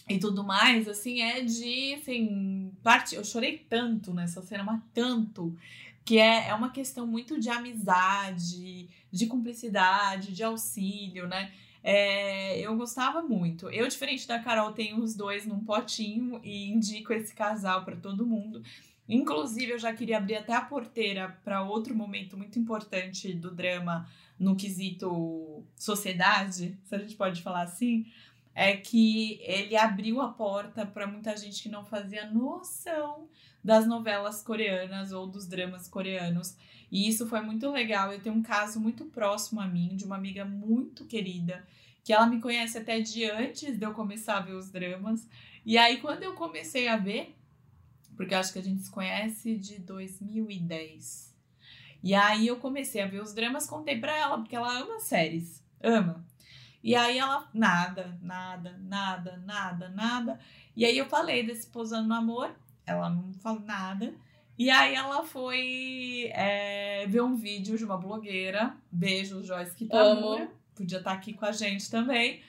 e 0.09 0.19
tudo 0.19 0.45
mais, 0.45 0.89
assim, 0.89 1.23
é 1.23 1.41
de, 1.41 1.95
assim, 1.95 2.69
parte... 2.83 3.14
Eu 3.14 3.25
chorei 3.25 3.59
tanto 3.69 4.12
nessa 4.12 4.43
cena, 4.43 4.62
mas 4.62 4.81
tanto, 4.93 5.57
que 6.05 6.19
é, 6.19 6.49
é 6.49 6.55
uma 6.55 6.71
questão 6.71 7.07
muito 7.07 7.38
de 7.38 7.49
amizade, 7.49 8.88
de 9.11 9.27
cumplicidade, 9.27 10.33
de 10.33 10.43
auxílio, 10.43 11.29
né? 11.29 11.53
É, 11.83 12.59
eu 12.61 12.77
gostava 12.77 13.23
muito. 13.23 13.71
Eu, 13.71 13.88
diferente 13.88 14.29
da 14.29 14.38
Carol, 14.38 14.73
tenho 14.73 14.99
os 14.99 15.14
dois 15.14 15.47
num 15.47 15.64
potinho 15.64 16.40
e 16.45 16.69
indico 16.71 17.13
esse 17.13 17.35
casal 17.35 17.85
para 17.85 17.96
todo 17.96 18.27
mundo. 18.27 18.63
Inclusive, 19.09 19.73
eu 19.73 19.79
já 19.79 19.92
queria 19.92 20.19
abrir 20.19 20.37
até 20.37 20.54
a 20.54 20.61
porteira 20.61 21.37
para 21.44 21.63
outro 21.63 21.94
momento 21.94 22.37
muito 22.37 22.59
importante 22.59 23.33
do 23.33 23.50
drama 23.50 24.09
no 24.38 24.57
quesito 24.57 25.65
sociedade, 25.77 26.79
se 26.85 26.94
a 26.94 26.98
gente 26.98 27.15
pode 27.15 27.42
falar 27.42 27.63
assim, 27.63 28.07
é 28.55 28.77
que 28.77 29.40
ele 29.42 29.77
abriu 29.77 30.21
a 30.21 30.29
porta 30.29 30.85
para 30.85 31.07
muita 31.07 31.37
gente 31.37 31.63
que 31.63 31.69
não 31.69 31.85
fazia 31.85 32.31
noção 32.31 33.29
das 33.63 33.87
novelas 33.87 34.42
coreanas 34.42 35.13
ou 35.13 35.27
dos 35.27 35.46
dramas 35.46 35.87
coreanos. 35.88 36.57
E 36.90 37.09
isso 37.09 37.27
foi 37.29 37.40
muito 37.40 37.71
legal. 37.71 38.13
Eu 38.13 38.21
tenho 38.21 38.35
um 38.35 38.42
caso 38.42 38.81
muito 38.81 39.05
próximo 39.07 39.61
a 39.61 39.67
mim, 39.67 39.94
de 39.94 40.05
uma 40.05 40.17
amiga 40.17 40.44
muito 40.44 41.05
querida, 41.05 41.65
que 42.03 42.13
ela 42.13 42.27
me 42.27 42.40
conhece 42.40 42.79
até 42.79 43.01
de 43.01 43.25
antes 43.25 43.79
de 43.79 43.85
eu 43.85 43.92
começar 43.92 44.38
a 44.38 44.40
ver 44.40 44.55
os 44.55 44.71
dramas. 44.71 45.29
E 45.65 45.79
aí, 45.79 45.98
quando 45.98 46.23
eu 46.23 46.35
comecei 46.35 46.88
a 46.88 46.96
ver, 46.96 47.37
porque 48.17 48.35
acho 48.35 48.53
que 48.53 48.59
a 48.59 48.63
gente 48.63 48.83
se 48.83 48.90
conhece 48.90 49.57
de 49.57 49.79
2010. 49.79 51.35
E 52.03 52.15
aí 52.15 52.46
eu 52.46 52.57
comecei 52.57 53.03
a 53.03 53.07
ver 53.07 53.23
os 53.23 53.33
dramas, 53.33 53.67
contei 53.67 53.98
pra 53.98 54.17
ela, 54.17 54.38
porque 54.38 54.57
ela 54.57 54.81
ama 54.81 54.98
séries. 55.01 55.63
Ama. 55.83 56.25
E 56.83 56.94
aí 56.94 57.18
ela, 57.18 57.48
nada, 57.52 58.18
nada, 58.22 58.78
nada, 58.81 59.42
nada, 59.44 59.88
nada. 59.90 60.38
E 60.74 60.85
aí 60.85 60.96
eu 60.96 61.06
falei 61.06 61.42
desse 61.42 61.66
Pousando 61.66 62.08
no 62.08 62.14
Amor, 62.14 62.50
ela 62.87 63.10
não 63.10 63.33
falou 63.35 63.60
nada. 63.60 64.14
E 64.58 64.70
aí 64.70 64.94
ela 64.94 65.24
foi 65.24 66.31
é, 66.33 67.06
ver 67.06 67.22
um 67.22 67.35
vídeo 67.35 67.76
de 67.76 67.85
uma 67.85 67.96
blogueira, 67.96 68.74
beijo 68.90 69.42
Joyce 69.42 69.74
Kitamura, 69.74 70.50
podia 70.74 70.98
estar 70.98 71.10
tá 71.10 71.16
aqui 71.16 71.33
com 71.33 71.46
a 71.46 71.52
gente 71.52 71.90
também. 71.90 72.42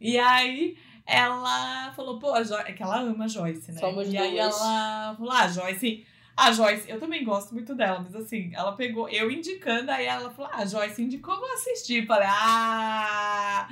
E 0.00 0.18
aí 0.18 0.76
ela 1.04 1.92
falou, 1.92 2.18
pô, 2.18 2.36
é 2.36 2.72
que 2.72 2.82
ela 2.82 3.00
ama 3.00 3.24
a 3.24 3.28
Joyce, 3.28 3.72
né? 3.72 3.80
Somos 3.80 4.08
e 4.08 4.10
duas. 4.10 4.22
aí 4.22 4.38
ela 4.38 5.14
falou, 5.16 5.32
ah, 5.32 5.48
Joyce 5.48 6.06
a 6.38 6.52
Joyce, 6.52 6.88
eu 6.88 7.00
também 7.00 7.24
gosto 7.24 7.52
muito 7.52 7.74
dela, 7.74 7.98
mas 7.98 8.14
assim, 8.14 8.52
ela 8.54 8.70
pegou, 8.70 9.08
eu 9.08 9.28
indicando, 9.28 9.90
aí 9.90 10.06
ela 10.06 10.30
falou: 10.30 10.48
Ah, 10.54 10.64
Joyce 10.64 11.02
indicou, 11.02 11.36
vou 11.36 11.52
assistir. 11.54 12.06
Falei, 12.06 12.28
ah! 12.30 13.68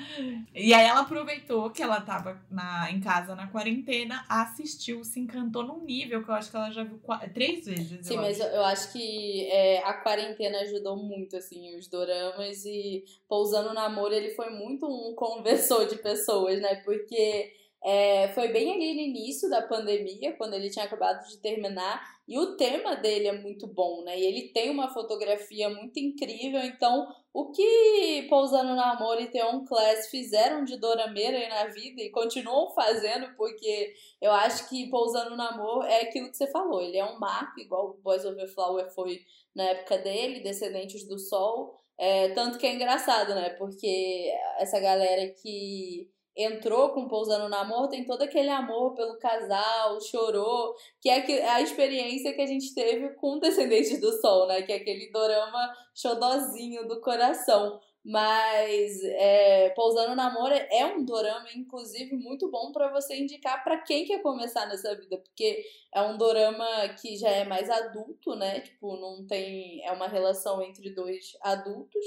E 0.53 0.75
aí 0.75 0.85
ela 0.85 1.03
aproveitou 1.03 1.71
que 1.71 1.81
ela 1.81 2.01
tava 2.01 2.43
na, 2.51 2.91
em 2.91 3.01
casa 3.01 3.37
na 3.37 3.47
quarentena, 3.47 4.25
assistiu, 4.29 5.05
se 5.05 5.21
encantou 5.21 5.63
num 5.63 5.85
nível 5.85 6.25
que 6.25 6.29
eu 6.29 6.35
acho 6.35 6.51
que 6.51 6.57
ela 6.57 6.73
já 6.73 6.83
viu 6.83 6.99
quatro, 6.99 7.33
três 7.33 7.65
vezes. 7.65 8.05
Sim, 8.05 8.17
eu 8.17 8.21
mas 8.21 8.41
acho. 8.41 8.51
eu, 8.51 8.65
acho 8.65 8.93
que 8.93 9.49
é, 9.49 9.85
a 9.85 9.95
quarentena 9.95 10.59
ajudou 10.63 10.97
muito, 10.97 11.37
assim, 11.37 11.79
os 11.79 11.87
doramas 11.87 12.65
e 12.65 13.05
Pousando 13.29 13.73
no 13.73 13.81
Amor, 13.81 14.13
ele 14.13 14.31
foi 14.31 14.51
muito 14.51 14.87
um 14.87 15.15
conversor 15.15 15.87
de 15.87 15.99
pessoas, 15.99 16.61
né? 16.61 16.75
Porque 16.85 17.53
é, 17.85 18.29
foi 18.29 18.49
bem 18.49 18.73
ali 18.73 18.95
no 18.95 19.01
início 19.01 19.49
da 19.49 19.63
pandemia, 19.63 20.35
quando 20.37 20.55
ele 20.55 20.71
tinha 20.71 20.85
acabado 20.85 21.27
de 21.29 21.39
terminar, 21.39 22.03
e 22.27 22.39
o 22.39 22.57
tema 22.57 22.97
dele 22.97 23.29
é 23.29 23.41
muito 23.41 23.67
bom, 23.67 24.03
né? 24.03 24.19
E 24.19 24.25
ele 24.25 24.49
tem 24.49 24.71
uma 24.71 24.93
fotografia 24.93 25.69
muito 25.69 25.99
incrível, 25.99 26.61
então 26.61 27.07
o 27.33 27.53
que 27.53 28.27
Pousando 28.29 28.75
no 28.75 28.81
Amor 28.81 29.21
e 29.21 29.31
Theon 29.31 29.65
Class 29.65 30.09
fizeram 30.11 30.65
de 30.65 30.77
dorameira 30.79 31.37
aí 31.37 31.49
na 31.49 31.67
vida 31.67 32.03
e 32.03 32.11
continuam 32.11 32.71
fazendo, 32.71 33.37
porque 33.37 33.95
eu 34.21 34.33
acho 34.33 34.69
que 34.69 34.91
Pousando 34.91 35.37
no 35.37 35.43
Amor 35.43 35.85
é 35.85 36.01
aquilo 36.03 36.31
que 36.31 36.37
você 36.37 36.51
falou, 36.51 36.81
ele 36.83 36.97
é 36.97 37.05
um 37.05 37.21
marco, 37.21 37.61
igual 37.61 37.91
o 37.91 38.03
Boys 38.03 38.25
Over 38.25 38.49
Flower 38.53 38.91
foi 38.93 39.21
na 39.55 39.65
época 39.65 39.99
dele, 39.99 40.41
Descendentes 40.41 41.07
do 41.07 41.19
Sol, 41.19 41.75
é, 41.99 42.31
tanto 42.31 42.59
que 42.59 42.67
é 42.67 42.75
engraçado, 42.75 43.35
né? 43.35 43.51
Porque 43.51 44.33
essa 44.59 44.81
galera 44.81 45.29
que 45.31 46.11
entrou 46.37 46.91
com 46.91 47.09
Pousando 47.09 47.49
no 47.49 47.57
Amor, 47.57 47.89
tem 47.89 48.05
todo 48.05 48.23
aquele 48.23 48.51
amor 48.51 48.95
pelo 48.95 49.19
casal, 49.19 49.99
chorou, 50.01 50.75
que 51.01 51.09
é 51.09 51.49
a 51.49 51.61
experiência 51.63 52.35
que 52.35 52.43
a 52.43 52.47
gente 52.47 52.75
teve 52.75 53.11
com 53.15 53.39
Descendentes 53.39 54.01
do 54.01 54.13
Sol, 54.21 54.47
né? 54.47 54.63
Que 54.63 54.73
é 54.73 54.77
aquele 54.77 55.11
dorama 55.11 55.73
xodozinho 55.95 56.87
do 56.87 57.01
coração. 57.01 57.81
Mas 58.05 59.03
é, 59.03 59.71
Pousando 59.71 60.15
no 60.15 60.23
Amor 60.23 60.53
é 60.53 60.87
um 60.87 61.05
dorama, 61.05 61.49
inclusive, 61.57 62.15
muito 62.15 62.49
bom 62.49 62.71
para 62.71 62.93
você 62.93 63.17
indicar 63.19 63.65
para 63.65 63.79
quem 63.79 64.05
quer 64.05 64.23
começar 64.23 64.65
nessa 64.67 64.95
vida, 64.95 65.19
porque 65.19 65.65
é 65.93 66.03
um 66.03 66.17
dorama 66.17 66.67
que 67.01 67.17
já 67.17 67.31
é 67.31 67.45
mais 67.45 67.69
adulto, 67.69 68.37
né? 68.37 68.61
Tipo, 68.61 68.97
não 68.97 69.27
tem. 69.27 69.85
É 69.85 69.91
uma 69.91 70.07
relação 70.07 70.63
entre 70.63 70.91
dois 70.91 71.37
adultos. 71.41 72.05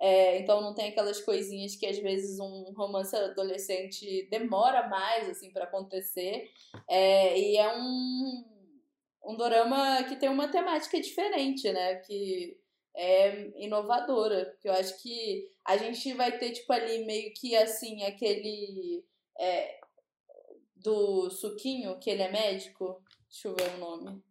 É, 0.00 0.38
então 0.38 0.60
não 0.60 0.74
tem 0.74 0.88
aquelas 0.90 1.20
coisinhas 1.20 1.74
que 1.74 1.84
às 1.84 1.98
vezes 1.98 2.38
um 2.38 2.72
romance 2.76 3.16
adolescente 3.16 4.28
demora 4.30 4.88
mais 4.88 5.28
assim 5.28 5.50
para 5.50 5.64
acontecer. 5.64 6.50
É, 6.88 7.38
e 7.38 7.56
é 7.56 7.76
um, 7.76 8.44
um 9.24 9.36
dorama 9.36 10.04
que 10.04 10.16
tem 10.16 10.28
uma 10.28 10.48
temática 10.48 11.00
diferente, 11.00 11.70
né? 11.72 11.96
Que 11.96 12.56
é 12.94 13.50
inovadora. 13.64 14.56
Que 14.60 14.68
eu 14.68 14.72
acho 14.72 15.02
que 15.02 15.50
a 15.64 15.76
gente 15.76 16.12
vai 16.14 16.38
ter, 16.38 16.52
tipo, 16.52 16.72
ali 16.72 17.04
meio 17.04 17.32
que 17.34 17.56
assim, 17.56 18.04
aquele. 18.04 19.04
É, 19.38 19.78
do 20.76 21.28
Suquinho, 21.30 21.98
que 21.98 22.10
ele 22.10 22.22
é 22.22 22.30
médico. 22.30 23.02
Deixa 23.28 23.48
eu 23.48 23.54
ver 23.54 23.74
o 23.74 23.78
nome. 23.78 24.22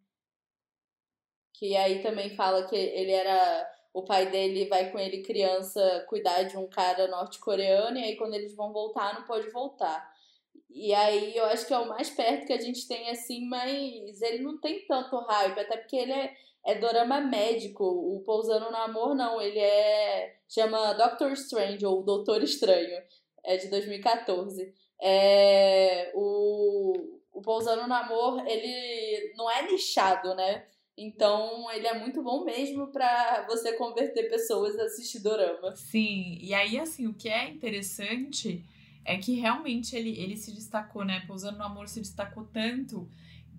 Que 1.52 1.76
aí 1.76 2.02
também 2.02 2.30
fala 2.30 2.66
que 2.66 2.76
ele 2.76 3.10
era 3.10 3.77
o 3.92 4.02
pai 4.04 4.30
dele 4.30 4.68
vai 4.68 4.90
com 4.90 4.98
ele 4.98 5.22
criança 5.22 6.04
cuidar 6.08 6.42
de 6.44 6.56
um 6.56 6.68
cara 6.68 7.08
norte-coreano 7.08 7.98
e 7.98 8.04
aí 8.04 8.16
quando 8.16 8.34
eles 8.34 8.54
vão 8.54 8.72
voltar 8.72 9.14
não 9.14 9.24
pode 9.26 9.50
voltar. 9.50 10.16
E 10.70 10.92
aí 10.94 11.36
eu 11.36 11.46
acho 11.46 11.66
que 11.66 11.72
é 11.72 11.78
o 11.78 11.88
mais 11.88 12.10
perto 12.10 12.46
que 12.46 12.52
a 12.52 12.60
gente 12.60 12.86
tem 12.86 13.10
assim, 13.10 13.46
mas 13.46 14.20
ele 14.22 14.42
não 14.42 14.60
tem 14.60 14.86
tanto 14.86 15.16
hype, 15.16 15.58
até 15.58 15.76
porque 15.76 15.96
ele 15.96 16.12
é, 16.12 16.34
é 16.64 16.74
dorama 16.74 17.20
médico. 17.20 17.84
O 17.84 18.20
Pousando 18.20 18.70
no 18.70 18.76
Amor 18.76 19.14
não, 19.14 19.40
ele 19.40 19.58
é 19.58 20.36
chama 20.48 20.92
Doctor 20.94 21.32
Strange 21.32 21.84
ou 21.84 22.02
Doutor 22.02 22.42
Estranho. 22.42 23.02
É 23.44 23.56
de 23.56 23.68
2014. 23.68 24.74
É, 25.00 26.12
o, 26.14 27.18
o 27.32 27.40
Pousando 27.40 27.86
no 27.86 27.94
Amor, 27.94 28.46
ele 28.46 29.32
não 29.36 29.50
é 29.50 29.62
nichado, 29.62 30.34
né? 30.34 30.66
Então, 31.00 31.70
ele 31.70 31.86
é 31.86 31.96
muito 31.96 32.20
bom 32.24 32.44
mesmo 32.44 32.88
para 32.88 33.46
você 33.46 33.74
converter 33.74 34.28
pessoas 34.28 34.76
a 34.76 34.82
assistir 34.82 35.20
dorama. 35.20 35.76
Sim, 35.76 36.36
e 36.40 36.52
aí, 36.52 36.76
assim, 36.80 37.06
o 37.06 37.14
que 37.14 37.28
é 37.28 37.48
interessante 37.48 38.64
é 39.04 39.16
que 39.16 39.34
realmente 39.34 39.94
ele, 39.94 40.10
ele 40.20 40.36
se 40.36 40.52
destacou, 40.52 41.04
né? 41.04 41.22
Pousando 41.24 41.56
no 41.56 41.62
Amor 41.62 41.88
se 41.88 42.00
destacou 42.00 42.44
tanto 42.52 43.08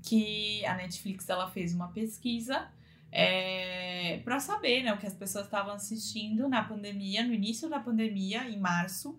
que 0.03 0.65
a 0.65 0.75
Netflix 0.75 1.29
ela 1.29 1.49
fez 1.49 1.73
uma 1.73 1.87
pesquisa 1.87 2.69
é, 3.09 4.19
para 4.25 4.41
saber 4.41 4.83
né, 4.83 4.93
o 4.93 4.97
que 4.97 5.07
as 5.07 5.15
pessoas 5.15 5.45
estavam 5.45 5.73
assistindo 5.73 6.49
na 6.49 6.63
pandemia, 6.63 7.23
no 7.23 7.33
início 7.33 7.69
da 7.69 7.79
pandemia, 7.79 8.49
em 8.49 8.59
março, 8.59 9.17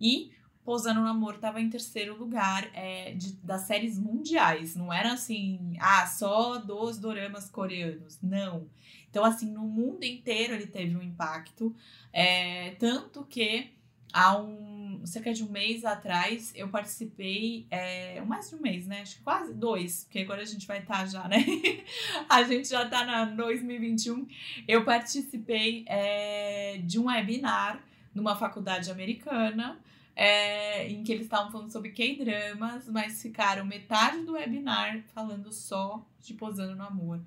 e 0.00 0.32
Pousando 0.64 1.00
no 1.00 1.06
Amor 1.06 1.36
estava 1.36 1.60
em 1.60 1.70
terceiro 1.70 2.16
lugar 2.16 2.68
é, 2.74 3.12
de, 3.12 3.32
das 3.36 3.62
séries 3.62 3.98
mundiais. 3.98 4.76
Não 4.76 4.92
era 4.92 5.12
assim, 5.12 5.76
ah, 5.80 6.06
só 6.06 6.58
dos 6.58 6.98
doramas 6.98 7.48
coreanos. 7.48 8.18
Não. 8.22 8.68
Então, 9.08 9.24
assim, 9.24 9.50
no 9.50 9.62
mundo 9.62 10.04
inteiro 10.04 10.54
ele 10.54 10.66
teve 10.66 10.96
um 10.96 11.02
impacto. 11.02 11.74
É, 12.12 12.72
tanto 12.78 13.24
que 13.24 13.70
há 14.12 14.36
um 14.36 14.70
cerca 15.04 15.32
de 15.32 15.42
um 15.42 15.48
mês 15.48 15.84
atrás 15.84 16.52
eu 16.54 16.68
participei, 16.68 17.66
é, 17.70 18.20
mais 18.22 18.50
de 18.50 18.56
um 18.56 18.60
mês, 18.60 18.86
né? 18.86 19.00
Acho 19.02 19.16
que 19.16 19.22
quase 19.22 19.54
dois, 19.54 20.04
porque 20.04 20.20
agora 20.20 20.42
a 20.42 20.46
gente 20.46 20.66
vai 20.66 20.80
estar 20.80 20.98
tá 20.98 21.06
já, 21.06 21.28
né? 21.28 21.44
a 22.28 22.42
gente 22.42 22.68
já 22.68 22.88
tá 22.88 23.04
na 23.04 23.24
2021. 23.24 24.26
Eu 24.66 24.84
participei 24.84 25.84
é, 25.86 26.78
de 26.84 26.98
um 26.98 27.06
webinar 27.06 27.82
numa 28.14 28.36
faculdade 28.36 28.90
americana 28.90 29.78
é, 30.14 30.88
em 30.88 31.02
que 31.02 31.12
eles 31.12 31.24
estavam 31.24 31.50
falando 31.50 31.70
sobre 31.70 31.90
K-dramas, 31.90 32.88
mas 32.88 33.22
ficaram 33.22 33.64
metade 33.64 34.24
do 34.24 34.32
webinar 34.32 35.02
falando 35.14 35.52
só 35.52 36.04
de 36.20 36.34
Posando 36.34 36.76
no 36.76 36.84
Amor. 36.84 37.20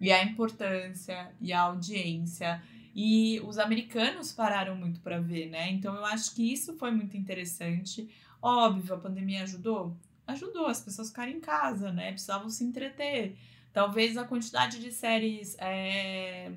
E 0.00 0.12
a 0.12 0.22
importância 0.22 1.32
e 1.40 1.52
a 1.52 1.60
audiência. 1.60 2.62
E 2.94 3.40
os 3.40 3.58
americanos 3.58 4.32
pararam 4.32 4.76
muito 4.76 5.00
para 5.00 5.20
ver, 5.20 5.48
né? 5.48 5.70
Então 5.70 5.94
eu 5.94 6.04
acho 6.04 6.34
que 6.34 6.52
isso 6.52 6.74
foi 6.74 6.90
muito 6.90 7.16
interessante. 7.16 8.08
Óbvio, 8.42 8.94
a 8.94 8.98
pandemia 8.98 9.42
ajudou? 9.42 9.96
Ajudou, 10.26 10.66
as 10.66 10.80
pessoas 10.80 11.08
ficaram 11.08 11.32
em 11.32 11.40
casa, 11.40 11.90
né? 11.92 12.12
Precisavam 12.12 12.50
se 12.50 12.64
entreter. 12.64 13.36
Talvez 13.72 14.16
a 14.16 14.24
quantidade 14.24 14.78
de 14.78 14.92
séries 14.92 15.56
é, 15.58 16.52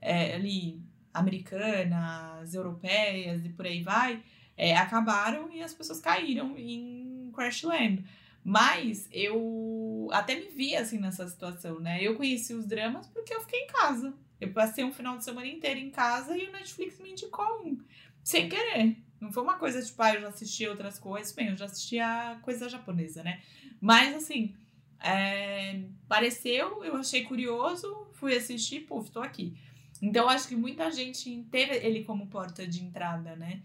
é, 0.00 0.34
ali 0.34 0.80
americanas, 1.12 2.54
europeias 2.54 3.44
e 3.44 3.48
por 3.48 3.66
aí 3.66 3.82
vai, 3.82 4.22
é, 4.62 4.76
acabaram 4.76 5.50
e 5.52 5.60
as 5.60 5.74
pessoas 5.74 5.98
caíram 5.98 6.56
em 6.56 7.32
Crashland. 7.34 8.04
Mas 8.44 9.08
eu 9.10 10.08
até 10.12 10.36
me 10.36 10.46
vi 10.50 10.76
assim 10.76 10.98
nessa 10.98 11.28
situação, 11.28 11.80
né? 11.80 12.00
Eu 12.00 12.14
conheci 12.14 12.54
os 12.54 12.64
dramas 12.64 13.08
porque 13.08 13.34
eu 13.34 13.40
fiquei 13.40 13.58
em 13.58 13.66
casa. 13.66 14.14
Eu 14.40 14.52
passei 14.52 14.84
um 14.84 14.92
final 14.92 15.18
de 15.18 15.24
semana 15.24 15.48
inteiro 15.48 15.80
em 15.80 15.90
casa 15.90 16.36
e 16.36 16.46
o 16.46 16.52
Netflix 16.52 17.00
me 17.00 17.10
indicou 17.10 17.44
um, 17.66 17.76
sem 18.22 18.48
querer. 18.48 18.96
Não 19.20 19.32
foi 19.32 19.42
uma 19.42 19.58
coisa 19.58 19.82
tipo, 19.82 20.00
ah, 20.00 20.14
eu 20.14 20.20
já 20.20 20.28
assisti 20.28 20.68
outras 20.68 20.96
coisas. 20.96 21.32
Bem, 21.32 21.48
eu 21.48 21.56
já 21.56 21.64
assisti 21.64 21.98
a 21.98 22.38
coisa 22.42 22.68
japonesa, 22.68 23.24
né? 23.24 23.42
Mas 23.80 24.14
assim, 24.14 24.54
é, 25.00 25.80
pareceu, 26.06 26.84
eu 26.84 26.94
achei 26.94 27.24
curioso, 27.24 28.06
fui 28.12 28.36
assistir, 28.36 28.82
puf, 28.82 29.10
tô 29.10 29.20
aqui. 29.20 29.56
Então, 30.00 30.28
acho 30.28 30.46
que 30.46 30.54
muita 30.54 30.88
gente 30.92 31.44
teve 31.50 31.74
ele 31.84 32.04
como 32.04 32.28
porta 32.28 32.64
de 32.64 32.80
entrada, 32.84 33.34
né? 33.34 33.60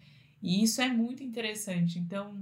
E 0.48 0.64
isso 0.64 0.82
é 0.82 0.88
muito 0.88 1.22
interessante. 1.22 2.00
Então, 2.00 2.34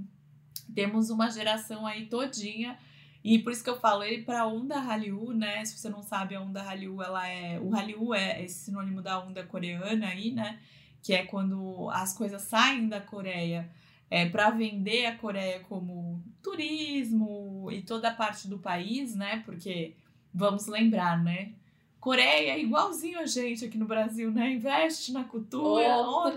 temos 0.72 1.10
uma 1.10 1.28
geração 1.28 1.84
aí 1.84 2.06
todinha 2.06 2.78
e 3.24 3.40
por 3.40 3.52
isso 3.52 3.64
que 3.64 3.68
eu 3.68 3.80
falo 3.80 4.04
ele 4.04 4.22
para 4.22 4.46
onda 4.46 4.78
Hallyu, 4.78 5.32
né? 5.32 5.64
Se 5.64 5.76
você 5.76 5.88
não 5.88 6.04
sabe, 6.04 6.36
a 6.36 6.40
onda 6.40 6.62
Hallyu, 6.62 7.02
ela 7.02 7.26
é 7.26 7.58
o 7.58 7.70
Hallyu 7.70 8.14
é 8.14 8.44
esse 8.44 8.66
sinônimo 8.66 9.02
da 9.02 9.18
onda 9.18 9.42
coreana 9.42 10.06
aí, 10.06 10.30
né? 10.30 10.60
Que 11.02 11.14
é 11.14 11.24
quando 11.24 11.90
as 11.90 12.16
coisas 12.16 12.42
saem 12.42 12.88
da 12.88 13.00
Coreia 13.00 13.68
é, 14.08 14.28
para 14.28 14.50
vender 14.50 15.06
a 15.06 15.16
Coreia 15.16 15.58
como 15.68 16.22
turismo 16.40 17.68
e 17.72 17.82
toda 17.82 18.10
a 18.10 18.14
parte 18.14 18.46
do 18.46 18.60
país, 18.60 19.16
né? 19.16 19.42
Porque 19.44 19.94
vamos 20.32 20.68
lembrar, 20.68 21.20
né? 21.20 21.54
Coreia 21.98 22.52
é 22.52 22.60
igualzinho 22.60 23.18
a 23.18 23.26
gente 23.26 23.64
aqui 23.64 23.76
no 23.76 23.84
Brasil, 23.84 24.30
né? 24.30 24.52
Investe 24.52 25.10
na 25.12 25.24
cultura. 25.24 25.88
Oh. 25.98 26.30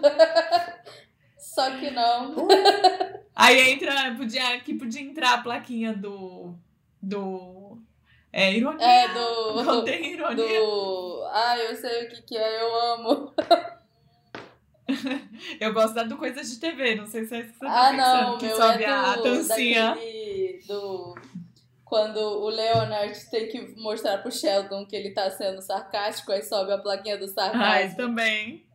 Só 1.59 1.71
que 1.71 1.91
não. 1.91 2.47
Aí 3.35 3.71
entra, 3.71 4.15
podia, 4.15 4.55
aqui 4.55 4.73
podia 4.73 5.01
entrar 5.01 5.33
a 5.33 5.41
plaquinha 5.41 5.91
do. 5.93 6.55
do. 7.01 7.77
É, 8.31 8.53
ironia. 8.53 8.85
É, 8.85 9.13
do. 9.13 9.63
Não 9.63 9.83
tem 9.83 10.13
ironia. 10.13 10.59
Do. 10.59 11.29
Ah, 11.33 11.57
eu 11.57 11.75
sei 11.75 12.05
o 12.05 12.09
que, 12.09 12.21
que 12.21 12.37
é, 12.37 12.61
eu 12.61 12.81
amo. 12.93 13.33
eu 15.59 15.73
gosto 15.73 15.95
da 15.95 16.03
do 16.03 16.15
Coisas 16.15 16.49
de 16.49 16.59
TV, 16.61 16.95
não 16.95 17.05
sei 17.05 17.25
se 17.25 17.35
é 17.35 17.39
isso 17.41 17.51
que 17.51 17.59
você 17.59 17.65
tá 17.65 17.71
ah, 17.71 17.91
pensando. 17.91 18.21
não, 18.23 18.37
que 18.37 18.45
meu 18.45 18.55
sobe 18.55 18.83
é 18.83 18.87
do, 18.87 18.93
a 18.93 19.15
dancinha. 19.17 19.89
daquele, 19.89 20.59
do 20.65 21.15
quando 21.83 22.19
o 22.19 22.47
Leonard 22.47 23.29
tem 23.31 23.49
que 23.49 23.59
mostrar 23.81 24.19
pro 24.19 24.31
Sheldon 24.31 24.85
que 24.85 24.95
ele 24.95 25.09
tá 25.09 25.29
sendo 25.31 25.61
sarcástico, 25.61 26.31
aí 26.31 26.41
sobe 26.41 26.71
a 26.71 26.77
plaquinha 26.77 27.17
do 27.17 27.27
sarcasmo. 27.27 27.63
Ai, 27.63 27.95
também. 27.95 28.68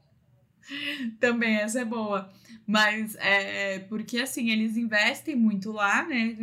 Também, 1.20 1.56
essa 1.56 1.80
é 1.80 1.84
boa. 1.84 2.30
Mas 2.66 3.14
é 3.16 3.80
porque 3.80 4.18
assim, 4.18 4.50
eles 4.50 4.76
investem 4.76 5.36
muito 5.36 5.70
lá, 5.70 6.06
né? 6.06 6.34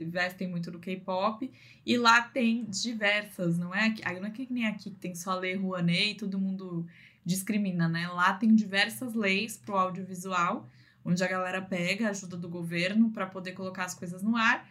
Investem 0.00 0.48
muito 0.48 0.70
no 0.70 0.78
K-pop. 0.78 1.50
E 1.84 1.96
lá 1.96 2.22
tem 2.22 2.64
diversas, 2.64 3.58
não 3.58 3.74
é? 3.74 3.94
Não 4.20 4.26
é 4.26 4.30
que 4.30 4.46
nem 4.50 4.66
aqui 4.66 4.90
que 4.90 4.96
tem 4.96 5.14
só 5.14 5.34
Lei 5.34 5.54
Rouanet 5.54 6.12
e 6.12 6.14
todo 6.14 6.38
mundo 6.38 6.86
discrimina, 7.24 7.88
né? 7.88 8.08
Lá 8.08 8.32
tem 8.32 8.54
diversas 8.54 9.14
leis 9.14 9.56
pro 9.56 9.76
audiovisual, 9.76 10.68
onde 11.04 11.22
a 11.22 11.28
galera 11.28 11.60
pega 11.60 12.06
a 12.06 12.10
ajuda 12.10 12.36
do 12.36 12.48
governo 12.48 13.10
para 13.10 13.26
poder 13.26 13.52
colocar 13.52 13.84
as 13.84 13.94
coisas 13.94 14.22
no 14.22 14.36
ar. 14.36 14.66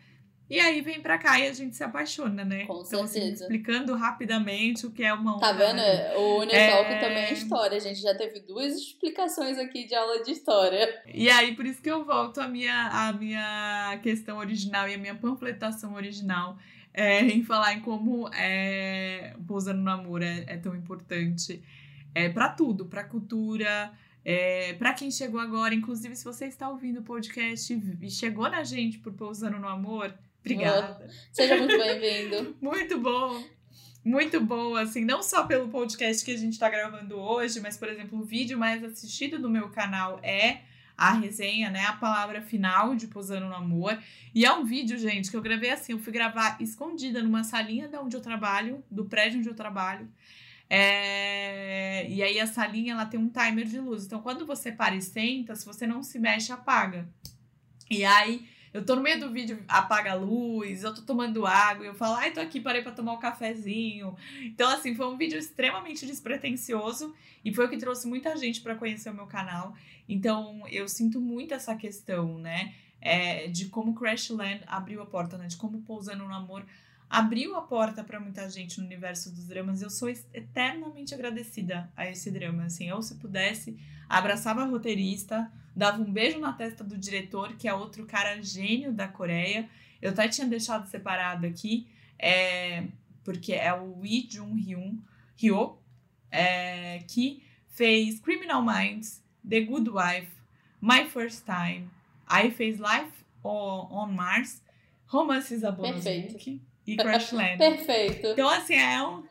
E 0.47 0.59
aí 0.59 0.79
vem 0.81 1.01
pra 1.01 1.17
cá 1.17 1.39
e 1.39 1.47
a 1.47 1.53
gente 1.53 1.75
se 1.75 1.83
apaixona, 1.83 2.45
né? 2.45 2.65
Com 2.65 2.83
então, 2.85 3.03
assim, 3.03 3.13
certeza. 3.19 3.43
explicando 3.45 3.95
rapidamente 3.95 4.85
o 4.85 4.91
que 4.91 5.03
é 5.03 5.11
uma 5.11 5.39
Tá 5.39 5.51
vendo? 5.51 5.77
né? 5.77 6.15
O 6.15 6.39
Unitalk 6.41 6.91
É. 6.91 6.99
também 6.99 7.17
é 7.23 7.33
história. 7.33 7.77
A 7.77 7.81
gente 7.81 7.99
já 7.99 8.13
teve 8.15 8.41
duas 8.41 8.75
explicações 8.75 9.57
aqui 9.57 9.85
de 9.87 9.95
aula 9.95 10.21
de 10.23 10.31
história. 10.31 11.01
E 11.11 11.29
aí, 11.31 11.55
por 11.55 11.65
isso 11.65 11.81
que 11.81 11.89
eu 11.89 12.05
volto 12.05 12.39
à 12.39 12.47
minha, 12.47 12.89
à 12.89 13.11
minha 13.11 13.99
questão 14.03 14.37
original 14.37 14.87
e 14.87 14.93
à 14.93 14.97
minha 14.99 15.15
panfletação 15.15 15.95
original 15.95 16.57
é, 16.93 17.21
em 17.21 17.43
falar 17.43 17.73
em 17.73 17.81
como 17.81 18.29
é, 18.33 19.33
Pousando 19.47 19.81
no 19.81 19.89
Amor 19.89 20.21
é, 20.21 20.43
é 20.47 20.57
tão 20.57 20.75
importante 20.75 21.61
é, 22.13 22.29
para 22.29 22.49
tudo, 22.49 22.85
para 22.85 23.03
cultura, 23.03 23.91
é, 24.23 24.73
para 24.73 24.93
quem 24.93 25.09
chegou 25.09 25.39
agora. 25.39 25.73
Inclusive, 25.73 26.15
se 26.15 26.23
você 26.23 26.45
está 26.45 26.69
ouvindo 26.69 26.99
o 26.99 27.03
podcast 27.03 27.73
e 28.01 28.11
chegou 28.11 28.47
na 28.49 28.63
gente 28.63 28.99
por 28.99 29.11
Pousando 29.11 29.57
no 29.59 29.67
Amor, 29.67 30.13
obrigada. 30.45 31.09
Seja 31.31 31.57
muito 31.57 31.77
bem-vindo. 31.77 32.55
Muito 32.61 32.99
bom. 32.99 33.43
Muito 34.03 34.39
bom, 34.39 34.75
assim, 34.75 35.03
não 35.03 35.23
só 35.23 35.47
pelo 35.47 35.67
podcast 35.67 36.23
que 36.23 36.31
a 36.31 36.37
gente 36.37 36.59
tá 36.59 36.69
gravando 36.69 37.17
hoje, 37.17 37.59
mas, 37.59 37.75
por 37.75 37.89
exemplo, 37.89 38.19
o 38.19 38.23
vídeo 38.23 38.55
mais 38.55 38.83
assistido 38.83 39.39
no 39.39 39.49
meu 39.49 39.69
canal 39.69 40.19
é 40.21 40.61
a 40.95 41.13
resenha, 41.13 41.71
né? 41.71 41.85
A 41.85 41.93
palavra 41.93 42.39
final 42.41 42.95
de 42.95 43.07
Posando 43.07 43.47
no 43.47 43.55
Amor. 43.55 43.97
E 44.33 44.45
é 44.45 44.53
um 44.53 44.63
vídeo, 44.63 44.97
gente, 44.97 45.31
que 45.31 45.35
eu 45.35 45.41
gravei 45.41 45.71
assim. 45.71 45.93
Eu 45.93 45.99
fui 45.99 46.13
gravar 46.13 46.57
escondida 46.61 47.23
numa 47.23 47.43
salinha 47.43 47.87
da 47.87 47.99
onde 47.99 48.15
eu 48.15 48.21
trabalho, 48.21 48.83
do 48.91 49.05
prédio 49.05 49.39
onde 49.39 49.49
eu 49.49 49.55
trabalho. 49.55 50.07
É, 50.69 52.07
E 52.07 52.21
aí 52.23 52.39
a 52.39 52.47
salinha 52.47 52.93
ela 52.93 53.05
tem 53.05 53.19
um 53.19 53.27
timer 53.27 53.65
de 53.65 53.79
luz. 53.79 54.05
Então, 54.05 54.21
quando 54.21 54.45
você 54.45 54.71
para 54.71 54.95
e 54.95 55.01
senta, 55.01 55.55
se 55.55 55.65
você 55.65 55.87
não 55.87 56.03
se 56.03 56.19
mexe, 56.19 56.51
apaga. 56.51 57.09
E 57.89 58.05
aí 58.05 58.47
eu 58.75 58.85
tô 58.85 58.95
no 58.95 59.01
meio 59.01 59.19
do 59.19 59.31
vídeo, 59.31 59.63
apaga 59.67 60.11
a 60.11 60.15
luz, 60.15 60.83
eu 60.83 60.93
tô 60.93 61.01
tomando 61.01 61.45
água, 61.45 61.85
eu 61.85 61.93
falo, 61.93 62.15
ai, 62.15 62.31
tô 62.31 62.39
aqui, 62.39 62.59
parei 62.59 62.81
pra 62.81 62.91
tomar 62.91 63.13
um 63.13 63.19
cafezinho. 63.19 64.15
Então, 64.41 64.69
assim, 64.69 64.93
foi 64.93 65.07
um 65.07 65.17
vídeo 65.17 65.39
extremamente 65.39 66.05
despretensioso 66.05 67.15
e 67.43 67.53
foi 67.53 67.65
o 67.65 67.69
que 67.69 67.77
trouxe 67.77 68.07
muita 68.07 68.35
gente 68.35 68.61
pra 68.61 68.75
conhecer 68.75 69.09
o 69.09 69.13
meu 69.13 69.27
canal. 69.27 69.75
Então, 70.07 70.63
eu 70.69 70.87
sinto 70.87 71.21
muito 71.21 71.53
essa 71.53 71.75
questão, 71.75 72.37
né? 72.37 72.73
é, 73.05 73.47
de 73.47 73.67
como 73.67 73.93
Crashland 73.93 74.61
abriu 74.65 74.99
a 74.99 75.05
porta, 75.05 75.37
né? 75.37 75.45
De 75.45 75.55
como 75.57 75.79
Pousando 75.83 76.25
no 76.25 76.33
Amor 76.33 76.65
abriu 77.09 77.55
a 77.55 77.61
porta 77.61 78.03
pra 78.03 78.19
muita 78.19 78.49
gente 78.49 78.79
no 78.79 78.85
universo 78.85 79.33
dos 79.33 79.47
dramas. 79.47 79.81
Eu 79.81 79.89
sou 79.89 80.09
eternamente 80.09 81.13
agradecida 81.13 81.91
a 81.95 82.09
esse 82.09 82.31
drama. 82.31 82.65
Assim, 82.65 82.89
eu, 82.89 83.01
se 83.01 83.15
pudesse, 83.15 83.77
abraçava 84.09 84.63
a 84.63 84.65
roteirista, 84.65 85.51
dava 85.75 86.01
um 86.01 86.11
beijo 86.11 86.39
na 86.39 86.53
testa 86.53 86.83
do 86.83 86.97
diretor, 86.97 87.55
que 87.55 87.67
é 87.67 87.73
outro 87.73 88.05
cara 88.05 88.41
gênio 88.41 88.91
da 88.91 89.07
Coreia. 89.07 89.69
Eu 90.01 90.11
até 90.11 90.27
tinha 90.27 90.47
deixado 90.47 90.87
separado 90.87 91.45
aqui, 91.45 91.87
é, 92.19 92.85
porque 93.23 93.53
é 93.53 93.73
o 93.73 93.99
Lee 94.01 94.27
Jung-hyun, 94.29 94.97
Hyo, 95.41 95.77
é, 96.31 96.99
que 97.07 97.43
fez 97.69 98.19
Criminal 98.19 98.63
Minds, 98.63 99.23
The 99.47 99.61
Good 99.61 99.89
Wife, 99.89 100.31
My 100.81 101.09
First 101.09 101.45
Time, 101.45 101.89
aí 102.27 102.51
fez 102.51 102.77
Life 102.77 103.25
on, 103.43 103.87
on 103.91 104.07
Mars, 104.07 104.61
Romances 105.07 105.63
a 105.63 105.71
Bonus 105.71 106.03
Perfeito. 106.03 106.33
Book 106.33 106.61
e 106.85 106.95
Crashland. 106.97 107.57
Perfeito. 107.57 108.27
Então, 108.27 108.47
assim, 108.49 108.75
é 108.75 109.01
um, 109.03 109.23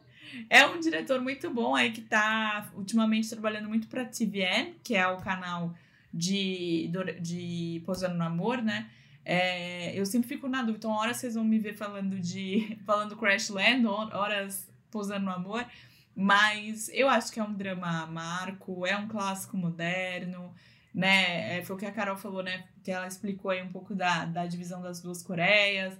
é 0.50 0.66
um 0.66 0.80
diretor 0.80 1.20
muito 1.20 1.50
bom 1.50 1.74
aí 1.74 1.92
que 1.92 2.00
tá 2.00 2.70
ultimamente 2.74 3.28
trabalhando 3.30 3.68
muito 3.68 3.86
pra 3.88 4.04
TVN, 4.04 4.74
que 4.82 4.94
é 4.94 5.06
o 5.06 5.18
canal 5.18 5.74
de, 6.12 6.90
de 7.20 7.82
Pousando 7.84 8.14
no 8.14 8.24
Amor, 8.24 8.62
né? 8.62 8.88
É, 9.24 9.98
eu 9.98 10.04
sempre 10.04 10.28
fico 10.28 10.46
na 10.48 10.58
dúvida. 10.60 10.78
Então, 10.78 10.90
horas 10.92 11.16
vocês 11.16 11.34
vão 11.34 11.44
me 11.44 11.58
ver 11.58 11.74
falando 11.74 12.18
de 12.20 12.76
falando 12.84 13.16
Crashland, 13.16 13.86
hor- 13.86 14.14
horas 14.14 14.68
Pousando 14.90 15.24
no 15.24 15.32
Amor. 15.32 15.64
Mas 16.16 16.88
eu 16.92 17.08
acho 17.08 17.32
que 17.32 17.40
é 17.40 17.42
um 17.42 17.52
drama 17.52 18.06
marco, 18.06 18.86
é 18.86 18.96
um 18.96 19.08
clássico 19.08 19.56
moderno, 19.56 20.54
né? 20.94 21.58
É, 21.58 21.62
foi 21.64 21.74
o 21.74 21.78
que 21.78 21.86
a 21.86 21.90
Carol 21.90 22.16
falou, 22.16 22.42
né? 22.42 22.64
Que 22.84 22.92
ela 22.92 23.06
explicou 23.08 23.50
aí 23.50 23.60
um 23.62 23.72
pouco 23.72 23.94
da, 23.94 24.24
da 24.24 24.46
divisão 24.46 24.80
das 24.80 25.00
duas 25.00 25.22
Coreias 25.24 25.92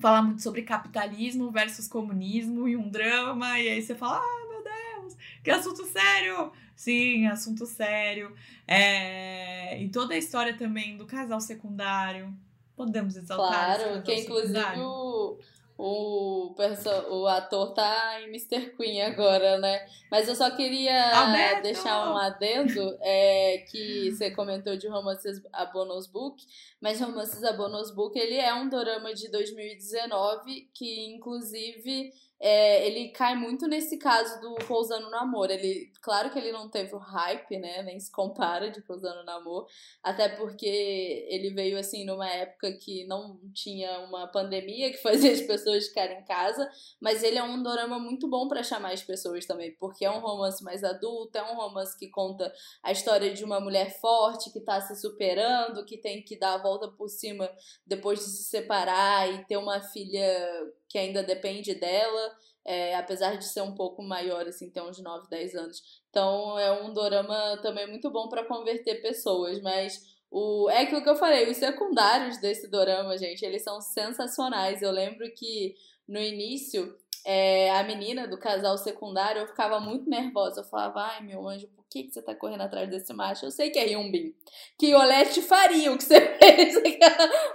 fala 0.00 0.22
muito 0.22 0.42
sobre 0.42 0.62
capitalismo 0.62 1.50
versus 1.50 1.88
comunismo 1.88 2.68
e 2.68 2.76
um 2.76 2.88
drama, 2.88 3.58
e 3.58 3.68
aí 3.68 3.82
você 3.82 3.94
fala, 3.94 4.18
ah, 4.18 4.46
meu 4.48 4.62
Deus, 4.62 5.16
que 5.42 5.50
assunto 5.50 5.84
sério! 5.84 6.52
Sim, 6.78 7.26
assunto 7.26 7.66
sério. 7.66 8.32
É... 8.64 9.82
E 9.82 9.88
toda 9.88 10.14
a 10.14 10.16
história 10.16 10.56
também 10.56 10.96
do 10.96 11.06
casal 11.06 11.40
secundário. 11.40 12.32
Podemos 12.76 13.16
exaltar 13.16 13.76
Claro, 13.76 14.02
que 14.04 14.14
inclusive 14.14 14.52
secundário? 14.52 14.84
o, 14.84 15.38
o, 15.78 16.52
perso- 16.56 16.90
o 17.08 17.26
ator 17.28 17.72
tá 17.72 18.20
em 18.20 18.24
Mr. 18.26 18.74
Queen 18.76 19.00
agora, 19.02 19.58
né? 19.58 19.86
Mas 20.10 20.28
eu 20.28 20.34
só 20.34 20.50
queria 20.50 21.16
Alberto! 21.16 21.62
deixar 21.62 22.10
um 22.12 22.16
adendo 22.16 22.98
é, 23.00 23.58
que 23.70 24.10
você 24.10 24.32
comentou 24.32 24.76
de 24.76 24.88
Romances 24.88 25.40
a 25.52 25.64
Bonus 25.66 26.08
Book, 26.08 26.44
mas 26.80 27.00
Romances 27.00 27.44
a 27.44 27.52
Bonus 27.52 27.92
Book 27.92 28.18
ele 28.18 28.34
é 28.36 28.52
um 28.52 28.68
dorama 28.68 29.14
de 29.14 29.30
2019 29.30 30.68
que 30.74 31.06
inclusive 31.14 32.12
é, 32.40 32.86
ele 32.86 33.08
cai 33.08 33.34
muito 33.34 33.66
nesse 33.66 33.96
caso 33.98 34.40
do 34.40 34.54
Pousando 34.66 35.10
no 35.10 35.16
Amor. 35.16 35.50
Ele, 35.50 35.90
claro 36.00 36.30
que 36.30 36.38
ele 36.38 36.52
não 36.52 36.68
teve 36.68 36.94
o 36.94 36.98
hype, 36.98 37.58
né? 37.58 37.82
Nem 37.82 37.98
se 37.98 38.10
compara 38.10 38.70
de 38.70 38.80
Pousando 38.82 39.24
no 39.24 39.30
Amor, 39.30 39.66
até 40.02 40.28
porque 40.28 41.26
ele 41.28 41.50
veio 41.50 41.78
assim 41.78 42.04
numa 42.04 42.28
época 42.28 42.72
que 42.72 43.06
não 43.06 43.38
tinha 43.54 44.00
uma 44.00 44.26
pandemia 44.26 44.90
que 44.90 44.98
fazia 45.02 45.32
as 45.32 45.40
pessoas 45.40 45.88
ficarem 45.88 46.20
em 46.20 46.24
casa, 46.24 46.68
mas 47.00 47.22
ele 47.22 47.38
é 47.38 47.42
um 47.42 47.62
dorama 47.62 47.98
muito 47.98 48.28
bom 48.28 48.48
pra 48.48 48.62
chamar 48.62 48.92
as 48.92 49.02
pessoas 49.02 49.46
também, 49.46 49.74
porque 49.78 50.04
é 50.04 50.10
um 50.10 50.20
romance 50.20 50.62
mais 50.62 50.84
adulto, 50.84 51.36
é 51.36 51.42
um 51.42 51.56
romance 51.56 51.98
que 51.98 52.08
conta 52.08 52.52
a 52.82 52.92
história 52.92 53.32
de 53.32 53.44
uma 53.44 53.60
mulher 53.60 53.98
forte 54.00 54.52
que 54.52 54.60
tá 54.60 54.80
se 54.80 54.96
superando, 55.00 55.84
que 55.84 55.98
tem 55.98 56.22
que 56.22 56.38
dar 56.38 56.54
a 56.54 56.62
volta 56.62 56.88
por 56.88 57.08
cima 57.08 57.50
depois 57.86 58.20
de 58.20 58.26
se 58.26 58.44
separar 58.44 59.32
e 59.32 59.44
ter 59.44 59.56
uma 59.56 59.80
filha 59.80 60.72
que 60.88 60.98
ainda 60.98 61.22
depende 61.22 61.74
dela. 61.74 62.36
É, 62.64 62.94
apesar 62.96 63.36
de 63.36 63.44
ser 63.44 63.62
um 63.62 63.74
pouco 63.74 64.02
maior, 64.02 64.46
assim, 64.46 64.70
ter 64.70 64.82
uns 64.82 64.98
9, 65.02 65.28
10 65.28 65.54
anos. 65.54 65.82
Então 66.10 66.58
é 66.58 66.82
um 66.82 66.92
dorama 66.92 67.58
também 67.62 67.86
muito 67.86 68.10
bom 68.10 68.28
pra 68.28 68.44
converter 68.44 69.00
pessoas, 69.00 69.60
mas 69.62 70.02
o, 70.30 70.68
é 70.70 70.82
aquilo 70.82 71.02
que 71.02 71.08
eu 71.08 71.16
falei, 71.16 71.50
os 71.50 71.56
secundários 71.56 72.38
desse 72.38 72.68
dorama, 72.68 73.16
gente, 73.16 73.44
eles 73.44 73.62
são 73.62 73.80
sensacionais. 73.80 74.82
Eu 74.82 74.90
lembro 74.90 75.30
que 75.34 75.74
no 76.06 76.20
início, 76.20 76.94
é, 77.24 77.70
a 77.70 77.82
menina 77.82 78.26
do 78.28 78.38
casal 78.38 78.76
secundário, 78.76 79.42
eu 79.42 79.46
ficava 79.46 79.80
muito 79.80 80.08
nervosa. 80.08 80.60
Eu 80.60 80.64
falava, 80.64 81.00
ai 81.00 81.22
meu 81.22 81.46
anjo, 81.48 81.68
por 81.68 81.84
que, 81.88 82.04
que 82.04 82.12
você 82.12 82.20
tá 82.22 82.34
correndo 82.34 82.62
atrás 82.62 82.88
desse 82.90 83.12
macho? 83.14 83.46
Eu 83.46 83.50
sei 83.50 83.70
que 83.70 83.78
é 83.78 83.84
Hyunbin, 83.84 84.34
que 84.78 84.94
Olete 84.94 85.40
faria 85.40 85.92
o 85.92 85.96
que 85.96 86.04
você 86.04 86.20
fez. 86.36 86.74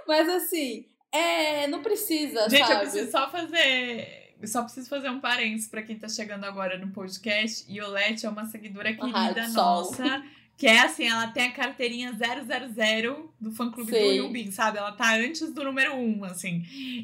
Mas 0.08 0.28
assim, 0.28 0.88
é, 1.12 1.68
não 1.68 1.82
precisa, 1.82 2.48
Gente, 2.48 2.62
eu 2.62 2.66
sabe? 2.66 2.80
preciso 2.80 3.10
só 3.12 3.30
fazer. 3.30 4.23
Eu 4.44 4.48
Só 4.48 4.62
preciso 4.62 4.88
fazer 4.88 5.08
um 5.08 5.20
parênteses 5.20 5.68
pra 5.68 5.82
quem 5.82 5.96
tá 5.98 6.08
chegando 6.08 6.44
agora 6.44 6.78
no 6.78 6.88
podcast. 6.88 7.70
Iolete 7.72 8.26
é 8.26 8.28
uma 8.28 8.46
seguidora 8.46 8.92
querida 8.92 9.18
Rádio 9.18 9.50
Sol. 9.50 9.64
nossa. 9.64 10.24
Que 10.56 10.68
é 10.68 10.80
assim, 10.80 11.08
ela 11.08 11.26
tem 11.28 11.48
a 11.48 11.52
carteirinha 11.52 12.12
000 12.12 13.32
do 13.40 13.50
fã 13.50 13.70
clube 13.72 13.90
do. 13.90 13.96
Yubin, 13.96 14.52
sabe? 14.52 14.78
Ela 14.78 14.92
tá 14.92 15.16
antes 15.16 15.52
do 15.52 15.64
número 15.64 15.96
1, 15.96 16.24
assim. 16.24 16.62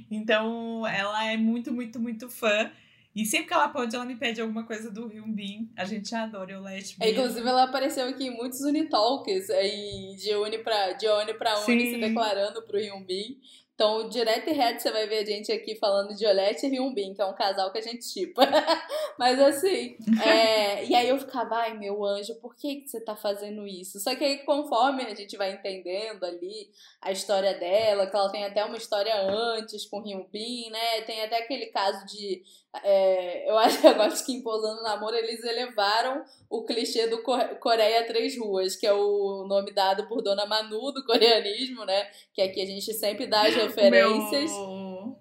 Então, 0.09 0.86
ela 0.86 1.24
é 1.24 1.36
muito, 1.36 1.72
muito, 1.72 1.99
muito 1.99 2.28
fã. 2.28 2.70
E 3.14 3.26
sempre 3.26 3.49
que 3.49 3.55
ela 3.55 3.68
pode, 3.68 3.95
ela 3.97 4.05
me 4.05 4.14
pede 4.14 4.41
alguma 4.41 4.62
coisa 4.62 4.88
do 4.88 5.09
Hyunbin. 5.09 5.68
A 5.76 5.84
gente 5.84 6.14
adora 6.14 6.61
o 6.61 6.62
Let 6.62 6.95
é, 7.01 7.11
Inclusive, 7.11 7.47
ela 7.47 7.64
apareceu 7.64 8.07
aqui 8.09 8.28
em 8.28 8.30
muitos 8.30 8.61
Unitalks, 8.61 9.51
aí 9.51 10.14
de 10.16 10.32
Uni 10.36 10.59
pra, 10.59 10.93
de 10.93 11.09
Uni 11.09 11.34
pra 11.34 11.59
Uni, 11.64 11.86
Sim. 11.86 11.95
se 11.95 12.01
declarando 12.01 12.62
pro 12.62 12.78
Hyunbin. 12.78 13.36
Então, 13.81 14.11
direto 14.11 14.51
e 14.51 14.53
reto, 14.53 14.83
você 14.83 14.93
vai 14.93 15.07
ver 15.07 15.20
a 15.20 15.24
gente 15.24 15.51
aqui 15.51 15.74
falando 15.74 16.14
de 16.14 16.26
Olete 16.26 16.66
e 16.66 16.68
Hyunbin, 16.68 17.14
que 17.14 17.22
é 17.22 17.24
um 17.24 17.33
casal 17.33 17.72
que 17.72 17.78
a 17.78 17.81
gente 17.81 18.05
chipa. 18.05 18.43
Mas 19.18 19.41
assim, 19.41 19.97
é... 20.22 20.85
e 20.85 20.95
aí 20.95 21.09
eu 21.09 21.18
ficava, 21.18 21.55
ai 21.55 21.78
meu 21.78 22.05
anjo, 22.05 22.35
por 22.43 22.55
que, 22.55 22.83
que 22.83 22.91
você 22.91 23.01
tá 23.01 23.16
fazendo 23.16 23.66
isso? 23.66 23.99
Só 23.99 24.14
que 24.14 24.22
aí, 24.22 24.39
conforme 24.45 25.03
a 25.05 25.14
gente 25.14 25.35
vai 25.35 25.53
entendendo 25.53 26.22
ali 26.24 26.68
a 27.01 27.11
história 27.11 27.55
dela, 27.55 28.07
que 28.07 28.14
ela 28.14 28.31
tem 28.31 28.45
até 28.45 28.62
uma 28.62 28.76
história 28.76 29.18
antes 29.18 29.87
com 29.87 30.03
Hyunbin, 30.03 30.68
né? 30.68 31.01
Tem 31.07 31.22
até 31.22 31.39
aquele 31.39 31.68
caso 31.68 32.05
de 32.05 32.43
é, 32.85 33.51
eu 33.51 33.59
acho 33.59 33.81
que 33.81 33.87
agora 33.87 34.12
que 34.12 34.33
em 34.33 34.43
Pousando 34.43 34.83
Namoro 34.83 35.16
eles 35.16 35.43
elevaram 35.43 36.24
o 36.49 36.64
clichê 36.64 37.07
do 37.09 37.22
Coreia 37.22 38.07
Três 38.07 38.39
Ruas, 38.39 38.76
que 38.76 38.87
é 38.87 38.93
o 38.93 39.45
nome 39.49 39.72
dado 39.72 40.07
por 40.07 40.22
Dona 40.22 40.47
Manu 40.47 40.93
do 40.93 41.05
coreanismo, 41.05 41.85
né? 41.85 42.11
Que 42.33 42.43
aqui 42.43 42.61
a 42.61 42.66
gente 42.66 42.93
sempre 42.95 43.26
dá 43.26 43.43
as 43.43 43.55
referências. 43.75 44.51
O 44.53 45.14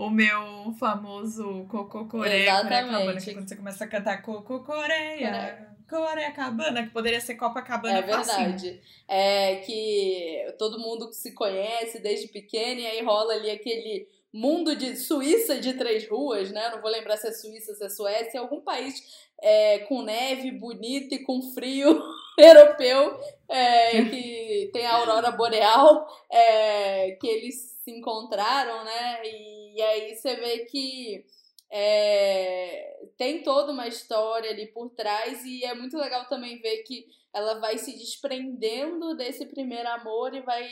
meu, 0.00 0.06
o 0.06 0.10
meu 0.10 0.74
famoso 0.78 1.66
Coco 1.68 2.06
Coreia. 2.08 2.50
Exatamente. 2.50 3.24
que 3.24 3.34
quando 3.34 3.48
você 3.48 3.56
começa 3.56 3.84
a 3.84 3.88
cantar 3.88 4.22
Coco 4.22 4.64
Coreia. 4.64 5.76
Coreia 5.88 6.32
Cabana, 6.32 6.82
que 6.82 6.90
poderia 6.90 7.20
ser 7.20 7.36
Copacabana 7.36 7.98
É 7.98 8.02
verdade. 8.02 8.80
É 9.06 9.56
que 9.56 10.54
todo 10.58 10.80
mundo 10.80 11.12
se 11.12 11.32
conhece 11.32 12.00
desde 12.00 12.28
pequeno 12.28 12.80
e 12.80 12.86
aí 12.86 13.04
rola 13.04 13.34
ali 13.34 13.50
aquele 13.50 14.08
mundo 14.36 14.76
de 14.76 14.96
Suíça 14.96 15.58
de 15.58 15.72
três 15.74 16.08
ruas, 16.08 16.50
né? 16.52 16.70
Não 16.70 16.80
vou 16.80 16.90
lembrar 16.90 17.16
se 17.16 17.26
é 17.26 17.32
Suíça, 17.32 17.74
se 17.74 17.84
é 17.84 17.88
Suécia, 17.88 18.40
algum 18.40 18.60
país 18.60 19.26
é, 19.40 19.80
com 19.80 20.02
neve, 20.02 20.50
bonito 20.50 21.14
e 21.14 21.24
com 21.24 21.40
frio 21.54 22.02
europeu, 22.36 23.18
é, 23.48 24.04
que 24.04 24.70
tem 24.72 24.86
a 24.86 24.96
aurora 24.96 25.30
boreal, 25.30 26.06
é, 26.30 27.12
que 27.12 27.26
eles 27.26 27.80
se 27.82 27.90
encontraram, 27.90 28.84
né? 28.84 29.22
E, 29.24 29.76
e 29.76 29.82
aí 29.82 30.14
você 30.14 30.36
vê 30.36 30.58
que 30.66 31.24
é, 31.70 33.00
tem 33.16 33.42
toda 33.42 33.72
uma 33.72 33.88
história 33.88 34.50
ali 34.50 34.66
por 34.66 34.90
trás 34.90 35.44
e 35.44 35.64
é 35.64 35.74
muito 35.74 35.96
legal 35.96 36.26
também 36.26 36.60
ver 36.60 36.82
que 36.82 37.06
ela 37.32 37.58
vai 37.58 37.76
se 37.78 37.92
desprendendo 37.96 39.16
desse 39.16 39.46
primeiro 39.46 39.88
amor 39.88 40.34
e 40.34 40.40
vai 40.40 40.68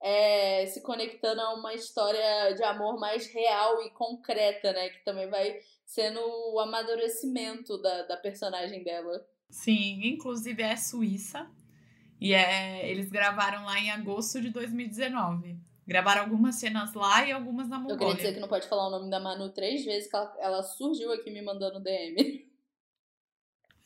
é, 0.00 0.66
se 0.66 0.80
conectando 0.82 1.40
a 1.40 1.54
uma 1.54 1.74
história 1.74 2.52
de 2.54 2.62
amor 2.62 2.98
mais 2.98 3.26
real 3.32 3.82
e 3.82 3.90
concreta, 3.90 4.72
né? 4.72 4.88
Que 4.90 5.04
também 5.04 5.28
vai 5.28 5.58
sendo 5.84 6.20
o 6.52 6.60
amadurecimento 6.60 7.80
da, 7.80 8.02
da 8.02 8.16
personagem 8.16 8.84
dela. 8.84 9.26
Sim, 9.50 10.00
inclusive 10.04 10.62
é 10.62 10.76
suíça. 10.76 11.50
E 12.20 12.34
é, 12.34 12.90
eles 12.90 13.10
gravaram 13.10 13.64
lá 13.64 13.78
em 13.78 13.90
agosto 13.90 14.40
de 14.40 14.50
2019. 14.50 15.56
Gravaram 15.86 16.22
algumas 16.22 16.56
cenas 16.56 16.92
lá 16.92 17.26
e 17.26 17.32
algumas 17.32 17.68
na 17.68 17.78
Mongólia. 17.78 17.94
Eu 17.94 17.98
queria 17.98 18.14
dizer 18.16 18.34
que 18.34 18.40
não 18.40 18.48
pode 18.48 18.68
falar 18.68 18.88
o 18.88 18.90
nome 18.90 19.08
da 19.08 19.18
Manu 19.18 19.50
três 19.50 19.84
vezes, 19.84 20.10
que 20.10 20.14
ela, 20.14 20.36
ela 20.38 20.62
surgiu 20.62 21.12
aqui 21.12 21.30
me 21.30 21.40
mandando 21.40 21.80
DM. 21.80 22.46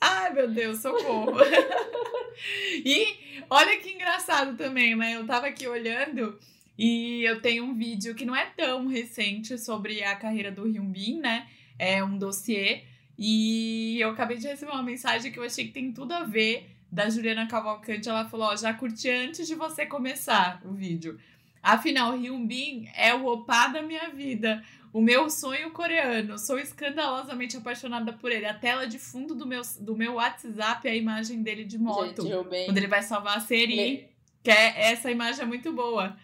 Ai, 0.00 0.32
meu 0.32 0.50
Deus, 0.50 0.82
socorro. 0.82 1.32
e 2.85 3.45
olha 3.49 3.78
que 3.78 3.91
engraçado 3.91 4.57
também, 4.57 4.97
né? 4.97 5.16
Eu 5.16 5.26
tava 5.26 5.47
aqui 5.47 5.66
olhando 5.66 6.39
e 6.78 7.22
eu 7.24 7.41
tenho 7.41 7.64
um 7.64 7.74
vídeo 7.74 8.14
que 8.14 8.24
não 8.24 8.35
é 8.35 8.47
tão 8.57 8.87
recente 8.87 9.59
sobre 9.59 10.03
a 10.03 10.16
carreira 10.16 10.51
do 10.51 10.64
Hyunbin, 10.64 11.20
né? 11.20 11.47
É 11.78 12.03
um 12.03 12.16
dossiê. 12.18 12.85
E 13.18 14.01
eu 14.01 14.11
acabei 14.11 14.39
de 14.39 14.49
receber 14.49 14.72
uma 14.72 14.83
mensagem 14.83 15.30
que 15.30 15.39
eu 15.39 15.45
achei 15.45 15.66
que 15.66 15.72
tem 15.72 15.93
tudo 15.93 16.12
a 16.12 16.24
ver 16.24 16.70
da 16.91 17.09
Juliana 17.09 17.47
Cavalcante. 17.47 18.09
Ela 18.09 18.28
falou: 18.28 18.49
Ó, 18.49 18.57
já 18.57 18.72
curti 18.72 19.09
antes 19.09 19.47
de 19.47 19.55
você 19.55 19.87
começar 19.87 20.61
o 20.64 20.72
vídeo. 20.72 21.18
Afinal, 21.62 22.16
Hyunbin 22.16 22.89
é 22.97 23.14
o 23.14 23.26
opá 23.26 23.68
da 23.68 23.83
minha 23.83 24.09
vida. 24.11 24.62
O 24.93 25.01
meu 25.01 25.30
sonho 25.30 25.70
coreano. 25.70 26.38
Sou 26.38 26.59
escandalosamente 26.59 27.57
apaixonada 27.57 28.12
por 28.12 28.30
ele. 28.30 28.45
A 28.45 28.53
tela 28.53 28.86
de 28.86 28.99
fundo 28.99 29.34
do 29.34 29.47
meu, 29.47 29.62
do 29.80 29.97
meu 29.97 30.14
WhatsApp 30.14 30.86
é 30.86 30.90
a 30.90 30.95
imagem 30.95 31.43
dele 31.43 31.64
de 31.64 31.78
moto. 31.78 32.22
Gente, 32.22 32.66
quando 32.66 32.76
ele 32.76 32.88
vai 32.88 33.03
salvar 33.03 33.38
a 33.38 33.40
Seri. 33.40 34.09
Que 34.43 34.51
é, 34.51 34.90
essa 34.93 35.11
imagem 35.11 35.43
é 35.43 35.47
muito 35.47 35.72
boa. 35.72 36.16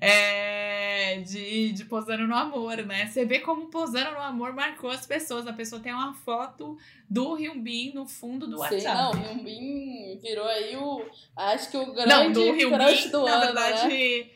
É, 0.00 1.20
de, 1.20 1.72
de 1.72 1.84
posando 1.84 2.26
no 2.26 2.34
amor, 2.34 2.76
né? 2.78 3.06
Você 3.06 3.24
vê 3.24 3.40
como 3.40 3.66
posando 3.66 4.12
no 4.12 4.20
amor 4.20 4.52
marcou 4.52 4.90
as 4.90 5.06
pessoas. 5.06 5.46
A 5.46 5.52
pessoa 5.52 5.80
tem 5.80 5.92
uma 5.92 6.14
foto 6.14 6.76
do 7.08 7.34
Hyunbin 7.34 7.92
no 7.92 8.06
fundo 8.06 8.46
do 8.46 8.58
WhatsApp. 8.58 8.82
Sim, 8.82 8.88
não, 8.88 9.12
Hyunbin 9.12 10.18
virou 10.20 10.46
aí 10.46 10.76
o. 10.76 11.04
Acho 11.36 11.70
que 11.70 11.76
o 11.76 11.92
grande 11.92 12.08
não, 12.08 12.32
do 12.32 12.40
Hyunbin, 12.40 13.10
do 13.10 13.24
na 13.24 13.32
ano, 13.32 13.44
verdade, 13.44 13.88
né? 13.88 14.35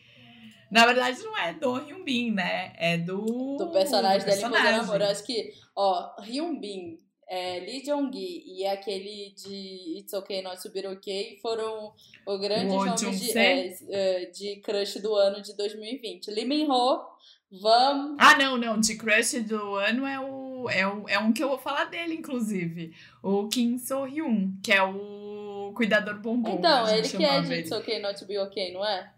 Na 0.71 0.87
verdade, 0.87 1.23
não 1.23 1.37
é 1.37 1.53
do 1.55 1.73
Hyunbin, 1.75 2.33
né? 2.33 2.73
É 2.77 2.97
do. 2.97 3.57
Do 3.57 3.71
personagem 3.73 4.21
dele 4.21 4.41
personagem. 4.41 4.73
namoro. 4.73 5.03
Eu 5.03 5.11
acho 5.11 5.25
que, 5.25 5.53
ó, 5.75 6.15
Hyunbin, 6.21 6.99
é, 7.29 7.61
Lee 7.61 7.83
Jong-gi 7.83 8.45
e 8.47 8.67
aquele 8.67 9.35
de 9.37 9.99
It's 9.99 10.13
Okay 10.13 10.43
Not 10.43 10.63
to 10.63 10.71
Be 10.71 10.87
Okay 10.87 11.39
foram 11.41 11.93
o 12.27 12.39
grandes 12.39 12.75
o 12.75 12.85
nomes 12.85 13.21
de, 13.21 13.39
é, 13.39 13.77
é, 13.91 14.25
de 14.27 14.57
crush 14.57 15.01
do 15.01 15.15
ano 15.15 15.43
de 15.43 15.57
2020. 15.57 16.31
Lee 16.31 16.45
Min-ho, 16.45 17.11
Vamos. 17.53 18.17
Ah, 18.21 18.39
não, 18.39 18.57
não. 18.57 18.79
De 18.79 18.97
crush 18.97 19.43
do 19.43 19.75
ano 19.75 20.07
é 20.07 20.21
o, 20.21 20.71
é 20.71 20.87
o. 20.87 21.09
É 21.09 21.19
um 21.19 21.33
que 21.33 21.43
eu 21.43 21.49
vou 21.49 21.59
falar 21.59 21.87
dele, 21.87 22.15
inclusive. 22.15 22.95
O 23.23 23.49
Kim 23.49 23.77
So-hyun, 23.77 24.53
que 24.63 24.73
é 24.73 24.83
o 24.83 25.73
cuidador 25.75 26.21
bombom. 26.21 26.59
Então, 26.59 26.89
ele 26.89 27.09
que 27.09 27.25
é 27.25 27.41
de 27.41 27.55
It's 27.55 27.73
Okay 27.73 27.99
Not 28.01 28.21
to 28.21 28.27
Be 28.27 28.39
Okay, 28.39 28.73
não 28.73 28.87
é? 28.87 29.11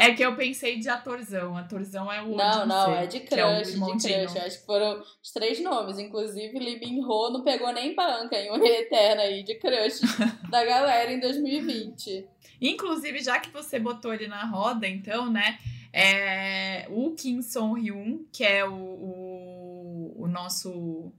É 0.00 0.14
que 0.14 0.24
eu 0.24 0.36
pensei 0.36 0.78
de 0.78 0.88
atorzão. 0.88 1.56
Atorzão 1.56 2.10
é 2.12 2.22
o 2.22 2.36
Não, 2.36 2.64
não, 2.64 2.94
é 2.94 3.04
de 3.04 3.18
crush, 3.18 3.40
é 3.42 3.62
de 3.62 3.72
crush. 3.72 4.38
Acho 4.38 4.60
que 4.60 4.64
foram 4.64 5.02
os 5.20 5.32
três 5.32 5.60
nomes. 5.60 5.98
Inclusive, 5.98 6.56
Lee 6.56 6.78
Min 6.78 7.02
Ho 7.02 7.30
não 7.30 7.42
pegou 7.42 7.72
nem 7.72 7.96
banca 7.96 8.36
em 8.36 8.48
uma 8.48 8.64
eterna 8.64 9.22
aí 9.22 9.42
de 9.42 9.56
crush 9.56 10.02
da 10.48 10.64
galera 10.64 11.12
em 11.12 11.18
2020. 11.18 12.28
Inclusive, 12.60 13.18
já 13.18 13.40
que 13.40 13.50
você 13.50 13.80
botou 13.80 14.14
ele 14.14 14.28
na 14.28 14.44
roda, 14.44 14.86
então, 14.86 15.32
né? 15.32 15.58
É, 15.92 16.86
o 16.90 17.10
Kim 17.16 17.42
Song 17.42 17.80
Hyun, 17.80 18.24
que 18.32 18.44
é 18.44 18.64
o, 18.64 18.72
o, 18.72 20.14
o 20.16 20.28
nosso 20.28 21.12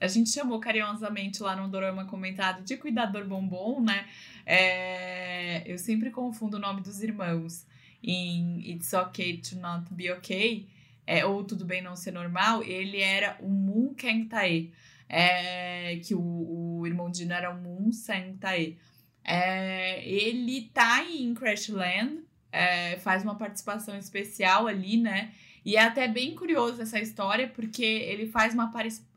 a 0.00 0.06
gente 0.06 0.30
chamou 0.30 0.58
carinhosamente 0.58 1.42
lá 1.42 1.54
no 1.54 1.68
Dorama 1.68 2.06
comentado 2.06 2.64
de 2.64 2.78
cuidador 2.78 3.26
bombom, 3.26 3.82
né? 3.82 4.06
É, 4.46 5.62
eu 5.70 5.76
sempre 5.76 6.10
confundo 6.10 6.56
o 6.56 6.60
nome 6.60 6.80
dos 6.80 7.02
irmãos 7.02 7.66
em 8.04 8.70
It's 8.70 8.92
Okay 8.92 9.38
to 9.38 9.56
Not 9.56 9.92
Be 9.92 10.12
Okay, 10.12 10.68
é, 11.06 11.24
ou 11.24 11.42
Tudo 11.42 11.64
Bem 11.64 11.82
Não 11.82 11.96
Ser 11.96 12.12
Normal, 12.12 12.62
ele 12.62 13.00
era 13.00 13.36
o 13.40 13.48
Moon 13.48 13.94
Kang 13.94 14.26
Tae, 14.26 14.72
é, 15.08 15.96
que 16.04 16.14
o, 16.14 16.80
o 16.80 16.86
irmão 16.86 17.10
Dino 17.10 17.32
era 17.32 17.50
o 17.50 17.60
Moon 17.60 17.92
Sang 17.92 18.36
Tae. 18.38 18.78
É, 19.24 20.06
ele 20.06 20.70
tá 20.72 21.02
em 21.02 21.32
Crashland, 21.34 22.20
é, 22.52 22.98
faz 22.98 23.22
uma 23.22 23.36
participação 23.36 23.96
especial 23.96 24.66
ali, 24.66 24.98
né? 24.98 25.32
E 25.64 25.76
é 25.76 25.80
até 25.80 26.06
bem 26.06 26.34
curioso 26.34 26.82
essa 26.82 27.00
história, 27.00 27.48
porque 27.48 27.84
ele 27.84 28.26
faz 28.26 28.52
uma, 28.52 28.70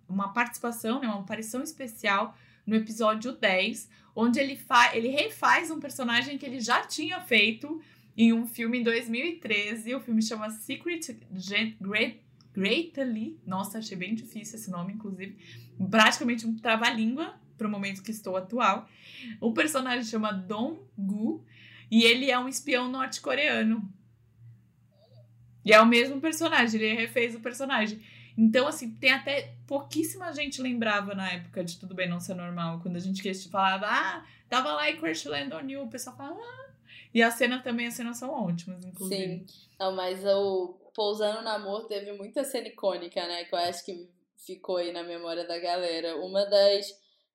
uma 0.07 0.31
participação, 0.31 1.01
né, 1.01 1.07
uma 1.07 1.19
aparição 1.19 1.61
especial 1.61 2.35
no 2.65 2.75
episódio 2.75 3.33
10, 3.33 3.89
onde 4.15 4.39
ele, 4.39 4.59
ele 4.93 5.09
refaz 5.09 5.69
um 5.69 5.79
personagem 5.79 6.37
que 6.37 6.45
ele 6.45 6.61
já 6.61 6.81
tinha 6.85 7.19
feito 7.19 7.81
em 8.17 8.33
um 8.33 8.47
filme 8.47 8.79
em 8.79 8.83
2013. 8.83 9.93
O 9.93 9.99
filme 10.01 10.21
chama 10.23 10.49
Secret 10.49 11.15
Great, 11.79 12.19
Greatly. 12.51 13.39
Nossa, 13.45 13.77
achei 13.77 13.95
bem 13.95 14.15
difícil 14.15 14.55
esse 14.55 14.71
nome, 14.71 14.93
inclusive. 14.93 15.37
Praticamente 15.89 16.47
um 16.47 16.55
trava-língua 16.55 17.39
para 17.55 17.67
o 17.67 17.71
momento 17.71 18.01
que 18.01 18.11
estou 18.11 18.35
atual. 18.35 18.89
O 19.39 19.53
personagem 19.53 20.03
chama 20.03 20.31
Dong 20.31 20.79
Gu 20.97 21.45
e 21.91 22.03
ele 22.03 22.31
é 22.31 22.39
um 22.39 22.47
espião 22.47 22.89
norte-coreano. 22.89 23.87
E 25.63 25.73
é 25.73 25.81
o 25.81 25.85
mesmo 25.85 26.19
personagem, 26.19 26.81
ele 26.81 26.99
refez 26.99 27.35
o 27.35 27.39
personagem. 27.39 28.01
Então, 28.37 28.67
assim, 28.67 28.91
tem 28.91 29.11
até 29.11 29.53
pouquíssima 29.65 30.31
gente 30.31 30.61
lembrava 30.61 31.13
na 31.13 31.29
época 31.29 31.63
de 31.63 31.77
Tudo 31.77 31.93
Bem 31.95 32.07
Não 32.07 32.19
Ser 32.19 32.35
Normal, 32.35 32.79
quando 32.79 32.95
a 32.95 32.99
gente 32.99 33.49
falava, 33.49 33.87
ah, 33.87 34.23
tava 34.47 34.71
lá 34.73 34.89
em 34.89 34.97
Crashland 34.97 35.53
on 35.53 35.67
You, 35.67 35.83
o 35.83 35.89
pessoal 35.89 36.15
falava, 36.15 36.39
ah, 36.39 36.66
e 37.17 37.23
a 37.23 37.31
cena 37.31 37.63
também, 37.63 37.87
as 37.87 37.95
cenas 37.95 38.17
são 38.17 38.29
ótimas, 38.29 38.85
inclusive. 38.85 39.39
Sim. 39.39 39.45
Não, 39.79 39.91
mas 39.95 40.23
o 40.23 40.77
Pousando 40.93 41.41
no 41.41 41.49
Amor 41.49 41.87
teve 41.87 42.11
muita 42.11 42.43
cena 42.43 42.67
icônica, 42.67 43.19
né? 43.27 43.43
Que 43.43 43.55
eu 43.55 43.57
acho 43.57 43.83
que 43.83 44.07
ficou 44.45 44.77
aí 44.77 44.91
na 44.91 45.01
memória 45.01 45.43
da 45.43 45.57
galera. 45.57 46.15
Uma 46.17 46.45
das 46.45 46.85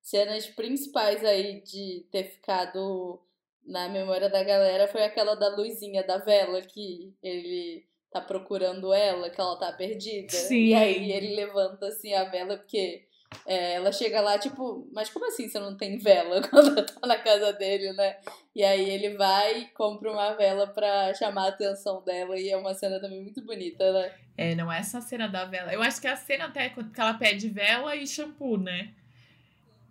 cenas 0.01 0.47
principais 0.47 1.21
aí 1.25 1.61
de 1.63 2.07
ter 2.09 2.23
ficado 2.23 3.21
na 3.65 3.89
memória 3.89 4.29
da 4.29 4.41
galera 4.41 4.87
foi 4.87 5.03
aquela 5.03 5.35
da 5.35 5.53
luzinha 5.53 6.01
da 6.01 6.17
vela 6.17 6.61
que 6.61 7.13
ele 7.21 7.85
tá 8.09 8.21
procurando 8.21 8.93
ela, 8.93 9.29
que 9.29 9.41
ela 9.41 9.59
tá 9.59 9.69
perdida. 9.73 10.31
Sim. 10.31 10.67
E 10.67 10.73
aí 10.73 11.11
ele 11.11 11.35
levanta 11.35 11.87
assim 11.87 12.13
a 12.13 12.23
vela, 12.23 12.55
porque 12.55 13.05
é, 13.45 13.73
ela 13.73 13.91
chega 13.91 14.21
lá, 14.21 14.39
tipo, 14.39 14.87
mas 14.93 15.09
como 15.09 15.25
assim 15.27 15.49
você 15.49 15.59
não 15.59 15.75
tem 15.75 15.97
vela 15.97 16.41
quando 16.47 16.85
tá 16.85 17.05
na 17.05 17.17
casa 17.17 17.51
dele, 17.51 17.91
né? 17.91 18.17
E 18.55 18.63
aí 18.63 18.87
ele 18.87 19.15
vai 19.15 19.61
e 19.61 19.65
compra 19.69 20.11
uma 20.11 20.33
vela 20.33 20.67
pra 20.67 21.13
chamar 21.15 21.45
a 21.45 21.49
atenção 21.49 22.03
dela, 22.03 22.37
e 22.37 22.49
é 22.49 22.57
uma 22.57 22.73
cena 22.73 22.99
também 22.99 23.21
muito 23.21 23.41
bonita, 23.41 23.91
né? 23.91 24.13
É, 24.37 24.55
não 24.55 24.71
é 24.71 24.79
essa 24.79 25.01
cena 25.01 25.27
da 25.27 25.45
vela. 25.45 25.73
Eu 25.73 25.81
acho 25.81 25.99
que 25.99 26.07
é 26.07 26.11
a 26.11 26.15
cena 26.15 26.45
até 26.45 26.69
que 26.69 27.01
ela 27.01 27.15
pede 27.15 27.49
vela 27.49 27.95
e 27.95 28.05
shampoo, 28.05 28.57
né? 28.57 28.93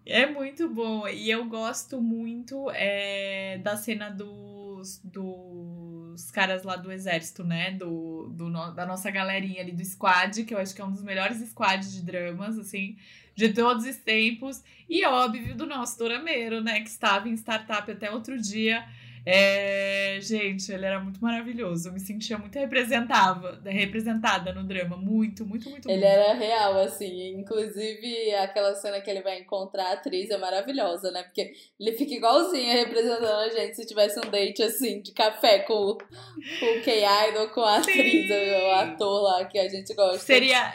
É 0.05 0.27
muito 0.27 0.69
boa. 0.69 1.11
E 1.11 1.31
eu 1.31 1.45
gosto 1.47 2.01
muito 2.01 2.71
é, 2.73 3.59
da 3.59 3.77
cena 3.77 4.11
dos, 4.11 5.01
dos 5.05 6.31
caras 6.31 6.65
lá 6.65 6.77
do 6.77 6.91
exército, 6.91 7.45
né? 7.45 7.73
Do, 7.73 8.29
do, 8.31 8.51
da 8.73 8.85
nossa 8.85 9.11
galerinha 9.11 9.61
ali 9.61 9.73
do 9.73 9.85
squad, 9.85 10.45
que 10.45 10.55
eu 10.55 10.59
acho 10.59 10.75
que 10.75 10.81
é 10.81 10.85
um 10.85 10.91
dos 10.93 11.03
melhores 11.03 11.39
squads 11.51 11.93
de 11.93 12.03
dramas, 12.03 12.59
assim, 12.59 12.97
de 13.35 13.53
todos 13.53 13.87
os 13.87 13.97
tempos. 13.97 14.63
E 14.89 15.05
óbvio, 15.07 15.55
do 15.55 15.67
nosso 15.67 15.99
Dorameiro, 15.99 16.61
né? 16.61 16.81
Que 16.81 16.89
estava 16.89 17.29
em 17.29 17.35
startup 17.35 17.91
até 17.91 18.11
outro 18.11 18.41
dia. 18.41 18.85
É, 19.25 20.19
gente, 20.21 20.73
ele 20.73 20.85
era 20.85 20.99
muito 20.99 21.23
maravilhoso. 21.23 21.89
Eu 21.89 21.93
me 21.93 22.01
sentia 22.01 22.37
muito 22.37 22.59
representava, 22.59 23.61
representada 23.65 24.53
no 24.53 24.65
drama. 24.65 24.97
Muito, 24.97 25.47
muito, 25.47 25.71
muito. 25.71 25.89
Ele 25.89 26.01
muito. 26.01 26.13
era 26.13 26.35
real, 26.35 26.77
assim. 26.79 27.29
Inclusive, 27.39 28.35
aquela 28.35 28.75
cena 28.75 29.01
que 29.01 29.09
ele 29.09 29.23
vai 29.23 29.41
encontrar 29.41 29.91
a 29.91 29.93
atriz 29.93 30.29
é 30.29 30.37
maravilhosa, 30.37 31.13
né? 31.13 31.23
Porque 31.23 31.53
ele 31.79 31.93
fica 31.93 32.15
igualzinho 32.15 32.73
representando 32.73 33.25
a 33.25 33.49
gente 33.49 33.77
se 33.77 33.87
tivesse 33.87 34.19
um 34.19 34.29
date, 34.29 34.63
assim, 34.63 35.01
de 35.01 35.13
café 35.13 35.61
com, 35.61 35.97
com 35.97 36.79
o 36.79 36.83
K-Idol, 36.83 37.49
com 37.51 37.61
a 37.61 37.79
atriz, 37.79 38.29
o 38.29 38.71
ator 38.73 39.23
lá 39.23 39.45
que 39.45 39.59
a 39.59 39.69
gente 39.69 39.95
gosta. 39.95 40.19
Seria, 40.19 40.75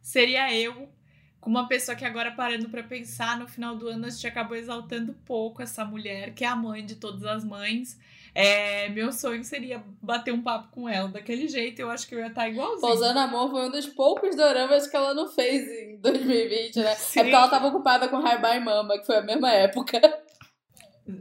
seria 0.00 0.54
eu 0.54 0.91
com 1.42 1.50
uma 1.50 1.66
pessoa 1.66 1.96
que 1.96 2.04
agora 2.04 2.30
parando 2.30 2.68
para 2.68 2.84
pensar, 2.84 3.36
no 3.36 3.48
final 3.48 3.74
do 3.74 3.88
ano 3.88 4.06
a 4.06 4.10
gente 4.10 4.24
acabou 4.28 4.56
exaltando 4.56 5.12
pouco 5.26 5.60
essa 5.60 5.84
mulher, 5.84 6.32
que 6.34 6.44
é 6.44 6.46
a 6.46 6.54
mãe 6.54 6.86
de 6.86 6.94
todas 6.94 7.24
as 7.24 7.44
mães. 7.44 7.98
É, 8.32 8.88
meu 8.90 9.12
sonho 9.12 9.44
seria 9.44 9.82
bater 10.00 10.32
um 10.32 10.40
papo 10.40 10.68
com 10.70 10.88
ela 10.88 11.08
daquele 11.08 11.48
jeito, 11.48 11.80
eu 11.80 11.90
acho 11.90 12.06
que 12.06 12.14
eu 12.14 12.20
ia 12.20 12.28
estar 12.28 12.48
igualzinho. 12.48 12.80
Pousando 12.80 13.18
Amor 13.18 13.50
foi 13.50 13.66
um 13.66 13.70
dos 13.72 13.88
poucos 13.88 14.36
doramas 14.36 14.86
que 14.86 14.96
ela 14.96 15.12
não 15.14 15.28
fez 15.28 15.68
em 15.68 16.00
2020, 16.00 16.76
né? 16.76 16.94
Sim. 16.94 17.18
É 17.18 17.22
porque 17.24 17.36
ela 17.36 17.48
tava 17.48 17.66
ocupada 17.66 18.06
com 18.06 18.20
High 18.20 18.40
Bye 18.40 18.60
Mama, 18.60 18.96
que 19.00 19.04
foi 19.04 19.16
a 19.16 19.22
mesma 19.22 19.50
época. 19.50 20.00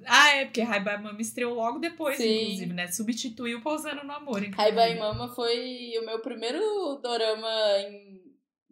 Ah, 0.06 0.36
é, 0.36 0.46
porque 0.46 0.62
High 0.62 0.84
Bye 0.84 1.02
Mama 1.02 1.20
estreou 1.20 1.56
logo 1.56 1.80
depois, 1.80 2.18
Sim. 2.18 2.44
inclusive, 2.44 2.74
né? 2.74 2.88
Substituiu 2.92 3.60
Pousando 3.62 4.04
no 4.04 4.14
Amor. 4.14 4.40
High 4.40 4.72
Bye 4.72 5.00
Mama 5.00 5.28
foi 5.30 5.94
o 6.00 6.06
meu 6.06 6.20
primeiro 6.20 7.00
dorama 7.02 7.50
em 7.80 8.22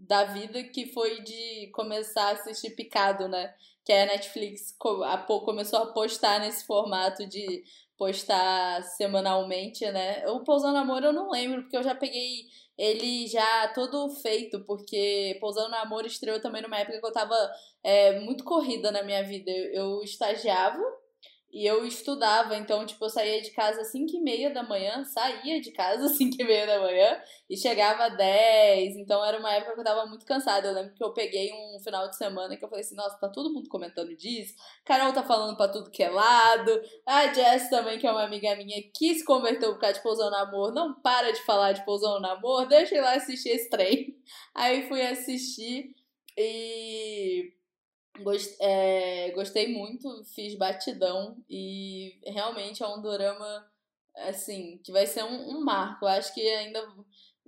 da 0.10 0.24
vida 0.24 0.64
que 0.64 0.92
foi 0.92 1.22
de 1.22 1.68
começar 1.72 2.30
a 2.30 2.32
assistir 2.32 2.72
picado, 2.72 3.28
né? 3.28 3.54
Que 3.86 3.94
a 3.94 4.08
Netflix 4.08 4.76
começou 5.46 5.80
a 5.80 5.94
postar 5.94 6.40
nesse 6.40 6.66
formato 6.66 7.28
de 7.28 7.64
postar 7.96 8.82
semanalmente, 8.82 9.86
né? 9.92 10.28
O 10.28 10.44
Pousando 10.44 10.80
Amor 10.80 11.04
eu 11.04 11.14
não 11.14 11.30
lembro, 11.30 11.62
porque 11.62 11.78
eu 11.78 11.84
já 11.84 11.94
peguei 11.94 12.48
ele 12.76 13.28
já 13.28 13.68
todo 13.68 14.10
feito, 14.10 14.62
porque 14.66 15.38
Pousando 15.40 15.76
Amor 15.76 16.08
estreou 16.08 16.42
também 16.42 16.64
numa 16.64 16.80
época 16.80 17.00
que 17.00 17.06
eu 17.06 17.12
tava 17.12 17.36
é, 17.84 18.20
muito 18.20 18.44
corrida 18.44 18.92
na 18.92 19.04
minha 19.04 19.24
vida. 19.24 19.52
Eu, 19.52 20.00
eu 20.00 20.04
estagiava 20.04 20.82
e 21.52 21.66
eu 21.66 21.84
estudava, 21.86 22.56
então, 22.56 22.86
tipo, 22.86 23.04
eu 23.04 23.10
saía 23.10 23.42
de 23.42 23.50
casa 23.52 23.82
às 23.82 23.92
5 23.92 24.16
e 24.16 24.22
meia 24.22 24.52
da 24.52 24.62
manhã, 24.62 25.04
saía 25.04 25.60
de 25.60 25.72
casa 25.72 26.06
às 26.06 26.12
5 26.18 26.36
e 26.40 26.44
meia 26.44 26.68
da 26.68 26.80
manhã 26.80 27.20
e 27.50 27.58
chegava 27.58 28.06
às 28.06 28.16
10. 28.16 28.98
Então, 28.98 29.24
era 29.26 29.40
uma 29.40 29.52
época 29.54 29.74
que 29.74 29.80
eu 29.80 29.84
tava 29.84 30.06
muito 30.06 30.26
cansada. 30.26 30.68
Eu 30.68 30.74
lembro 30.74 30.94
que 30.94 31.04
eu 31.04 31.12
peguei 31.12 31.52
um 31.52 31.80
final 31.80 32.08
de 32.08 32.16
semana 32.18 32.56
que 32.56 32.64
eu 32.64 32.70
falei 32.70 32.84
assim: 32.84 32.96
nossa, 32.96 33.18
tá 33.18 33.28
todo 33.30 33.52
mundo 33.52 33.68
comentando 33.68 34.16
disso. 34.16 34.54
Carol 34.86 35.12
tá 35.12 35.24
falando 35.24 35.58
pra 35.58 35.68
tudo 35.68 35.90
que 35.90 36.04
é 36.04 36.10
lado. 36.10 36.82
A 37.06 37.34
Jess 37.34 37.70
também, 37.70 37.98
que 37.98 38.06
é 38.06 38.12
uma 38.12 38.24
amiga 38.24 38.56
minha, 38.56 38.82
que 38.96 39.16
se 39.16 39.26
converteu 39.26 39.74
por 39.74 39.80
causa 39.80 39.96
de 39.96 40.04
Pousão 40.04 40.30
no 40.30 40.38
Amor, 40.38 40.72
não 40.74 40.94
para 41.02 41.32
de 41.32 41.42
falar 41.42 41.72
de 41.72 41.84
Pousão 41.84 42.20
no 42.20 42.28
Amor, 42.28 42.68
deixa 42.68 42.96
eu 42.96 43.00
ir 43.00 43.02
lá 43.02 43.16
assistir 43.16 43.50
esse 43.50 43.70
trem. 43.70 44.16
Aí 44.54 44.88
fui 44.88 45.02
assistir 45.02 45.96
e 46.38 47.54
Gost, 48.24 48.56
é, 48.60 49.32
gostei 49.32 49.74
muito, 49.74 50.24
fiz 50.36 50.56
batidão 50.56 51.38
e 51.50 52.20
realmente 52.26 52.84
é 52.84 52.88
um 52.88 53.02
dorama 53.02 53.66
assim 54.28 54.80
que 54.84 54.92
vai 54.92 55.08
ser 55.08 55.24
um, 55.24 55.58
um 55.58 55.64
marco. 55.64 56.06
Eu 56.06 56.10
acho 56.10 56.34
que 56.34 56.42
ainda 56.42 56.86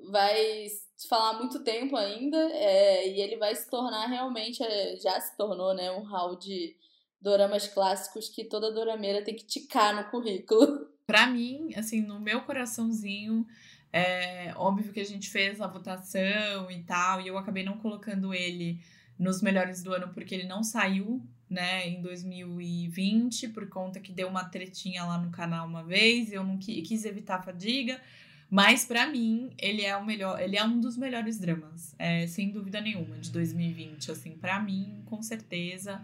vai 0.09 0.67
falar 1.07 1.33
muito 1.39 1.63
tempo 1.63 1.95
ainda 1.95 2.37
é, 2.53 3.07
e 3.07 3.21
ele 3.21 3.37
vai 3.37 3.55
se 3.55 3.69
tornar 3.69 4.07
realmente 4.07 4.63
é, 4.63 4.95
já 4.97 5.19
se 5.19 5.35
tornou 5.37 5.73
né 5.73 5.91
um 5.91 6.03
hall 6.03 6.35
de 6.35 6.75
doramas 7.21 7.67
clássicos 7.67 8.29
que 8.29 8.43
toda 8.43 8.71
dorameira 8.71 9.23
tem 9.23 9.35
que 9.35 9.45
ticar 9.45 9.95
no 9.95 10.09
currículo. 10.09 10.89
Para 11.05 11.27
mim, 11.27 11.71
assim, 11.75 12.01
no 12.01 12.19
meu 12.19 12.41
coraçãozinho, 12.41 13.45
é 13.91 14.53
óbvio 14.55 14.93
que 14.93 14.99
a 14.99 15.05
gente 15.05 15.29
fez 15.29 15.59
a 15.59 15.67
votação 15.67 16.71
e 16.71 16.83
tal, 16.83 17.21
e 17.21 17.27
eu 17.27 17.37
acabei 17.37 17.63
não 17.63 17.77
colocando 17.77 18.33
ele 18.33 18.79
nos 19.21 19.39
melhores 19.39 19.83
do 19.83 19.93
ano 19.93 20.09
porque 20.09 20.33
ele 20.33 20.47
não 20.47 20.63
saiu, 20.63 21.21
né, 21.47 21.87
em 21.87 22.01
2020, 22.01 23.49
por 23.49 23.69
conta 23.69 23.99
que 23.99 24.11
deu 24.11 24.27
uma 24.27 24.43
tretinha 24.45 25.03
lá 25.03 25.17
no 25.19 25.29
canal 25.29 25.67
uma 25.67 25.83
vez, 25.83 26.33
eu 26.33 26.43
não 26.43 26.57
quis 26.57 27.05
evitar 27.05 27.35
a 27.35 27.41
fadiga, 27.43 28.01
mas 28.49 28.83
para 28.83 29.05
mim 29.05 29.51
ele 29.59 29.83
é 29.83 29.95
o 29.95 30.03
melhor, 30.03 30.41
ele 30.41 30.57
é 30.57 30.63
um 30.63 30.79
dos 30.79 30.97
melhores 30.97 31.37
dramas, 31.37 31.93
é, 31.99 32.25
sem 32.25 32.49
dúvida 32.49 32.81
nenhuma, 32.81 33.15
de 33.19 33.29
2020, 33.29 34.11
assim, 34.11 34.31
para 34.31 34.59
mim, 34.59 35.03
com 35.05 35.21
certeza. 35.21 36.01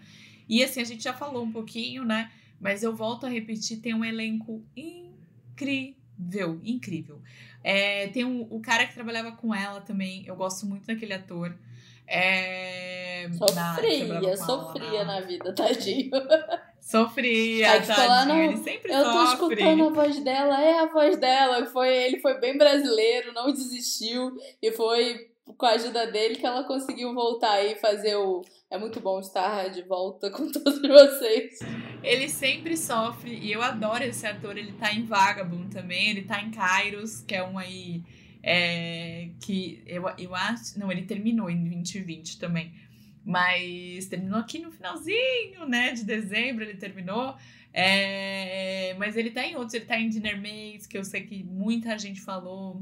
E 0.47 0.63
assim, 0.63 0.79
a 0.79 0.85
gente 0.85 1.03
já 1.03 1.13
falou 1.13 1.43
um 1.43 1.51
pouquinho, 1.51 2.05
né, 2.05 2.31
mas 2.59 2.83
eu 2.83 2.95
volto 2.95 3.25
a 3.25 3.29
repetir, 3.29 3.79
tem 3.79 3.95
um 3.95 4.05
elenco 4.05 4.63
incrível, 4.75 6.61
incrível. 6.63 7.19
É, 7.63 8.07
tem 8.09 8.23
um, 8.23 8.41
o 8.51 8.59
cara 8.59 8.85
que 8.85 8.93
trabalhava 8.93 9.31
com 9.31 9.55
ela 9.55 9.81
também, 9.81 10.23
eu 10.27 10.35
gosto 10.35 10.67
muito 10.67 10.85
daquele 10.85 11.13
ator. 11.13 11.57
É... 12.07 13.06
Sofria, 13.33 14.37
sofria 14.37 15.03
na 15.03 15.21
vida, 15.21 15.53
tadinho. 15.53 16.11
Sofria, 16.79 17.71
Aí, 17.71 17.85
tadinho. 17.85 18.25
Não, 18.27 18.43
ele 18.43 18.57
sempre 18.57 18.93
eu 18.93 19.03
tô 19.03 19.23
escutando 19.25 19.83
a 19.87 19.89
voz 19.89 20.19
dela, 20.21 20.61
é 20.61 20.79
a 20.79 20.85
voz 20.85 21.17
dela. 21.17 21.65
Foi, 21.65 21.93
ele 21.93 22.19
foi 22.19 22.39
bem 22.39 22.57
brasileiro, 22.57 23.33
não 23.33 23.51
desistiu. 23.51 24.37
E 24.61 24.71
foi 24.71 25.29
com 25.57 25.65
a 25.65 25.71
ajuda 25.71 26.07
dele 26.07 26.35
que 26.35 26.45
ela 26.45 26.63
conseguiu 26.63 27.13
voltar 27.13 27.61
e 27.63 27.75
fazer 27.75 28.15
o. 28.15 28.41
É 28.69 28.77
muito 28.77 28.99
bom 28.99 29.19
estar 29.19 29.69
de 29.69 29.81
volta 29.81 30.29
com 30.31 30.51
todos 30.51 30.81
vocês. 30.81 31.59
Ele 32.03 32.29
sempre 32.29 32.77
sofre, 32.77 33.33
e 33.33 33.51
eu 33.51 33.61
adoro 33.61 34.03
esse 34.03 34.25
ator. 34.25 34.57
Ele 34.57 34.73
tá 34.73 34.93
em 34.93 35.05
Vagabond 35.05 35.69
também, 35.69 36.09
ele 36.09 36.23
tá 36.23 36.41
em 36.41 36.51
Kairos, 36.51 37.21
que 37.21 37.35
é 37.35 37.43
um 37.43 37.57
aí 37.57 38.01
é, 38.43 39.29
que 39.41 39.83
eu, 39.85 40.03
eu 40.17 40.35
acho. 40.35 40.79
Não, 40.79 40.91
ele 40.91 41.03
terminou 41.03 41.49
em 41.49 41.63
2020 41.63 42.39
também. 42.39 42.73
Mas 43.27 44.05
terminou 44.05 44.39
aqui 44.39 44.57
no 44.57 44.71
finalzinho, 44.71 45.67
né? 45.67 45.91
De 45.91 46.05
dezembro 46.05 46.63
ele 46.63 46.75
terminou. 46.75 47.35
É, 47.73 48.95
mas 48.97 49.17
ele 49.17 49.31
tá 49.31 49.45
em 49.45 49.57
outros, 49.57 49.73
ele 49.73 49.83
tá 49.83 49.99
em 49.99 50.07
Dinner 50.07 50.37
Maze, 50.37 50.87
que 50.87 50.97
eu 50.97 51.03
sei 51.03 51.23
que 51.23 51.43
muita 51.43 51.99
gente 51.99 52.21
falou. 52.21 52.81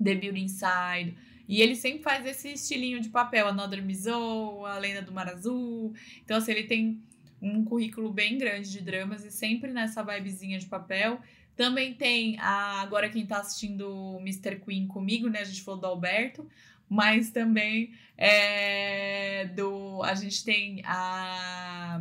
The 0.00 0.14
Building 0.14 0.44
Inside. 0.44 1.16
E 1.48 1.60
ele 1.60 1.74
sempre 1.74 2.00
faz 2.00 2.24
esse 2.24 2.52
estilinho 2.52 3.00
de 3.00 3.08
papel, 3.08 3.48
Another 3.48 3.82
Mizou, 3.82 4.64
A 4.64 4.78
Lenda 4.78 5.02
do 5.02 5.10
Mar 5.10 5.28
Azul. 5.28 5.92
Então, 6.24 6.36
assim, 6.36 6.52
ele 6.52 6.64
tem 6.64 7.02
um 7.40 7.64
currículo 7.64 8.12
bem 8.12 8.38
grande 8.38 8.70
de 8.70 8.80
dramas 8.80 9.24
e 9.24 9.32
sempre 9.32 9.72
nessa 9.72 10.04
vibezinha 10.04 10.60
de 10.60 10.66
papel. 10.66 11.20
Também 11.56 11.92
tem 11.92 12.38
a, 12.38 12.80
agora 12.80 13.08
quem 13.08 13.26
tá 13.26 13.38
assistindo 13.38 14.16
Mr. 14.20 14.60
Queen 14.60 14.86
comigo, 14.86 15.28
né? 15.28 15.40
A 15.40 15.44
gente 15.44 15.62
falou 15.62 15.80
do 15.80 15.86
Alberto, 15.86 16.48
mas 16.92 17.30
também 17.30 17.90
é, 18.18 19.46
do 19.56 20.02
a 20.02 20.14
gente 20.14 20.44
tem 20.44 20.82
a 20.84 21.98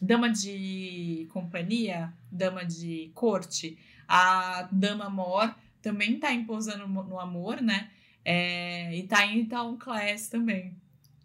dama 0.00 0.30
de 0.30 1.26
companhia, 1.32 2.12
dama 2.30 2.64
de 2.64 3.10
corte, 3.14 3.76
a 4.06 4.68
dama 4.70 5.10
Mor 5.10 5.52
também 5.82 6.20
tá 6.20 6.32
imposando 6.32 6.86
no 6.86 7.18
amor, 7.18 7.60
né? 7.60 7.90
É, 8.24 8.96
e 8.96 9.02
tá 9.08 9.26
em 9.26 9.44
Town 9.44 9.76
Class 9.76 10.28
também. 10.28 10.72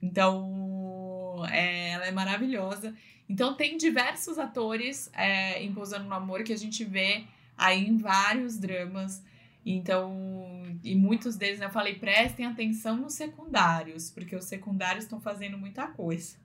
Então, 0.02 1.44
é, 1.52 1.92
ela 1.92 2.08
é 2.08 2.12
maravilhosa. 2.12 2.96
Então, 3.30 3.54
tem 3.54 3.78
diversos 3.78 4.40
atores 4.40 5.12
é, 5.14 5.64
imposando 5.64 6.06
no 6.06 6.16
amor 6.16 6.44
que 6.44 6.54
a 6.54 6.58
gente 6.58 6.84
vê 6.84 7.26
aí 7.56 7.88
em 7.88 7.98
vários 7.98 8.58
dramas. 8.58 9.24
Então, 9.66 10.43
e 10.84 10.96
muitos 10.96 11.36
deles 11.36 11.62
eu 11.62 11.70
falei, 11.70 11.96
prestem 11.96 12.46
atenção 12.46 12.98
nos 12.98 13.14
secundários, 13.14 14.10
porque 14.12 14.36
os 14.36 14.46
secundários 14.46 15.06
estão 15.06 15.20
fazendo 15.20 15.58
muita 15.58 15.88
coisa. 15.88 16.38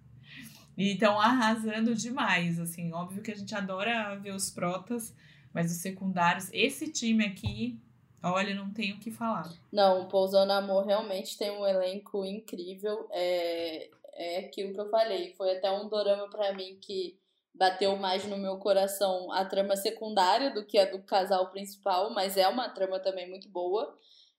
E 0.77 0.93
estão 0.93 1.21
arrasando 1.21 1.95
demais, 1.95 2.61
assim, 2.61 2.93
óbvio 2.93 3.23
que 3.23 3.33
a 3.33 3.37
gente 3.37 3.55
adora 3.55 4.15
ver 4.17 4.33
os 4.33 4.49
protas, 4.49 5.15
mas 5.53 5.73
os 5.73 5.79
secundários, 5.79 6.49
esse 6.53 6.91
time 6.93 7.25
aqui 7.25 7.81
Olha, 8.23 8.55
não 8.55 8.73
tenho 8.73 8.97
o 8.97 8.99
que 8.99 9.11
falar. 9.11 9.49
Não, 9.71 10.09
Pousando 10.09 10.53
Amor 10.53 10.85
realmente 10.85 11.39
tem 11.39 11.51
um 11.51 11.65
elenco 11.65 12.25
incrível. 12.25 13.07
É, 13.13 13.89
é 14.15 14.39
aquilo 14.41 14.75
que 14.75 14.81
eu 14.81 14.91
falei. 14.91 15.33
Foi 15.35 15.57
até 15.57 15.71
um 15.71 15.89
dorama 15.89 16.29
para 16.29 16.53
mim 16.53 16.79
que 16.81 17.17
bateu 17.55 17.97
mais 17.97 18.25
no 18.25 18.37
meu 18.37 18.59
coração 18.59 19.33
a 19.33 19.45
trama 19.45 19.77
secundária 19.77 20.53
do 20.53 20.65
que 20.65 20.79
a 20.79 20.91
do 20.91 21.01
casal 21.03 21.51
principal, 21.51 22.13
mas 22.13 22.37
é 22.37 22.47
uma 22.49 22.69
trama 22.69 22.99
também 22.99 23.29
muito 23.29 23.49
boa. 23.49 23.97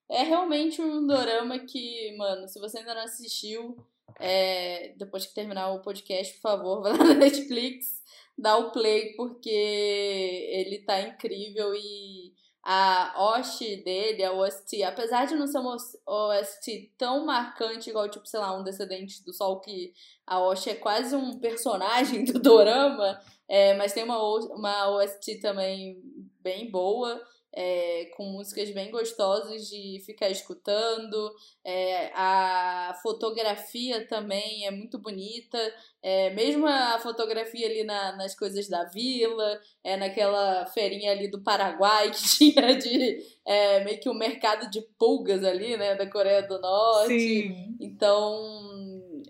É 0.10 0.24
realmente 0.24 0.82
um 0.82 1.06
dorama 1.06 1.60
que, 1.60 2.16
mano, 2.18 2.48
se 2.48 2.60
você 2.60 2.80
ainda 2.80 2.96
não 2.96 3.04
assistiu, 3.04 3.78
é, 4.20 4.94
depois 4.98 5.28
que 5.28 5.36
terminar 5.36 5.72
o 5.72 5.82
podcast, 5.82 6.34
por 6.36 6.42
favor, 6.42 6.82
vai 6.84 6.98
lá 6.98 7.04
na 7.04 7.14
Netflix, 7.14 8.02
dá 8.38 8.58
o 8.58 8.72
play, 8.72 9.14
porque 9.16 9.50
ele 9.50 10.80
tá 10.80 11.00
incrível 11.00 11.74
e 11.76 12.34
a 12.64 13.14
OST 13.18 13.84
dele, 13.84 14.24
a 14.24 14.34
OST, 14.34 14.84
apesar 14.84 15.26
de 15.26 15.36
não 15.36 15.48
ser 15.48 15.60
uma 15.60 15.78
OST 16.06 16.92
tão 16.98 17.26
marcante 17.26 17.90
igual, 17.90 18.10
tipo, 18.10 18.28
sei 18.28 18.40
lá, 18.40 18.58
um 18.58 18.64
Descendente 18.64 19.24
do 19.24 19.34
Sol, 19.34 19.62
que 19.62 19.94
a 20.26 20.42
OST 20.42 20.72
é 20.72 20.76
quase 20.76 21.16
um 21.16 21.40
personagem 21.40 22.26
do 22.26 22.40
dorama, 22.40 23.20
é, 23.48 23.76
mas 23.76 23.94
tem 23.94 24.04
uma, 24.04 24.18
uma 24.20 24.90
OST 24.90 25.40
também 25.40 26.02
bem 26.42 26.70
boa 26.70 27.22
é, 27.54 28.06
com 28.16 28.26
músicas 28.26 28.70
bem 28.72 28.92
gostosas 28.92 29.68
de 29.68 30.02
ficar 30.06 30.30
escutando. 30.30 31.34
É, 31.64 32.12
a 32.14 32.98
fotografia 33.02 34.08
também 34.08 34.66
é 34.66 34.72
muito 34.72 34.98
bonita. 35.00 35.58
É, 36.02 36.30
mesmo 36.30 36.68
a 36.68 37.00
fotografia 37.00 37.68
ali 37.68 37.84
na, 37.84 38.16
nas 38.16 38.36
coisas 38.36 38.68
da 38.68 38.86
vila, 38.86 39.60
é, 39.84 39.98
naquela 39.98 40.66
feirinha 40.68 41.12
ali 41.12 41.28
do 41.28 41.42
Paraguai 41.42 42.12
que 42.12 42.24
tinha 42.24 42.78
de 42.78 43.20
é, 43.46 43.84
meio 43.84 44.00
que 44.00 44.10
um 44.10 44.14
mercado 44.14 44.70
de 44.70 44.82
pulgas 44.98 45.44
ali, 45.44 45.76
né, 45.76 45.96
da 45.96 46.10
Coreia 46.10 46.44
do 46.44 46.60
Norte. 46.60 47.20
Sim. 47.20 47.76
Então, 47.80 48.69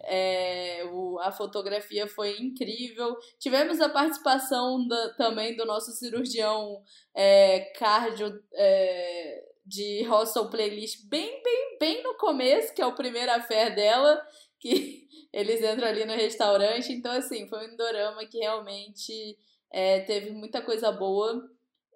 é, 0.10 0.84
o, 0.92 1.20
a 1.20 1.32
fotografia 1.32 2.08
foi 2.08 2.36
incrível. 2.40 3.16
Tivemos 3.38 3.80
a 3.80 3.88
participação 3.88 4.88
da, 4.88 5.14
também 5.14 5.56
do 5.56 5.66
nosso 5.66 5.92
cirurgião 5.92 6.82
é, 7.14 7.72
cardio 7.78 8.42
é, 8.54 9.44
de 9.64 10.04
Hostel 10.04 10.50
Playlist 10.50 11.08
bem, 11.08 11.44
bem, 11.44 11.78
bem 11.80 12.04
no 12.04 12.16
começo, 12.16 12.74
que 12.74 12.82
é 12.82 12.86
o 12.88 12.96
primeiro 12.96 13.32
affair 13.32 13.76
dela, 13.76 14.20
que 14.60 15.08
eles 15.32 15.62
entram 15.62 15.88
ali 15.88 16.04
no 16.06 16.14
restaurante. 16.14 16.92
Então, 16.92 17.12
assim, 17.12 17.48
foi 17.48 17.72
um 17.72 17.78
dorama 17.78 18.26
que 18.26 18.40
realmente 18.40 19.38
é, 19.72 20.00
teve 20.02 20.32
muita 20.32 20.60
coisa 20.62 20.92
boa. 20.92 21.48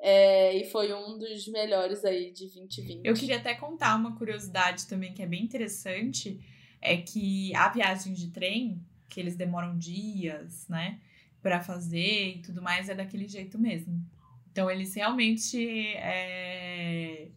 É, 0.05 0.53
e 0.57 0.65
foi 0.65 0.93
um 0.93 1.17
dos 1.17 1.47
melhores 1.47 2.03
aí 2.03 2.31
de 2.33 2.47
2020. 2.47 3.01
Eu 3.05 3.13
queria 3.13 3.37
até 3.37 3.55
contar 3.55 3.95
uma 3.95 4.17
curiosidade 4.17 4.85
também 4.85 5.13
que 5.13 5.21
é 5.21 5.25
bem 5.25 5.41
interessante 5.41 6.41
é 6.83 6.97
que 6.97 7.55
a 7.55 7.69
viagem 7.69 8.13
de 8.13 8.27
trem, 8.27 8.83
que 9.09 9.19
eles 9.19 9.35
demoram 9.35 9.77
dias, 9.77 10.67
né, 10.67 10.99
para 11.41 11.61
fazer 11.61 12.35
e 12.35 12.41
tudo 12.41 12.61
mais, 12.61 12.89
é 12.89 12.95
daquele 12.95 13.27
jeito 13.27 13.57
mesmo. 13.57 14.03
Então, 14.51 14.69
eles 14.69 14.93
realmente 14.93 15.87
é, 15.95 17.29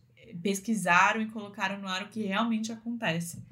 pesquisaram 0.42 1.22
e 1.22 1.30
colocaram 1.30 1.78
no 1.80 1.88
ar 1.88 2.02
o 2.02 2.08
que 2.08 2.22
realmente 2.24 2.72
acontece. 2.72 3.42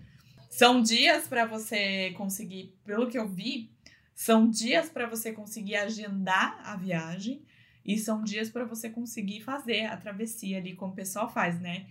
São 0.51 0.83
dias 0.83 1.27
para 1.27 1.47
você 1.47 2.13
conseguir, 2.13 2.75
pelo 2.85 3.09
que 3.09 3.19
eu 3.19 3.29
vi, 3.29 3.71
são 4.15 4.49
dias 4.49 4.89
para 4.89 5.07
você 5.07 5.33
conseguir 5.33 5.77
agendar 5.77 6.61
a 6.65 6.77
viagem 6.77 7.43
e 7.85 7.99
são 7.99 8.23
dias 8.23 8.49
para 8.49 8.65
você 8.65 8.89
conseguir 8.89 9.41
fazer 9.41 9.87
a 9.87 9.97
travessia 9.97 10.59
ali 10.59 10.75
como 10.75 10.93
o 10.93 10.97
pessoal 10.97 11.29
faz, 11.29 11.61
né? 11.61 11.87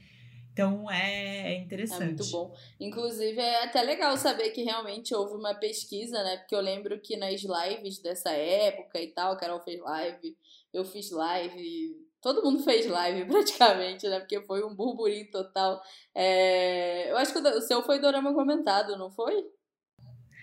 Então 0.53 0.89
é, 0.89 1.53
é 1.53 1.57
interessante. 1.57 2.03
É 2.03 2.05
muito 2.05 2.27
bom. 2.27 2.55
Inclusive, 2.79 3.39
é 3.39 3.63
até 3.63 3.81
legal 3.81 4.15
saber 4.15 4.51
que 4.51 4.61
realmente 4.61 5.13
houve 5.13 5.35
uma 5.35 5.55
pesquisa, 5.55 6.23
né? 6.23 6.37
Porque 6.37 6.53
eu 6.53 6.61
lembro 6.61 7.01
que 7.01 7.17
nas 7.17 7.41
lives 7.41 7.99
dessa 7.99 8.31
época 8.31 9.01
e 9.01 9.07
tal, 9.07 9.33
a 9.33 9.35
Carol 9.35 9.59
fez 9.61 9.81
live, 9.81 10.37
eu 10.71 10.85
fiz 10.85 11.09
live, 11.09 11.97
todo 12.21 12.43
mundo 12.43 12.63
fez 12.63 12.85
live 12.85 13.25
praticamente, 13.27 14.07
né? 14.07 14.19
Porque 14.19 14.41
foi 14.41 14.63
um 14.63 14.75
burburinho 14.75 15.29
total. 15.31 15.81
É... 16.13 17.09
Eu 17.09 17.17
acho 17.17 17.33
que 17.33 17.39
o 17.39 17.61
seu 17.61 17.81
foi 17.81 17.99
Dorama 17.99 18.31
comentado, 18.33 18.95
não 18.95 19.09
foi? 19.09 19.43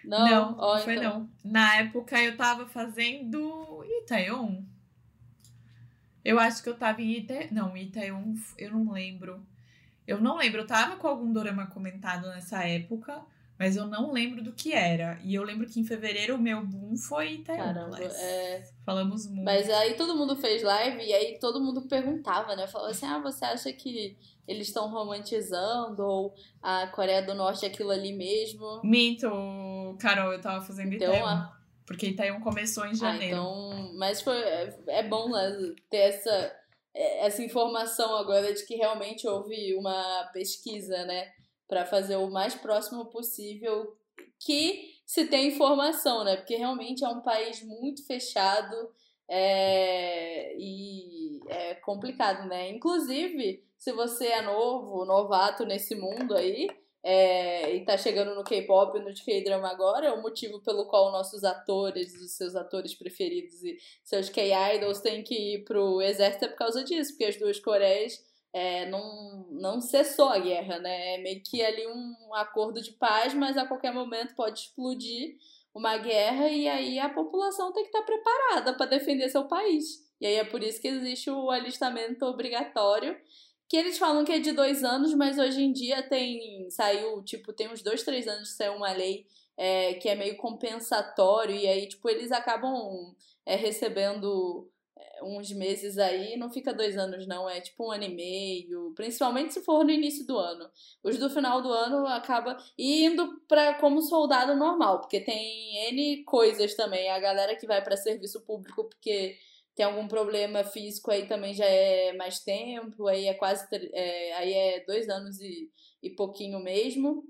Não, 0.04 0.28
não, 0.28 0.56
oh, 0.58 0.78
foi 0.78 0.96
então. 0.96 1.20
não. 1.44 1.52
Na 1.52 1.76
época 1.76 2.20
eu 2.20 2.36
tava 2.36 2.66
fazendo 2.66 3.84
Itaeon. 4.02 4.64
Eu 6.24 6.40
acho 6.40 6.62
que 6.64 6.68
eu 6.68 6.76
tava 6.76 7.00
em 7.00 7.12
Itaeon. 7.12 7.48
Não, 7.52 7.76
Itaeon 7.76 8.34
eu 8.58 8.72
não 8.72 8.92
lembro. 8.92 9.46
Eu 10.11 10.20
não 10.20 10.36
lembro, 10.36 10.62
eu 10.62 10.66
tava 10.66 10.96
com 10.96 11.06
algum 11.06 11.32
dorama 11.32 11.68
comentado 11.68 12.26
nessa 12.30 12.66
época, 12.66 13.22
mas 13.56 13.76
eu 13.76 13.86
não 13.86 14.11
lembro 14.11 14.42
do 14.42 14.50
que 14.50 14.72
era. 14.72 15.20
E 15.22 15.36
eu 15.36 15.44
lembro 15.44 15.68
que 15.68 15.78
em 15.78 15.84
fevereiro 15.84 16.34
o 16.34 16.38
meu 16.38 16.66
boom 16.66 16.96
foi 16.96 17.38
Caramba, 17.46 17.96
é... 18.02 18.68
Falamos 18.84 19.28
muito. 19.28 19.44
Mas 19.44 19.70
aí 19.70 19.94
todo 19.94 20.16
mundo 20.16 20.34
fez 20.34 20.64
live 20.64 21.00
e 21.00 21.12
aí 21.14 21.38
todo 21.38 21.61
mundo 21.61 21.82
perguntava, 21.82 22.56
né? 22.56 22.66
Falou 22.66 22.88
assim: 22.88 23.06
ah, 23.06 23.20
você 23.20 23.44
acha 23.44 23.72
que 23.72 24.16
eles 24.48 24.66
estão 24.66 24.90
romantizando 24.90 26.02
ou 26.02 26.34
a 26.61 26.88
Coreia 26.88 27.22
do 27.22 27.32
Norte 27.32 27.64
é 27.64 27.68
aquilo 27.68 27.90
ali 27.90 28.12
mesmo? 28.12 28.80
Minto, 28.82 29.30
Carol, 30.00 30.32
eu 30.32 30.40
tava 30.40 30.64
fazendo 30.64 30.92
então, 30.92 31.08
Itaewon. 31.08 31.28
A... 31.28 31.56
Porque 31.86 32.08
Itaewon 32.08 32.40
começou 32.40 32.84
em 32.84 32.90
ah, 32.90 32.94
janeiro. 32.94 33.36
Ah, 33.36 33.74
então, 33.74 33.92
mas 33.94 34.20
foi, 34.20 34.38
é, 34.38 34.76
é 34.88 35.02
bom 35.04 35.30
né, 35.30 35.74
ter 35.88 35.98
essa 35.98 36.59
essa 36.95 37.43
informação 37.43 38.16
agora 38.16 38.53
de 38.53 38.64
que 38.64 38.74
realmente 38.74 39.26
houve 39.26 39.74
uma 39.74 40.30
pesquisa, 40.32 41.05
né, 41.05 41.32
para 41.68 41.86
fazer 41.86 42.16
o 42.16 42.30
mais 42.30 42.55
próximo 42.55 43.07
possível 43.07 43.97
que 44.38 44.95
se 45.07 45.26
tem 45.26 45.49
informação, 45.49 46.24
né, 46.24 46.36
porque 46.36 46.57
realmente 46.57 47.05
é 47.05 47.09
um 47.09 47.22
país 47.22 47.62
muito 47.62 48.05
fechado 48.07 48.76
é, 49.28 50.57
e 50.59 51.41
é 51.49 51.74
complicado, 51.76 52.49
né. 52.49 52.70
Inclusive, 52.70 53.64
se 53.78 53.93
você 53.93 54.26
é 54.26 54.43
novo, 54.43 55.05
novato 55.05 55.64
nesse 55.64 55.95
mundo 55.95 56.34
aí, 56.34 56.68
é, 57.03 57.74
e 57.74 57.84
tá 57.84 57.96
chegando 57.96 58.34
no 58.34 58.44
K-pop 58.44 58.98
e 58.98 59.03
no 59.03 59.14
K-drama 59.14 59.70
agora, 59.70 60.07
é 60.07 60.12
o 60.12 60.20
motivo 60.20 60.61
pelo 60.61 60.86
qual 60.86 61.11
nossos 61.11 61.44
atores, 61.44 62.14
os 62.20 62.32
seus 62.32 62.55
atores 62.55 62.94
preferidos 62.94 63.62
e 63.64 63.78
seus 64.05 64.28
K-idols 64.28 65.01
têm 65.01 65.22
que 65.22 65.55
ir 65.55 65.64
pro 65.64 66.03
exército 66.03 66.44
é 66.44 66.48
por 66.48 66.57
causa 66.57 66.84
disso, 66.84 67.12
porque 67.12 67.24
as 67.24 67.36
duas 67.36 67.59
Coreias 67.59 68.22
é, 68.53 68.86
não, 68.86 69.46
não 69.51 69.80
cessou 69.80 70.28
a 70.28 70.38
guerra, 70.38 70.78
né? 70.78 71.14
É 71.14 71.18
meio 71.18 71.42
que 71.42 71.62
ali 71.62 71.86
um 71.86 72.34
acordo 72.34 72.82
de 72.82 72.92
paz, 72.92 73.32
mas 73.32 73.57
a 73.57 73.66
qualquer 73.66 73.92
momento 73.92 74.34
pode 74.34 74.61
explodir 74.61 75.36
uma 75.72 75.96
guerra 75.96 76.48
e 76.48 76.68
aí 76.68 76.98
a 76.98 77.09
população 77.09 77.72
tem 77.72 77.84
que 77.84 77.88
estar 77.88 78.01
tá 78.01 78.05
preparada 78.05 78.74
para 78.74 78.86
defender 78.86 79.28
seu 79.28 79.44
país. 79.44 80.05
E 80.20 80.26
aí 80.26 80.34
é 80.34 80.44
por 80.44 80.62
isso 80.62 80.80
que 80.80 80.88
existe 80.88 81.30
o 81.30 81.51
alistamento 81.51 82.26
obrigatório 82.26 83.16
que 83.71 83.77
eles 83.77 83.99
falam 83.99 84.25
que 84.25 84.33
é 84.33 84.41
de 84.41 84.51
dois 84.51 84.83
anos, 84.83 85.14
mas 85.14 85.39
hoje 85.39 85.62
em 85.62 85.73
dia 85.73 86.03
tem. 86.03 86.68
Saiu, 86.71 87.23
tipo, 87.23 87.53
tem 87.53 87.68
uns 87.73 87.83
dois, 87.83 88.03
três 88.03 88.27
anos 88.27 88.51
que 88.51 88.57
saiu 88.57 88.75
uma 88.75 88.93
lei 88.93 89.29
é, 89.57 89.95
que 89.95 90.09
é 90.09 90.16
meio 90.16 90.37
compensatório, 90.37 91.55
e 91.55 91.68
aí, 91.68 91.87
tipo, 91.87 92.09
eles 92.09 92.33
acabam 92.33 93.14
é, 93.47 93.55
recebendo 93.55 94.68
é, 94.99 95.23
uns 95.23 95.53
meses 95.53 95.99
aí, 95.99 96.37
não 96.37 96.51
fica 96.51 96.75
dois 96.75 96.99
anos, 96.99 97.29
não, 97.29 97.49
é 97.49 97.61
tipo 97.61 97.87
um 97.87 97.93
ano 97.93 98.03
e 98.05 98.09
meio, 98.09 98.93
principalmente 98.97 99.55
se 99.55 99.62
for 99.62 99.85
no 99.85 99.93
início 99.93 100.27
do 100.27 100.37
ano. 100.37 100.68
Os 101.05 101.16
do 101.16 101.31
final 101.31 101.62
do 101.62 101.71
ano 101.71 102.09
acaba 102.09 102.57
indo 102.77 103.41
para 103.47 103.75
como 103.75 104.03
soldado 104.03 104.57
normal, 104.57 105.01
porque 105.01 105.21
tem 105.21 105.77
N 105.91 106.25
coisas 106.25 106.75
também. 106.75 107.09
A 107.09 107.21
galera 107.21 107.55
que 107.55 107.68
vai 107.68 107.81
para 107.85 107.97
serviço 107.97 108.41
público 108.41 108.85
porque 108.85 109.37
tem 109.81 109.87
algum 109.87 110.07
problema 110.07 110.62
físico 110.62 111.11
aí 111.11 111.26
também 111.26 111.55
já 111.55 111.64
é 111.64 112.12
mais 112.12 112.41
tempo, 112.41 113.07
aí 113.07 113.28
é 113.28 113.33
quase 113.33 113.66
é, 113.95 114.35
aí 114.35 114.53
é 114.53 114.85
dois 114.85 115.09
anos 115.09 115.41
e, 115.41 115.70
e 116.03 116.11
pouquinho 116.11 116.61
mesmo. 116.61 117.24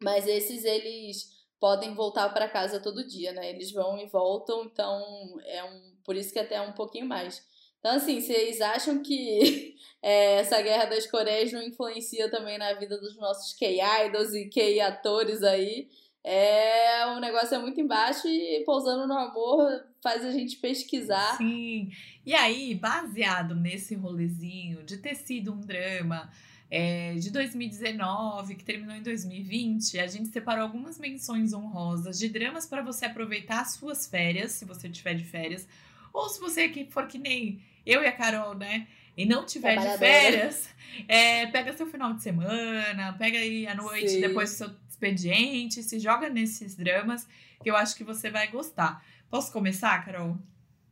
Mas 0.00 0.28
esses 0.28 0.64
eles 0.64 1.24
podem 1.58 1.94
voltar 1.94 2.32
para 2.32 2.48
casa 2.48 2.78
todo 2.78 3.04
dia, 3.04 3.32
né? 3.32 3.50
Eles 3.50 3.72
vão 3.72 3.98
e 3.98 4.06
voltam, 4.06 4.62
então 4.62 5.40
é 5.44 5.64
um 5.64 5.96
por 6.04 6.14
isso 6.14 6.32
que 6.32 6.38
até 6.38 6.54
é 6.54 6.60
um 6.60 6.72
pouquinho 6.72 7.06
mais. 7.06 7.44
Então, 7.80 7.96
assim, 7.96 8.20
vocês 8.20 8.60
acham 8.60 9.02
que 9.02 9.74
é, 10.00 10.34
essa 10.36 10.62
guerra 10.62 10.84
das 10.84 11.04
Coreias 11.10 11.52
não 11.52 11.60
influencia 11.60 12.30
também 12.30 12.58
na 12.58 12.74
vida 12.74 12.96
dos 12.96 13.16
nossos 13.16 13.54
K-idols 13.54 14.34
e 14.34 14.48
K-atores 14.48 15.42
aí? 15.42 15.88
É, 16.30 17.06
o 17.06 17.20
negócio 17.20 17.54
é 17.54 17.58
muito 17.58 17.80
embaixo 17.80 18.28
e 18.28 18.62
pousando 18.66 19.06
no 19.06 19.14
amor 19.14 19.82
faz 20.02 20.22
a 20.22 20.30
gente 20.30 20.56
pesquisar. 20.56 21.38
Sim. 21.38 21.90
E 22.26 22.34
aí, 22.34 22.74
baseado 22.74 23.54
nesse 23.54 23.94
rolezinho 23.94 24.82
de 24.82 24.98
ter 24.98 25.14
sido 25.14 25.54
um 25.54 25.60
drama 25.60 26.30
é, 26.70 27.14
de 27.14 27.30
2019, 27.30 28.56
que 28.56 28.62
terminou 28.62 28.94
em 28.94 29.02
2020, 29.02 29.98
a 29.98 30.06
gente 30.06 30.28
separou 30.28 30.64
algumas 30.64 30.98
menções 30.98 31.54
honrosas 31.54 32.18
de 32.18 32.28
dramas 32.28 32.66
para 32.66 32.82
você 32.82 33.06
aproveitar 33.06 33.62
as 33.62 33.72
suas 33.72 34.06
férias, 34.06 34.52
se 34.52 34.66
você 34.66 34.86
tiver 34.86 35.14
de 35.14 35.24
férias, 35.24 35.66
ou 36.12 36.28
se 36.28 36.38
você 36.38 36.70
for 36.90 37.06
que 37.06 37.16
nem 37.16 37.58
eu 37.86 38.02
e 38.02 38.06
a 38.06 38.12
Carol, 38.12 38.54
né? 38.54 38.86
e 39.18 39.26
não 39.26 39.44
tiver 39.44 39.76
de 39.76 39.98
férias, 39.98 40.68
é, 41.08 41.44
pega 41.46 41.72
seu 41.72 41.88
final 41.88 42.14
de 42.14 42.22
semana, 42.22 43.16
pega 43.18 43.36
aí 43.36 43.66
a 43.66 43.74
noite 43.74 44.10
Sim. 44.10 44.20
depois 44.20 44.50
do 44.50 44.56
seu 44.56 44.70
expediente, 44.98 45.82
se 45.82 45.98
joga 46.00 46.28
nesses 46.28 46.74
dramas 46.74 47.26
que 47.62 47.70
eu 47.70 47.76
acho 47.76 47.96
que 47.96 48.04
você 48.04 48.30
vai 48.30 48.48
gostar. 48.48 49.04
Posso 49.30 49.52
começar, 49.52 50.04
Carol? 50.04 50.36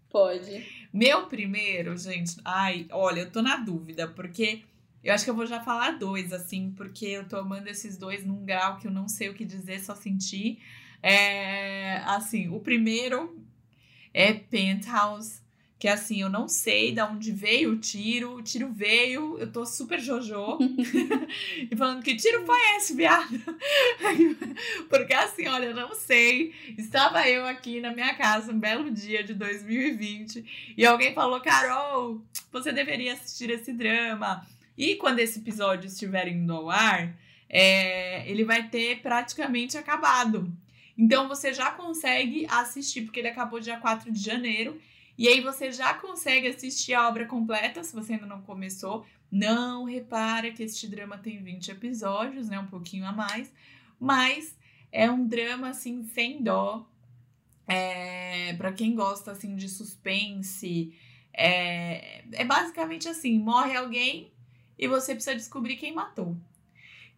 Pode. 0.09 0.65
Meu 0.93 1.27
primeiro, 1.27 1.97
gente, 1.97 2.37
ai, 2.45 2.87
olha, 2.91 3.21
eu 3.21 3.31
tô 3.31 3.43
na 3.43 3.57
dúvida, 3.57 4.07
porque 4.09 4.63
eu 5.03 5.13
acho 5.13 5.25
que 5.25 5.31
eu 5.31 5.35
vou 5.35 5.47
já 5.47 5.61
falar 5.61 5.99
dois, 5.99 6.33
assim, 6.33 6.73
porque 6.77 7.07
eu 7.07 7.29
tô 7.29 7.37
amando 7.37 7.69
esses 7.69 7.97
dois 7.97 8.25
num 8.25 8.45
grau 8.45 8.79
que 8.79 8.87
eu 8.87 8.91
não 8.91 9.09
sei 9.09 9.29
o 9.29 9.35
que 9.35 9.45
dizer, 9.45 9.81
só 9.81 9.95
sentir. 9.95 10.59
É, 11.03 11.99
assim, 12.07 12.49
o 12.49 12.61
primeiro 12.61 13.45
é 14.15 14.33
Penthouse 14.33 15.41
que 15.87 15.91
assim, 15.91 16.21
eu 16.21 16.29
não 16.29 16.49
sei 16.49 16.91
de 16.91 17.01
onde 17.01 17.31
veio 17.31 17.71
o 17.71 17.77
tiro, 17.77 18.35
o 18.35 18.43
tiro 18.43 18.73
veio, 18.73 19.39
eu 19.39 19.53
tô 19.53 19.65
super 19.65 20.01
jojo. 20.01 20.59
e 21.71 21.77
falando 21.77 22.03
que 22.03 22.17
tiro 22.17 22.45
foi 22.45 22.59
esse, 22.77 22.93
viado? 22.93 23.39
Porque 24.91 25.15
assim, 25.15 25.47
olha, 25.47 25.67
eu 25.67 25.77
não 25.77 25.95
sei. 25.95 26.53
Estava 26.77 27.29
eu 27.29 27.47
aqui 27.47 27.81
na 27.81 27.93
minha 27.93 28.13
casa 28.17 28.51
um 28.51 28.59
belo 28.59 28.91
dia 28.91 29.23
de 29.23 29.33
2020 29.33 30.75
e 30.77 30.85
alguém 30.85 31.15
falou: 31.15 31.41
Carol, 31.41 32.21
você 32.51 32.73
deveria 32.73 33.13
assistir 33.13 33.49
esse 33.51 33.73
drama. 33.73 34.45
E 34.77 34.97
quando 34.97 35.21
esse 35.21 35.39
episódio 35.39 35.87
estiver 35.87 36.27
indo 36.27 36.53
ao 36.53 36.69
ar, 36.69 37.15
é, 37.49 38.29
ele 38.29 38.43
vai 38.43 38.69
ter 38.69 39.03
praticamente 39.03 39.79
acabado. 39.79 40.53
Então 40.99 41.29
você 41.29 41.55
já 41.55 41.71
consegue 41.71 42.45
assistir, 42.51 43.03
porque 43.03 43.21
ele 43.21 43.29
acabou 43.29 43.61
dia 43.61 43.77
4 43.77 44.11
de 44.11 44.21
janeiro. 44.21 44.81
E 45.19 45.29
aí 45.29 45.41
você 45.41 45.73
já 45.73 45.95
consegue 45.95 46.49
assistir 46.49 46.95
a 46.95 47.09
obra 47.09 47.27
completa, 47.27 47.83
se 47.83 47.95
você 47.95 48.15
ainda 48.15 48.27
não 48.27 48.43
começou. 48.43 49.07
Não 49.31 49.85
repara 49.85 50.53
que 50.53 50.63
este 50.63 50.87
drama 50.87 51.19
tem 51.19 51.43
20 51.43 51.71
episódios, 51.71 52.49
né? 52.49 52.59
Um 52.59 52.67
pouquinho 52.67 53.07
a 53.07 53.13
mais. 53.13 53.53
Mas 53.99 54.57
é 54.93 55.11
um 55.11 55.27
drama, 55.27 55.71
assim, 55.71 56.05
sem 56.05 56.43
dó. 56.43 56.87
É, 57.67 58.55
para 58.55 58.73
quem 58.73 58.95
gosta, 58.95 59.33
assim, 59.33 59.57
de 59.57 59.69
suspense. 59.69 60.95
É, 61.33 62.25
é 62.33 62.45
basicamente 62.45 63.09
assim, 63.09 63.39
morre 63.39 63.77
alguém 63.77 64.33
e 64.79 64.89
você 64.89 65.15
precisa 65.15 65.37
descobrir 65.37 65.77
quem 65.77 65.93
matou. 65.93 66.35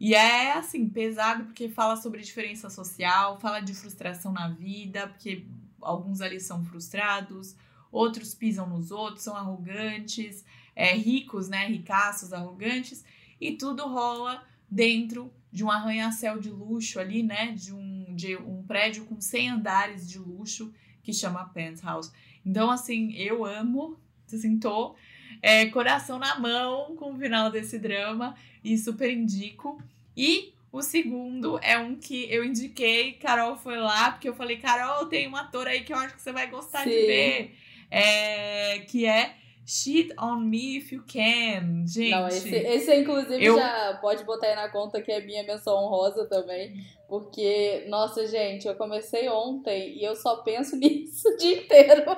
E 0.01 0.15
é 0.15 0.53
assim, 0.53 0.89
pesado 0.89 1.45
porque 1.45 1.69
fala 1.69 1.97
sobre 1.97 2.21
diferença 2.23 2.69
social, 2.69 3.39
fala 3.39 3.61
de 3.61 3.75
frustração 3.75 4.33
na 4.33 4.49
vida, 4.49 5.09
porque 5.09 5.45
alguns 5.81 6.21
ali 6.21 6.41
são 6.41 6.65
frustrados, 6.65 7.57
outros 7.91 8.35
pisam 8.35 8.69
nos 8.69 8.91
outros, 8.91 9.23
são 9.25 9.37
arrogantes, 9.37 10.45
é, 10.75 10.95
ricos, 10.95 11.49
né? 11.49 11.67
Ricaços, 11.67 12.33
arrogantes, 12.33 13.05
e 13.41 13.53
tudo 13.53 13.87
rola 13.87 14.43
dentro 14.71 15.33
de 15.51 15.65
um 15.65 15.71
arranha-céu 15.71 16.39
de 16.39 16.51
luxo 16.51 17.01
ali, 17.01 17.23
né? 17.23 17.53
De 17.53 17.73
um, 17.73 18.15
de 18.15 18.37
um 18.37 18.63
prédio 18.63 19.05
com 19.07 19.21
100 19.21 19.51
andares 19.51 20.09
de 20.09 20.19
luxo 20.19 20.73
que 21.03 21.13
chama 21.13 21.49
Penthouse. 21.49 22.13
Então, 22.45 22.71
assim, 22.71 23.13
eu 23.15 23.45
amo, 23.45 23.99
assim, 24.33 24.59
tô 24.59 24.95
é, 25.43 25.67
coração 25.67 26.19
na 26.19 26.39
mão 26.39 26.97
com 26.97 27.13
o 27.13 27.19
final 27.19 27.51
desse 27.51 27.79
drama 27.79 28.35
e 28.63 28.77
super 28.77 29.11
indico. 29.11 29.83
E 30.17 30.53
o 30.71 30.83
segundo 30.83 31.59
é 31.63 31.79
um 31.79 31.95
que 31.97 32.31
eu 32.31 32.45
indiquei, 32.45 33.15
Carol 33.15 33.57
foi 33.57 33.79
lá, 33.79 34.11
porque 34.11 34.29
eu 34.29 34.35
falei, 34.35 34.59
Carol, 34.59 35.07
tem 35.07 35.29
um 35.29 35.37
ator 35.37 35.67
aí 35.67 35.83
que 35.83 35.93
eu 35.93 35.97
acho 35.97 36.15
que 36.15 36.23
você 36.23 36.33
vai 36.33 36.47
gostar 36.49 36.85
Sim. 36.85 36.91
de 36.91 37.07
ver 37.07 37.57
é, 37.91 38.81
que 38.81 39.07
é 39.07 39.35
Cheat 39.69 40.15
on 40.19 40.41
Me 40.41 40.79
If 40.79 40.93
You 40.93 41.05
Can. 41.07 41.87
Gente. 41.87 42.11
Não, 42.11 42.27
esse, 42.27 42.49
esse 42.49 42.95
inclusive, 42.97 43.45
eu... 43.45 43.55
já 43.55 43.99
pode 44.01 44.25
botar 44.25 44.47
aí 44.47 44.57
na 44.57 44.71
conta 44.71 45.03
que 45.03 45.13
é 45.13 45.21
minha 45.21 45.43
menção 45.43 45.77
honrosa 45.77 46.25
também. 46.25 46.75
Porque, 47.07 47.85
nossa, 47.87 48.27
gente, 48.27 48.67
eu 48.67 48.75
comecei 48.77 49.29
ontem 49.29 49.95
e 49.99 50.03
eu 50.03 50.17
só 50.17 50.37
penso 50.37 50.75
nisso 50.81 51.29
o 51.29 51.37
dia 51.37 51.59
inteiro. 51.59 52.17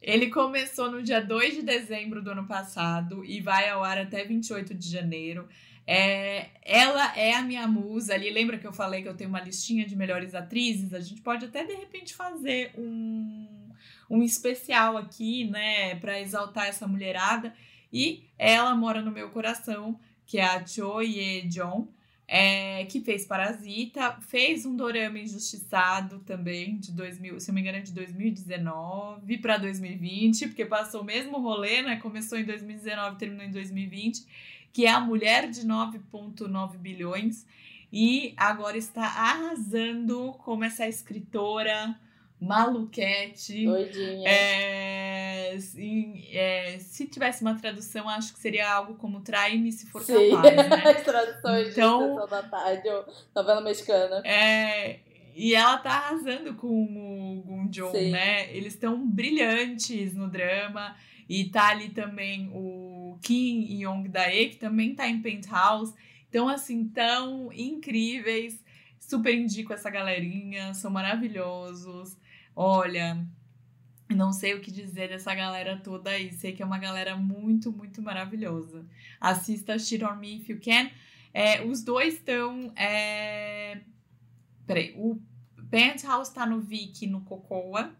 Ele 0.00 0.30
começou 0.30 0.88
no 0.88 1.02
dia 1.02 1.20
2 1.20 1.54
de 1.54 1.62
dezembro 1.62 2.22
do 2.22 2.30
ano 2.30 2.46
passado 2.46 3.24
e 3.24 3.40
vai 3.40 3.68
ao 3.68 3.82
ar 3.82 3.98
até 3.98 4.22
28 4.22 4.72
de 4.74 4.88
janeiro. 4.88 5.48
É, 5.84 6.50
ela 6.62 7.16
é 7.16 7.34
a 7.34 7.42
minha 7.42 7.66
musa 7.66 8.14
ali. 8.14 8.30
Lembra 8.30 8.58
que 8.58 8.66
eu 8.66 8.72
falei 8.72 9.02
que 9.02 9.08
eu 9.08 9.16
tenho 9.16 9.30
uma 9.30 9.40
listinha 9.40 9.84
de 9.84 9.96
melhores 9.96 10.36
atrizes? 10.36 10.94
A 10.94 11.00
gente 11.00 11.20
pode 11.20 11.46
até 11.46 11.64
de 11.64 11.74
repente 11.74 12.14
fazer 12.14 12.70
um 12.78 13.65
um 14.08 14.22
especial 14.22 14.96
aqui, 14.96 15.44
né, 15.44 15.94
para 15.96 16.20
exaltar 16.20 16.66
essa 16.66 16.86
mulherada. 16.86 17.54
E 17.92 18.24
ela 18.38 18.74
mora 18.74 19.00
no 19.00 19.10
meu 19.10 19.30
coração, 19.30 19.98
que 20.26 20.38
é 20.38 20.44
a 20.44 20.66
Cho 20.66 21.00
Ye 21.00 21.48
Jong, 21.48 21.88
é, 22.28 22.84
que 22.86 23.00
fez 23.00 23.24
Parasita, 23.24 24.18
fez 24.20 24.66
um 24.66 24.74
dorama 24.74 25.18
injustiçado 25.18 26.18
também, 26.20 26.76
de 26.76 26.90
2000, 26.90 27.38
se 27.38 27.48
não 27.48 27.54
me 27.54 27.60
engano, 27.60 27.78
é 27.78 27.80
de 27.80 27.92
2019 27.92 29.38
para 29.38 29.58
2020, 29.58 30.48
porque 30.48 30.66
passou 30.66 31.02
o 31.02 31.04
mesmo 31.04 31.38
rolê, 31.40 31.82
né? 31.82 31.96
Começou 31.96 32.36
em 32.36 32.44
2019 32.44 33.16
terminou 33.16 33.46
em 33.46 33.52
2020, 33.52 34.26
que 34.72 34.86
é 34.86 34.90
a 34.90 35.00
Mulher 35.00 35.48
de 35.48 35.62
9,9 35.62 36.76
bilhões, 36.78 37.46
e 37.92 38.34
agora 38.36 38.76
está 38.76 39.04
arrasando 39.04 40.34
como 40.38 40.64
essa 40.64 40.88
escritora 40.88 41.96
maluquete. 42.40 43.64
Doidinha. 43.64 44.28
É, 44.28 45.56
é, 46.32 46.78
se 46.78 47.06
tivesse 47.06 47.42
uma 47.42 47.54
tradução, 47.54 48.08
acho 48.08 48.32
que 48.32 48.38
seria 48.38 48.70
algo 48.70 48.94
como 48.94 49.20
Trai-me 49.20 49.72
se 49.72 49.86
for 49.86 50.02
Sim. 50.02 50.30
capaz. 50.30 50.56
Né? 50.56 50.82
As 50.90 51.02
traduções 51.02 51.68
então, 51.70 52.24
de 52.24 52.30
da 52.30 52.42
tarde, 52.42 52.88
novela 53.34 53.60
mexicana. 53.60 54.22
É, 54.24 55.00
e 55.34 55.54
ela 55.54 55.78
tá 55.78 55.90
arrasando 55.90 56.54
com 56.54 56.66
o 56.66 57.42
Gunjon, 57.42 57.92
né? 57.92 58.54
Eles 58.54 58.74
estão 58.74 59.06
brilhantes 59.06 60.14
no 60.14 60.28
drama. 60.28 60.96
E 61.28 61.44
tá 61.46 61.68
ali 61.68 61.88
também 61.88 62.48
o 62.54 63.18
Kim 63.20 63.82
Yong-dae, 63.82 64.50
que 64.50 64.56
também 64.56 64.94
tá 64.94 65.08
em 65.08 65.20
Penthouse. 65.20 65.92
Então, 66.28 66.48
assim, 66.48 66.88
tão 66.88 67.52
incríveis. 67.52 68.64
Super 68.98 69.34
indico 69.34 69.72
essa 69.72 69.90
galerinha, 69.90 70.72
são 70.72 70.90
maravilhosos. 70.90 72.16
Olha, 72.58 73.22
não 74.08 74.32
sei 74.32 74.54
o 74.54 74.60
que 74.62 74.70
dizer 74.70 75.10
dessa 75.10 75.34
galera 75.34 75.76
toda 75.76 76.10
aí. 76.10 76.32
Sei 76.32 76.54
que 76.54 76.62
é 76.62 76.66
uma 76.66 76.78
galera 76.78 77.14
muito, 77.14 77.70
muito 77.70 78.00
maravilhosa. 78.00 78.86
Assista 79.20 79.78
Shit 79.78 80.02
on 80.02 80.16
Me 80.16 80.38
If 80.38 80.48
You 80.48 80.60
Can. 80.64 80.90
É, 81.34 81.62
os 81.62 81.82
dois 81.82 82.14
estão. 82.14 82.72
É... 82.74 83.80
Peraí, 84.66 84.94
o 84.96 85.20
Penthouse 85.70 86.32
tá 86.32 86.46
no 86.46 86.60
Viki 86.60 87.06
no 87.06 87.20
Cocoa. 87.20 87.94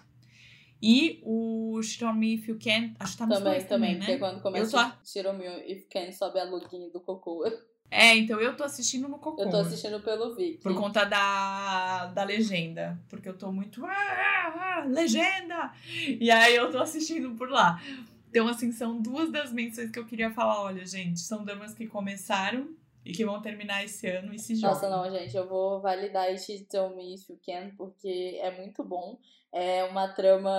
E 0.80 1.20
o 1.22 1.80
Shit 1.82 2.04
on 2.04 2.14
Me 2.14 2.34
If 2.34 2.48
You 2.48 2.58
Can. 2.58 2.94
Acho 2.98 3.12
que 3.12 3.18
tá 3.18 3.26
nos 3.26 3.38
também, 3.38 3.52
dois 3.52 3.68
também, 3.68 3.94
também, 3.94 3.94
né? 3.94 4.06
Porque 4.06 4.18
quando 4.18 4.40
começa 4.40 4.88
o 4.88 5.06
Shit 5.06 5.26
on 5.26 5.34
Me 5.34 5.46
If 5.70 5.82
You 5.82 5.88
Can, 5.90 6.12
sobe 6.12 6.40
a 6.40 6.44
luguinha 6.44 6.88
do 6.90 7.00
Cocoa. 7.00 7.52
É, 7.90 8.16
então 8.16 8.40
eu 8.40 8.56
tô 8.56 8.64
assistindo 8.64 9.08
no 9.08 9.18
Cocô. 9.18 9.42
Eu 9.42 9.50
tô 9.50 9.58
assistindo 9.58 10.00
pelo 10.00 10.34
Viki. 10.34 10.58
Por 10.58 10.74
conta 10.74 11.04
da, 11.04 12.06
da 12.06 12.24
legenda. 12.24 12.98
Porque 13.08 13.28
eu 13.28 13.36
tô 13.36 13.52
muito. 13.52 13.84
Ah, 13.84 13.92
ah, 13.92 14.78
ah, 14.78 14.84
legenda! 14.86 15.72
E 16.20 16.30
aí 16.30 16.54
eu 16.54 16.70
tô 16.70 16.78
assistindo 16.78 17.34
por 17.36 17.48
lá. 17.48 17.80
Então, 18.28 18.48
assim, 18.48 18.72
são 18.72 19.00
duas 19.00 19.30
das 19.30 19.52
menções 19.52 19.90
que 19.90 19.98
eu 19.98 20.04
queria 20.04 20.30
falar. 20.30 20.62
Olha, 20.62 20.84
gente, 20.84 21.20
são 21.20 21.44
damas 21.44 21.74
que 21.74 21.86
começaram 21.86 22.68
e 23.04 23.12
que 23.12 23.24
vão 23.24 23.40
terminar 23.40 23.84
esse 23.84 24.06
ano 24.08 24.34
e 24.34 24.38
se 24.38 24.56
jogam. 24.56 24.74
Nossa, 24.74 24.90
não, 24.90 25.10
gente, 25.18 25.36
eu 25.36 25.48
vou 25.48 25.80
validar 25.80 26.30
este 26.30 26.64
Tell 26.64 26.94
Me 26.94 27.14
If 27.14 27.30
You 27.30 27.38
Can, 27.44 27.70
porque 27.76 28.38
é 28.42 28.50
muito 28.50 28.82
bom. 28.82 29.18
É 29.52 29.84
uma 29.84 30.08
trama. 30.08 30.50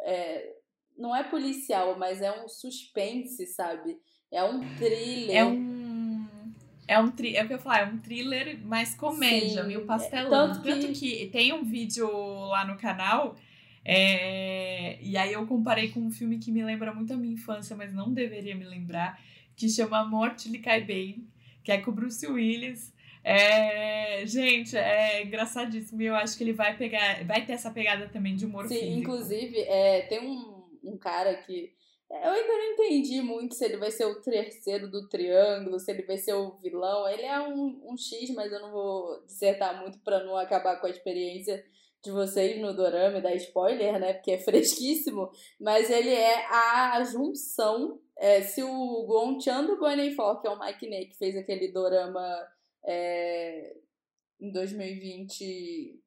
É, 0.00 0.54
não 0.96 1.14
é 1.14 1.24
policial, 1.24 1.98
mas 1.98 2.22
é 2.22 2.32
um 2.40 2.48
suspense, 2.48 3.46
sabe? 3.46 4.00
É 4.30 4.42
um 4.44 4.60
thriller. 4.76 5.36
É 5.36 5.44
um 5.44 5.83
é 6.86 6.98
um 6.98 7.10
tri, 7.10 7.36
é 7.36 7.44
o 7.44 7.46
que 7.46 7.54
eu 7.54 7.58
falo, 7.58 7.76
é 7.76 7.84
um 7.86 7.98
thriller 7.98 8.58
mais 8.64 8.94
comédia, 8.94 9.62
Sim. 9.62 9.68
meio 9.68 9.84
pastelão. 9.84 10.52
Tanto 10.52 10.62
que... 10.62 10.68
Tanto 10.68 10.92
que 10.92 11.26
tem 11.32 11.52
um 11.52 11.64
vídeo 11.64 12.08
lá 12.48 12.66
no 12.66 12.76
canal, 12.76 13.36
é, 13.84 14.98
e 15.00 15.16
aí 15.16 15.32
eu 15.32 15.46
comparei 15.46 15.90
com 15.90 16.00
um 16.00 16.10
filme 16.10 16.38
que 16.38 16.50
me 16.50 16.64
lembra 16.64 16.92
muito 16.94 17.12
a 17.12 17.16
minha 17.16 17.34
infância, 17.34 17.76
mas 17.76 17.92
não 17.92 18.12
deveria 18.12 18.54
me 18.54 18.64
lembrar, 18.64 19.20
que 19.56 19.68
chama 19.68 20.04
Morte 20.04 20.48
lhe 20.48 20.58
cai 20.58 20.80
bem, 20.82 21.26
que 21.62 21.70
é 21.70 21.78
com 21.78 21.90
o 21.90 21.94
Bruce 21.94 22.26
Willis. 22.26 22.92
É, 23.22 24.22
gente, 24.26 24.76
é 24.76 25.22
engraçadíssimo. 25.22 26.02
E 26.02 26.06
eu 26.06 26.14
acho 26.14 26.36
que 26.36 26.44
ele 26.44 26.52
vai 26.52 26.76
pegar, 26.76 27.24
vai 27.24 27.44
ter 27.44 27.52
essa 27.52 27.70
pegada 27.70 28.06
também 28.08 28.36
de 28.36 28.44
humor 28.44 28.68
Sim, 28.68 28.74
físico. 28.74 28.98
inclusive, 28.98 29.58
é, 29.60 30.02
tem 30.02 30.20
um, 30.20 30.62
um 30.82 30.96
cara 30.98 31.34
que 31.34 31.72
eu 32.10 32.30
ainda 32.30 32.52
não 32.52 32.72
entendi 32.72 33.22
muito 33.22 33.54
se 33.54 33.64
ele 33.64 33.76
vai 33.76 33.90
ser 33.90 34.04
o 34.04 34.20
terceiro 34.20 34.90
do 34.90 35.08
triângulo, 35.08 35.80
se 35.80 35.90
ele 35.90 36.02
vai 36.02 36.16
ser 36.16 36.34
o 36.34 36.56
vilão. 36.58 37.08
Ele 37.08 37.22
é 37.22 37.40
um, 37.40 37.80
um 37.90 37.96
X, 37.96 38.30
mas 38.30 38.52
eu 38.52 38.60
não 38.60 38.70
vou 38.70 39.24
dissertar 39.24 39.80
muito 39.80 39.98
para 40.00 40.22
não 40.22 40.36
acabar 40.36 40.80
com 40.80 40.86
a 40.86 40.90
experiência 40.90 41.64
de 42.02 42.10
vocês 42.10 42.60
no 42.60 42.74
dorama 42.76 43.18
e 43.18 43.22
dar 43.22 43.34
spoiler, 43.34 43.98
né? 43.98 44.12
Porque 44.12 44.32
é 44.32 44.38
fresquíssimo. 44.44 45.30
Mas 45.58 45.90
ele 45.90 46.10
é 46.10 46.46
a 46.46 47.02
junção. 47.04 48.00
É, 48.16 48.42
se 48.42 48.62
o 48.62 49.04
Gon 49.06 49.40
Chan 49.40 49.64
do 49.64 49.76
For, 50.14 50.40
que 50.40 50.46
é 50.46 50.50
o 50.50 50.60
Mike 50.60 50.88
Ney, 50.88 51.06
que 51.06 51.16
fez 51.16 51.36
aquele 51.36 51.72
dorama 51.72 52.46
é, 52.84 53.74
em 54.40 54.52
2020, 54.52 56.00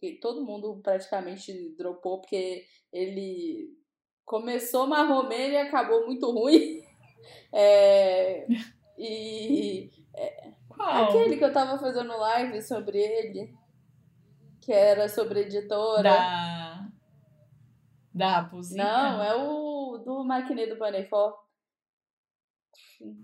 que 0.00 0.18
todo 0.20 0.44
mundo 0.44 0.80
praticamente 0.82 1.76
dropou, 1.76 2.20
porque 2.20 2.64
ele 2.92 3.70
começou 4.32 4.86
marromeno 4.86 5.52
e 5.52 5.58
acabou 5.58 6.06
muito 6.06 6.30
ruim. 6.30 6.80
É, 7.54 8.46
e. 8.96 9.90
É, 10.14 10.48
aquele 10.80 11.36
que 11.36 11.44
eu 11.44 11.52
tava 11.52 11.78
fazendo 11.78 12.16
live 12.16 12.62
sobre 12.62 12.98
ele 12.98 13.54
que 14.58 14.72
era 14.72 15.06
sobre 15.06 15.40
editora. 15.40 16.02
Da. 16.02 16.88
Da 18.14 18.28
Raposinha? 18.40 18.82
Não, 18.82 19.22
é 19.22 19.36
o 19.36 19.98
do 19.98 20.24
Maquiné 20.24 20.66
do 20.66 20.76
Panefó. 20.76 21.41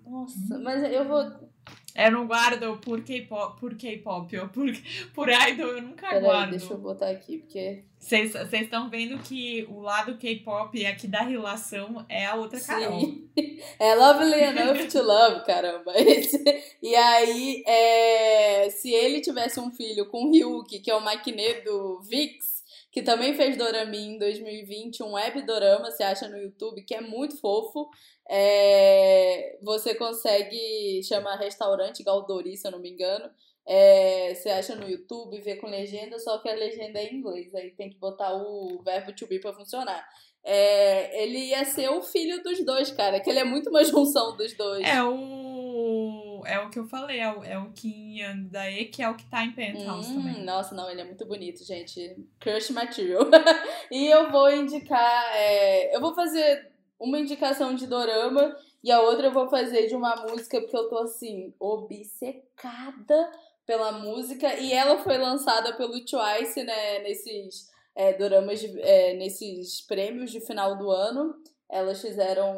Nossa, 0.07 0.57
hum. 0.57 0.63
mas 0.63 0.83
eu 0.83 1.07
vou. 1.07 1.49
Eu 1.95 2.13
não 2.13 2.27
guardo 2.27 2.79
por 2.79 3.03
K-pop, 3.03 3.59
por 3.59 3.75
K-pop 3.77 4.39
ou 4.39 4.49
por, 4.49 4.71
por 5.15 5.29
idol, 5.29 5.69
eu 5.69 5.83
nunca 5.83 6.09
Pera 6.09 6.21
guardo. 6.21 6.53
Aí, 6.53 6.59
deixa 6.59 6.73
eu 6.73 6.79
botar 6.79 7.11
aqui, 7.11 7.39
porque. 7.39 7.83
Vocês 7.99 8.33
estão 8.53 8.89
vendo 8.89 9.19
que 9.19 9.67
o 9.69 9.81
lado 9.81 10.17
K-pop 10.17 10.87
aqui 10.87 11.09
da 11.09 11.23
relação 11.23 12.07
é 12.09 12.27
a 12.27 12.37
outra 12.37 12.61
Carol. 12.61 13.01
Sim. 13.01 13.29
É 13.81 13.93
Lovely 13.97 14.41
Enough 14.41 14.89
to 14.89 15.03
Love, 15.03 15.45
caramba. 15.45 15.93
E 16.81 16.95
aí, 16.95 17.65
é, 17.67 18.71
se 18.71 18.89
ele 18.93 19.21
tivesse 19.21 19.59
um 19.59 19.73
filho 19.73 20.07
com 20.07 20.27
o 20.27 20.31
Ryuki, 20.31 20.79
que 20.79 20.91
é 20.91 20.95
o 20.95 21.01
maquinê 21.01 21.55
do 21.63 22.01
Vix, 22.01 22.58
que 22.91 23.03
também 23.03 23.35
fez 23.35 23.57
Dorami 23.57 23.99
em 23.99 24.19
2020, 24.19 25.03
um 25.03 25.13
web 25.13 25.43
dorama, 25.43 25.91
você 25.91 26.03
acha 26.03 26.29
no 26.29 26.39
YouTube, 26.39 26.83
que 26.85 26.95
é 26.95 27.01
muito 27.01 27.39
fofo. 27.39 27.89
É, 28.29 29.59
você 29.63 29.95
consegue 29.95 31.03
chamar 31.03 31.37
restaurante 31.37 32.03
Galdori, 32.03 32.57
se 32.57 32.67
eu 32.67 32.73
não 32.73 32.81
me 32.81 32.91
engano. 32.91 33.31
É, 33.67 34.35
você 34.35 34.49
acha 34.49 34.75
no 34.75 34.89
YouTube, 34.89 35.39
vê 35.43 35.57
com 35.57 35.67
legenda, 35.67 36.19
só 36.19 36.39
que 36.39 36.49
a 36.49 36.55
legenda 36.55 36.99
é 36.99 37.05
em 37.05 37.17
inglês. 37.17 37.55
Aí 37.55 37.71
tem 37.73 37.91
que 37.91 37.99
botar 37.99 38.33
o 38.35 38.83
verbo 38.83 39.15
to 39.15 39.27
be 39.27 39.39
pra 39.39 39.53
funcionar. 39.53 40.09
É, 40.45 41.23
ele 41.23 41.51
ia 41.51 41.65
ser 41.65 41.91
o 41.91 42.03
filho 42.03 42.43
dos 42.43 42.65
dois, 42.65 42.91
cara. 42.91 43.21
Que 43.21 43.31
ele 43.31 43.41
é 43.41 43.45
muito 43.45 43.71
uma 43.71 43.85
junção 43.85 44.37
dos 44.37 44.53
dois. 44.55 44.87
É 44.87 45.03
o. 45.03 46.43
É 46.47 46.59
o 46.61 46.71
que 46.71 46.79
eu 46.79 46.87
falei, 46.87 47.19
é 47.19 47.31
o, 47.31 47.45
é 47.45 47.59
o 47.59 47.71
Kim 47.73 48.21
Young 48.21 48.49
da 48.49 48.71
E, 48.71 48.87
que 48.87 49.03
é 49.03 49.11
o 49.11 49.17
que 49.17 49.27
tá 49.27 49.45
em 49.45 49.53
Penthouse 49.53 50.11
hum, 50.11 50.23
também. 50.23 50.45
Nossa, 50.45 50.75
não, 50.75 50.89
ele 50.89 51.01
é 51.01 51.05
muito 51.05 51.27
bonito, 51.27 51.65
gente. 51.65 52.17
Crush 52.41 52.71
Material. 52.71 53.25
e 53.91 54.07
eu 54.07 54.31
vou 54.31 54.51
indicar. 54.51 55.37
É, 55.37 55.95
eu 55.95 56.01
vou 56.01 56.15
fazer 56.15 56.71
uma 56.99 57.19
indicação 57.19 57.75
de 57.75 57.87
dorama 57.87 58.57
e 58.83 58.91
a 58.91 59.01
outra 59.01 59.27
eu 59.27 59.33
vou 59.33 59.49
fazer 59.49 59.87
de 59.87 59.95
uma 59.95 60.17
música 60.17 60.61
porque 60.61 60.77
eu 60.77 60.89
tô 60.89 60.99
assim, 60.99 61.55
obcecada 61.59 63.31
pela 63.67 63.93
música 63.93 64.55
e 64.55 64.73
ela 64.73 64.99
foi 64.99 65.19
lançada 65.19 65.75
pelo 65.75 66.01
Twice, 66.05 66.63
né, 66.65 67.01
nesses 67.01 67.71
é, 67.99 68.13
doramas, 68.13 68.61
de, 68.61 68.81
é, 68.81 69.15
nesses 69.15 69.85
prêmios 69.85 70.31
de 70.31 70.41
final 70.41 70.79
do 70.79 70.89
ano. 70.89 71.35
Elas 71.69 72.01
fizeram 72.01 72.55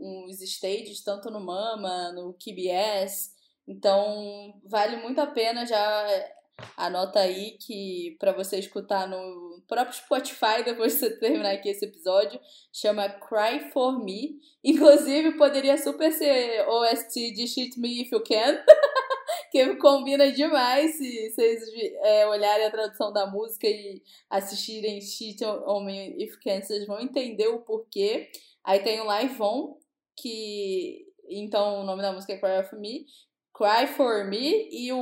uns 0.00 0.40
stages 0.40 1.02
tanto 1.02 1.30
no 1.30 1.40
Mama, 1.40 2.12
no 2.12 2.32
KBS. 2.34 3.34
Então, 3.66 4.54
vale 4.64 4.96
muito 4.98 5.20
a 5.20 5.26
pena 5.26 5.66
já 5.66 6.06
Anota 6.76 7.18
aí 7.18 7.58
que 7.58 8.16
para 8.20 8.32
você 8.32 8.58
escutar 8.58 9.08
no 9.08 9.60
próprio 9.66 9.96
Spotify 9.96 10.62
depois 10.64 10.92
de 10.92 11.00
você 11.00 11.18
terminar 11.18 11.52
aqui 11.52 11.68
esse 11.68 11.84
episódio, 11.84 12.38
chama 12.72 13.08
Cry 13.08 13.72
For 13.72 14.02
Me. 14.04 14.38
Inclusive, 14.62 15.36
poderia 15.36 15.76
super 15.76 16.12
ser 16.12 16.64
OST 16.68 17.32
de 17.32 17.46
Shit 17.48 17.78
Me 17.78 18.02
If 18.02 18.12
You 18.12 18.22
Can, 18.22 18.62
que 19.54 19.76
combina 19.76 20.32
demais 20.32 20.96
se 20.96 21.30
vocês 21.30 21.62
é, 22.02 22.26
olharem 22.26 22.66
a 22.66 22.70
tradução 22.72 23.12
da 23.12 23.24
música 23.24 23.68
e 23.68 24.02
assistirem 24.28 25.00
Shit 25.00 25.44
On 25.44 25.84
Me 25.84 26.24
If 26.24 26.38
Can, 26.42 26.60
vocês 26.60 26.84
vão 26.88 27.00
entender 27.00 27.46
o 27.46 27.60
porquê. 27.60 28.32
Aí 28.64 28.80
tem 28.80 29.00
o 29.00 29.04
Live 29.04 29.40
On, 29.40 29.76
que 30.16 31.06
então 31.30 31.82
o 31.82 31.84
nome 31.84 32.02
da 32.02 32.12
música 32.12 32.32
é 32.32 32.36
Cry 32.36 32.68
For 32.68 32.80
Me, 32.80 33.06
Cry 33.54 33.86
For 33.94 34.28
Me 34.28 34.68
e 34.72 34.92
o 34.92 34.98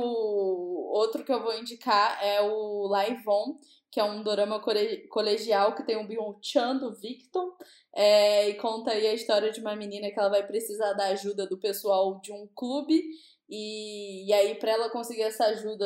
outro 0.93 1.23
que 1.23 1.33
eu 1.33 1.41
vou 1.41 1.57
indicar 1.57 2.23
é 2.23 2.39
o 2.39 2.85
Live 2.89 3.27
On, 3.27 3.57
que 3.89 3.99
é 3.99 4.03
um 4.03 4.21
dorama 4.21 4.61
colegial 5.09 5.73
que 5.73 5.83
tem 5.83 5.97
o 5.97 6.07
Byung 6.07 6.37
Chan 6.43 6.77
do 6.77 6.93
Victor 6.93 7.57
é, 7.95 8.49
e 8.49 8.53
conta 8.55 8.91
aí 8.91 9.07
a 9.07 9.13
história 9.15 9.51
de 9.51 9.59
uma 9.59 9.75
menina 9.75 10.11
que 10.11 10.19
ela 10.19 10.29
vai 10.29 10.45
precisar 10.45 10.93
da 10.93 11.07
ajuda 11.07 11.47
do 11.47 11.57
pessoal 11.57 12.19
de 12.21 12.31
um 12.31 12.47
clube 12.55 13.03
e, 13.55 14.25
e 14.27 14.33
aí 14.33 14.55
para 14.55 14.71
ela 14.71 14.89
conseguir 14.89 15.21
essa 15.21 15.45
ajuda 15.45 15.85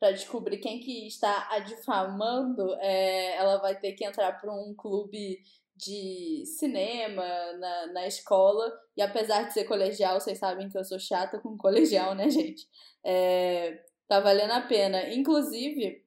para 0.00 0.10
descobrir 0.10 0.58
quem 0.58 0.80
que 0.80 1.06
está 1.06 1.48
a 1.52 1.60
difamando, 1.60 2.74
é, 2.80 3.36
ela 3.36 3.58
vai 3.58 3.78
ter 3.78 3.92
que 3.92 4.04
entrar 4.04 4.32
para 4.40 4.52
um 4.52 4.74
clube 4.74 5.40
de 5.76 6.44
cinema 6.58 7.24
na, 7.58 7.86
na 7.92 8.06
escola. 8.06 8.72
E 8.96 9.02
apesar 9.02 9.44
de 9.44 9.52
ser 9.52 9.64
colegial, 9.64 10.20
vocês 10.20 10.38
sabem 10.38 10.68
que 10.68 10.76
eu 10.76 10.84
sou 10.84 10.98
chata 10.98 11.38
com 11.38 11.56
colegial, 11.56 12.14
né, 12.14 12.28
gente? 12.30 12.66
É, 13.04 13.84
tá 14.08 14.18
valendo 14.18 14.52
a 14.52 14.62
pena. 14.62 15.14
Inclusive, 15.14 16.04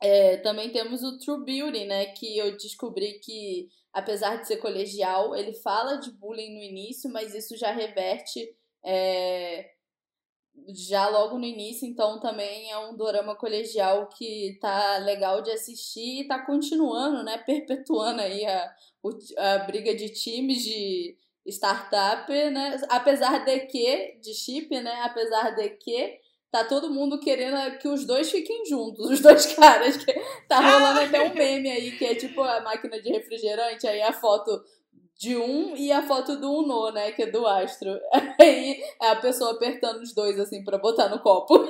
é, 0.00 0.38
também 0.38 0.70
temos 0.70 1.02
o 1.02 1.18
True 1.18 1.44
Beauty, 1.44 1.84
né? 1.84 2.06
Que 2.06 2.38
eu 2.38 2.56
descobri 2.56 3.20
que, 3.20 3.68
apesar 3.92 4.36
de 4.36 4.48
ser 4.48 4.56
colegial, 4.56 5.36
ele 5.36 5.52
fala 5.52 5.96
de 5.96 6.10
bullying 6.10 6.54
no 6.54 6.62
início, 6.62 7.10
mas 7.10 7.34
isso 7.34 7.56
já 7.56 7.70
reverte. 7.70 8.40
É, 8.84 9.70
já 10.68 11.08
logo 11.08 11.38
no 11.38 11.44
início, 11.44 11.86
então 11.86 12.20
também 12.20 12.70
é 12.70 12.78
um 12.78 12.96
dorama 12.96 13.34
colegial 13.34 14.08
que 14.08 14.58
tá 14.60 14.98
legal 14.98 15.42
de 15.42 15.50
assistir 15.50 16.20
e 16.20 16.28
tá 16.28 16.38
continuando, 16.44 17.22
né, 17.22 17.38
perpetuando 17.38 18.20
aí 18.20 18.44
a, 18.44 18.74
a 19.38 19.58
briga 19.60 19.94
de 19.94 20.10
times 20.10 20.62
de 20.62 21.16
startup, 21.46 22.30
né, 22.30 22.80
apesar 22.88 23.44
de 23.44 23.60
que, 23.66 24.18
de 24.20 24.34
chip, 24.34 24.70
né, 24.80 25.00
apesar 25.02 25.50
de 25.50 25.68
que 25.70 26.20
tá 26.50 26.64
todo 26.64 26.92
mundo 26.92 27.18
querendo 27.18 27.78
que 27.78 27.88
os 27.88 28.06
dois 28.06 28.30
fiquem 28.30 28.64
juntos, 28.66 29.08
os 29.10 29.20
dois 29.20 29.46
caras, 29.54 29.96
que 29.96 30.12
tá 30.46 30.60
rolando 30.60 31.00
até 31.00 31.20
um 31.22 31.34
meme 31.34 31.70
aí, 31.70 31.96
que 31.96 32.04
é 32.04 32.14
tipo 32.14 32.42
a 32.42 32.60
máquina 32.60 33.00
de 33.00 33.10
refrigerante, 33.10 33.86
aí 33.86 34.02
a 34.02 34.12
foto 34.12 34.62
de 35.18 35.36
um 35.36 35.76
e 35.76 35.92
a 35.92 36.02
foto 36.02 36.36
do 36.36 36.50
Uno, 36.50 36.90
né? 36.92 37.12
Que 37.12 37.22
é 37.22 37.30
do 37.30 37.46
astro. 37.46 37.98
Aí 38.40 38.82
é 39.00 39.10
a 39.10 39.16
pessoa 39.16 39.52
apertando 39.52 40.00
os 40.00 40.14
dois, 40.14 40.38
assim, 40.38 40.64
pra 40.64 40.78
botar 40.78 41.08
no 41.08 41.20
copo. 41.20 41.68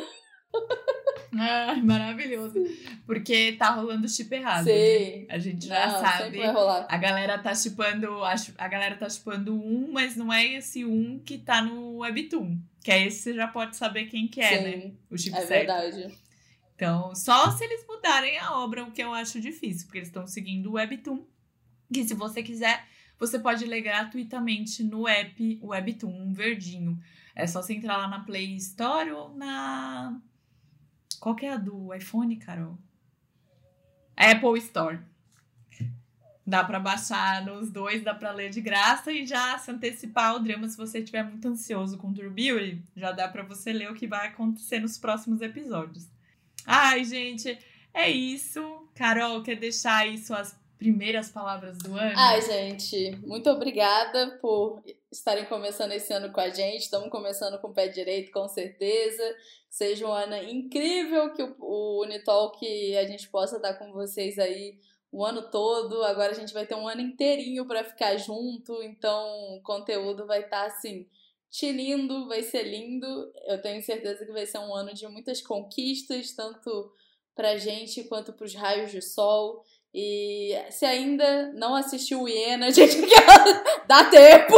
Ah, 1.35 1.75
maravilhoso. 1.83 2.63
Porque 3.07 3.53
tá 3.53 3.71
rolando 3.71 4.09
chip 4.09 4.35
errado. 4.35 4.65
Sim. 4.65 4.71
Né? 4.71 5.27
A 5.31 5.39
gente 5.39 5.67
já 5.67 5.87
não, 5.87 6.01
sabe. 6.01 6.39
Vai 6.39 6.53
rolar. 6.53 6.87
A 6.89 6.97
galera 6.99 7.39
tá 7.39 7.55
chipando. 7.55 8.23
A 8.59 8.69
galera 8.69 8.97
tá 8.97 9.09
chipando 9.09 9.55
um, 9.55 9.91
mas 9.91 10.15
não 10.15 10.31
é 10.31 10.45
esse 10.45 10.85
um 10.85 11.19
que 11.19 11.39
tá 11.39 11.63
no 11.63 11.99
Webtoon. 12.01 12.59
Que 12.85 12.91
é 12.91 13.07
esse 13.07 13.21
você 13.21 13.35
já 13.35 13.49
pode 13.49 13.77
saber 13.77 14.07
quem 14.07 14.29
que 14.29 14.43
é, 14.43 14.61
né? 14.61 14.73
Sim, 14.73 14.77
né? 14.77 14.93
O 15.11 15.17
chip 15.17 15.37
é 15.37 15.47
certo. 15.47 15.51
verdade. 15.51 16.19
Então, 16.75 17.15
só 17.15 17.51
se 17.51 17.65
eles 17.65 17.87
mudarem 17.87 18.39
a 18.39 18.59
obra, 18.59 18.85
o 18.85 18.91
que 18.91 19.03
eu 19.03 19.15
acho 19.15 19.41
difícil, 19.41 19.87
porque 19.87 19.99
eles 19.99 20.09
estão 20.09 20.27
seguindo 20.27 20.67
o 20.69 20.73
Webtoon. 20.73 21.25
Que 21.93 22.05
se 22.05 22.13
você 22.13 22.43
quiser 22.43 22.85
você 23.23 23.39
pode 23.39 23.65
ler 23.65 23.83
gratuitamente 23.83 24.83
no 24.83 25.07
app 25.07 25.61
Webtoon 25.63 26.33
verdinho. 26.33 27.01
É 27.37 27.47
só 27.47 27.63
você 27.63 27.75
entrar 27.75 27.97
lá 27.97 28.09
na 28.09 28.19
Play 28.19 28.57
Store 28.57 29.13
ou 29.13 29.33
na. 29.37 30.21
Qual 31.21 31.37
que 31.37 31.47
é 31.47 31.53
a 31.53 31.57
do 31.57 31.95
iPhone, 31.95 32.35
Carol? 32.35 32.77
Apple 34.17 34.59
Store. 34.59 34.99
Dá 36.45 36.65
para 36.65 36.81
baixar 36.81 37.47
nos 37.47 37.71
dois, 37.71 38.03
dá 38.03 38.13
para 38.13 38.33
ler 38.33 38.51
de 38.51 38.61
graça 38.61 39.13
e 39.13 39.25
já 39.25 39.57
se 39.57 39.71
antecipar 39.71 40.31
ao 40.31 40.41
drama 40.41 40.69
se 40.69 40.77
você 40.77 40.99
estiver 40.99 41.23
muito 41.23 41.47
ansioso 41.47 41.97
com 41.97 42.13
True 42.13 42.29
Beauty, 42.29 42.83
já 42.97 43.13
dá 43.13 43.29
para 43.29 43.45
você 43.45 43.73
ler 43.73 43.89
o 43.89 43.95
que 43.95 44.09
vai 44.09 44.27
acontecer 44.27 44.81
nos 44.81 44.99
próximos 44.99 45.41
episódios. 45.41 46.09
Ai, 46.67 47.05
gente, 47.05 47.57
é 47.95 48.11
isso. 48.11 48.89
Carol, 48.97 49.45
quer 49.45 49.55
deixar 49.55 49.99
aí 49.99 50.19
suas 50.19 50.61
primeiras 50.83 51.31
palavras 51.31 51.79
do 51.79 51.95
ano? 51.95 52.13
Ai, 52.17 52.43
gente, 52.43 53.17
muito 53.25 53.49
obrigada 53.49 54.37
por 54.43 54.83
estarem 55.13 55.45
começando 55.45 55.93
esse 55.93 56.13
ano 56.13 56.33
com 56.33 56.41
a 56.41 56.49
gente. 56.49 56.83
Estamos 56.83 57.09
começando 57.09 57.57
com 57.61 57.69
o 57.69 57.73
pé 57.73 57.87
direito, 57.87 58.33
com 58.33 58.49
certeza. 58.49 59.23
Seja 59.71 60.09
um 60.09 60.13
ano 60.13 60.35
incrível, 60.35 61.33
que 61.35 61.43
o, 61.61 62.03
Unitalk 62.03 62.97
a 62.97 63.07
gente 63.07 63.29
possa 63.29 63.57
estar 63.57 63.75
com 63.75 63.93
vocês 63.93 64.41
aí 64.41 64.77
o 65.13 65.25
ano 65.25 65.51
todo. 65.51 66.03
Agora 66.03 66.33
a 66.33 66.35
gente 66.35 66.53
vai 66.53 66.67
ter 66.67 66.75
um 66.75 66.89
ano 66.89 67.01
inteirinho 67.01 67.65
para 67.65 67.85
ficar 67.85 68.17
junto, 68.17 68.83
então 68.83 69.55
o 69.55 69.63
conteúdo 69.63 70.27
vai 70.27 70.41
estar 70.41 70.67
assim. 70.67 71.07
Tilindo, 71.49 72.27
vai 72.27 72.43
ser 72.43 72.65
lindo. 72.65 73.33
Eu 73.47 73.63
tenho 73.63 73.81
certeza 73.83 74.27
que 74.27 74.33
vai 74.33 74.47
ser 74.47 74.59
um 74.59 74.75
ano 74.75 74.93
de 74.93 75.07
muitas 75.07 75.41
conquistas, 75.41 76.33
tanto 76.33 76.93
pra 77.37 77.57
gente 77.57 78.03
quanto 78.05 78.33
pros 78.33 78.53
raios 78.53 78.91
de 78.91 79.01
sol. 79.01 79.63
E 79.95 80.55
se 80.71 80.85
ainda 80.85 81.53
não 81.53 81.75
assistiu 81.75 82.23
o 82.23 82.29
Iena, 82.29 82.71
gente, 82.73 82.97
dá 83.87 84.05
tempo. 84.05 84.55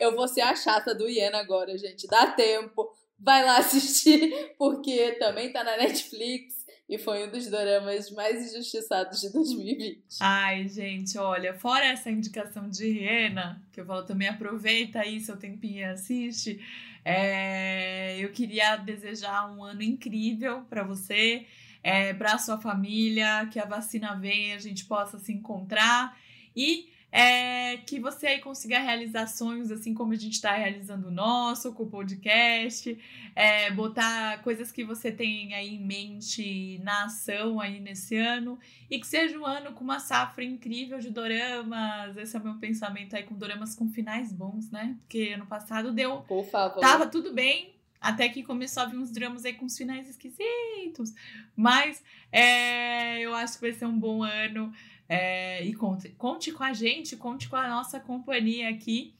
Eu 0.00 0.14
vou 0.14 0.26
ser 0.26 0.40
a 0.42 0.54
chata 0.54 0.94
do 0.94 1.08
Iena 1.08 1.38
agora, 1.38 1.76
gente. 1.78 2.06
Dá 2.06 2.26
tempo. 2.26 2.90
Vai 3.18 3.44
lá 3.44 3.58
assistir, 3.58 4.54
porque 4.58 5.12
também 5.12 5.50
tá 5.52 5.64
na 5.64 5.76
Netflix 5.76 6.66
e 6.88 6.98
foi 6.98 7.26
um 7.26 7.30
dos 7.30 7.48
doramas 7.48 8.10
mais 8.12 8.52
injustiçados 8.52 9.20
de 9.20 9.32
2020. 9.32 10.04
Ai, 10.20 10.68
gente, 10.68 11.18
olha, 11.18 11.52
fora 11.54 11.84
essa 11.84 12.10
indicação 12.10 12.68
de 12.68 12.88
Rihanna, 12.88 13.60
que 13.72 13.80
eu 13.80 13.86
falo 13.86 14.04
também, 14.04 14.28
aproveita 14.28 15.00
aí 15.00 15.18
seu 15.20 15.36
tempinho 15.36 15.80
e 15.80 15.84
assiste. 15.84 16.60
É, 17.04 18.16
eu 18.18 18.30
queria 18.30 18.76
desejar 18.76 19.52
um 19.52 19.64
ano 19.64 19.82
incrível 19.82 20.62
para 20.70 20.84
você, 20.84 21.46
é, 21.86 22.12
para 22.12 22.36
sua 22.36 22.58
família, 22.58 23.46
que 23.52 23.60
a 23.60 23.64
vacina 23.64 24.16
venha 24.16 24.56
a 24.56 24.58
gente 24.58 24.84
possa 24.86 25.20
se 25.20 25.32
encontrar 25.32 26.18
e 26.54 26.88
é, 27.12 27.76
que 27.76 28.00
você 28.00 28.26
aí 28.26 28.40
consiga 28.40 28.80
realizar 28.80 29.28
sonhos 29.28 29.70
assim 29.70 29.94
como 29.94 30.12
a 30.12 30.16
gente 30.16 30.32
está 30.32 30.50
realizando 30.52 31.06
o 31.06 31.10
nosso, 31.12 31.72
com 31.72 31.84
o 31.84 31.86
podcast, 31.86 32.98
é, 33.36 33.70
botar 33.70 34.42
coisas 34.42 34.72
que 34.72 34.82
você 34.82 35.12
tem 35.12 35.54
aí 35.54 35.76
em 35.76 35.78
mente 35.78 36.80
na 36.82 37.04
ação 37.04 37.60
aí 37.60 37.78
nesse 37.78 38.16
ano 38.16 38.58
e 38.90 38.98
que 38.98 39.06
seja 39.06 39.38
um 39.38 39.46
ano 39.46 39.72
com 39.72 39.84
uma 39.84 40.00
safra 40.00 40.42
incrível 40.42 40.98
de 40.98 41.10
doramas. 41.10 42.16
Esse 42.16 42.36
é 42.36 42.40
o 42.40 42.42
meu 42.42 42.54
pensamento 42.54 43.14
aí 43.14 43.22
com 43.22 43.36
doramas 43.36 43.76
com 43.76 43.88
finais 43.88 44.32
bons, 44.32 44.72
né? 44.72 44.96
Porque 45.02 45.34
ano 45.34 45.46
passado 45.46 45.92
deu. 45.92 46.22
Por 46.22 46.44
favor. 46.46 46.80
Tava 46.80 47.06
tudo 47.06 47.32
bem, 47.32 47.75
até 48.06 48.28
que 48.28 48.42
começou 48.42 48.84
a 48.84 48.86
vir 48.86 48.98
uns 48.98 49.10
dramas 49.10 49.44
aí 49.44 49.52
com 49.52 49.66
os 49.66 49.76
finais 49.76 50.08
esquisitos. 50.08 51.12
Mas 51.56 52.02
é, 52.30 53.18
eu 53.20 53.34
acho 53.34 53.54
que 53.54 53.62
vai 53.62 53.72
ser 53.72 53.86
um 53.86 53.98
bom 53.98 54.22
ano. 54.22 54.72
É, 55.08 55.64
e 55.64 55.74
conte, 55.74 56.08
conte 56.10 56.52
com 56.52 56.62
a 56.62 56.72
gente, 56.72 57.16
conte 57.16 57.48
com 57.48 57.56
a 57.56 57.68
nossa 57.68 58.00
companhia 58.00 58.68
aqui, 58.68 59.14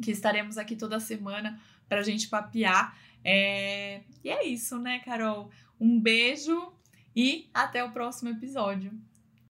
que 0.00 0.10
estaremos 0.10 0.58
aqui 0.58 0.76
toda 0.76 1.00
semana 1.00 1.60
para 1.88 2.00
a 2.00 2.04
gente 2.04 2.28
papear. 2.28 2.96
É, 3.24 4.02
e 4.24 4.30
é 4.30 4.44
isso, 4.46 4.78
né, 4.78 4.98
Carol? 5.00 5.50
Um 5.80 6.00
beijo 6.00 6.72
e 7.14 7.48
até 7.54 7.82
o 7.84 7.92
próximo 7.92 8.30
episódio. 8.30 8.92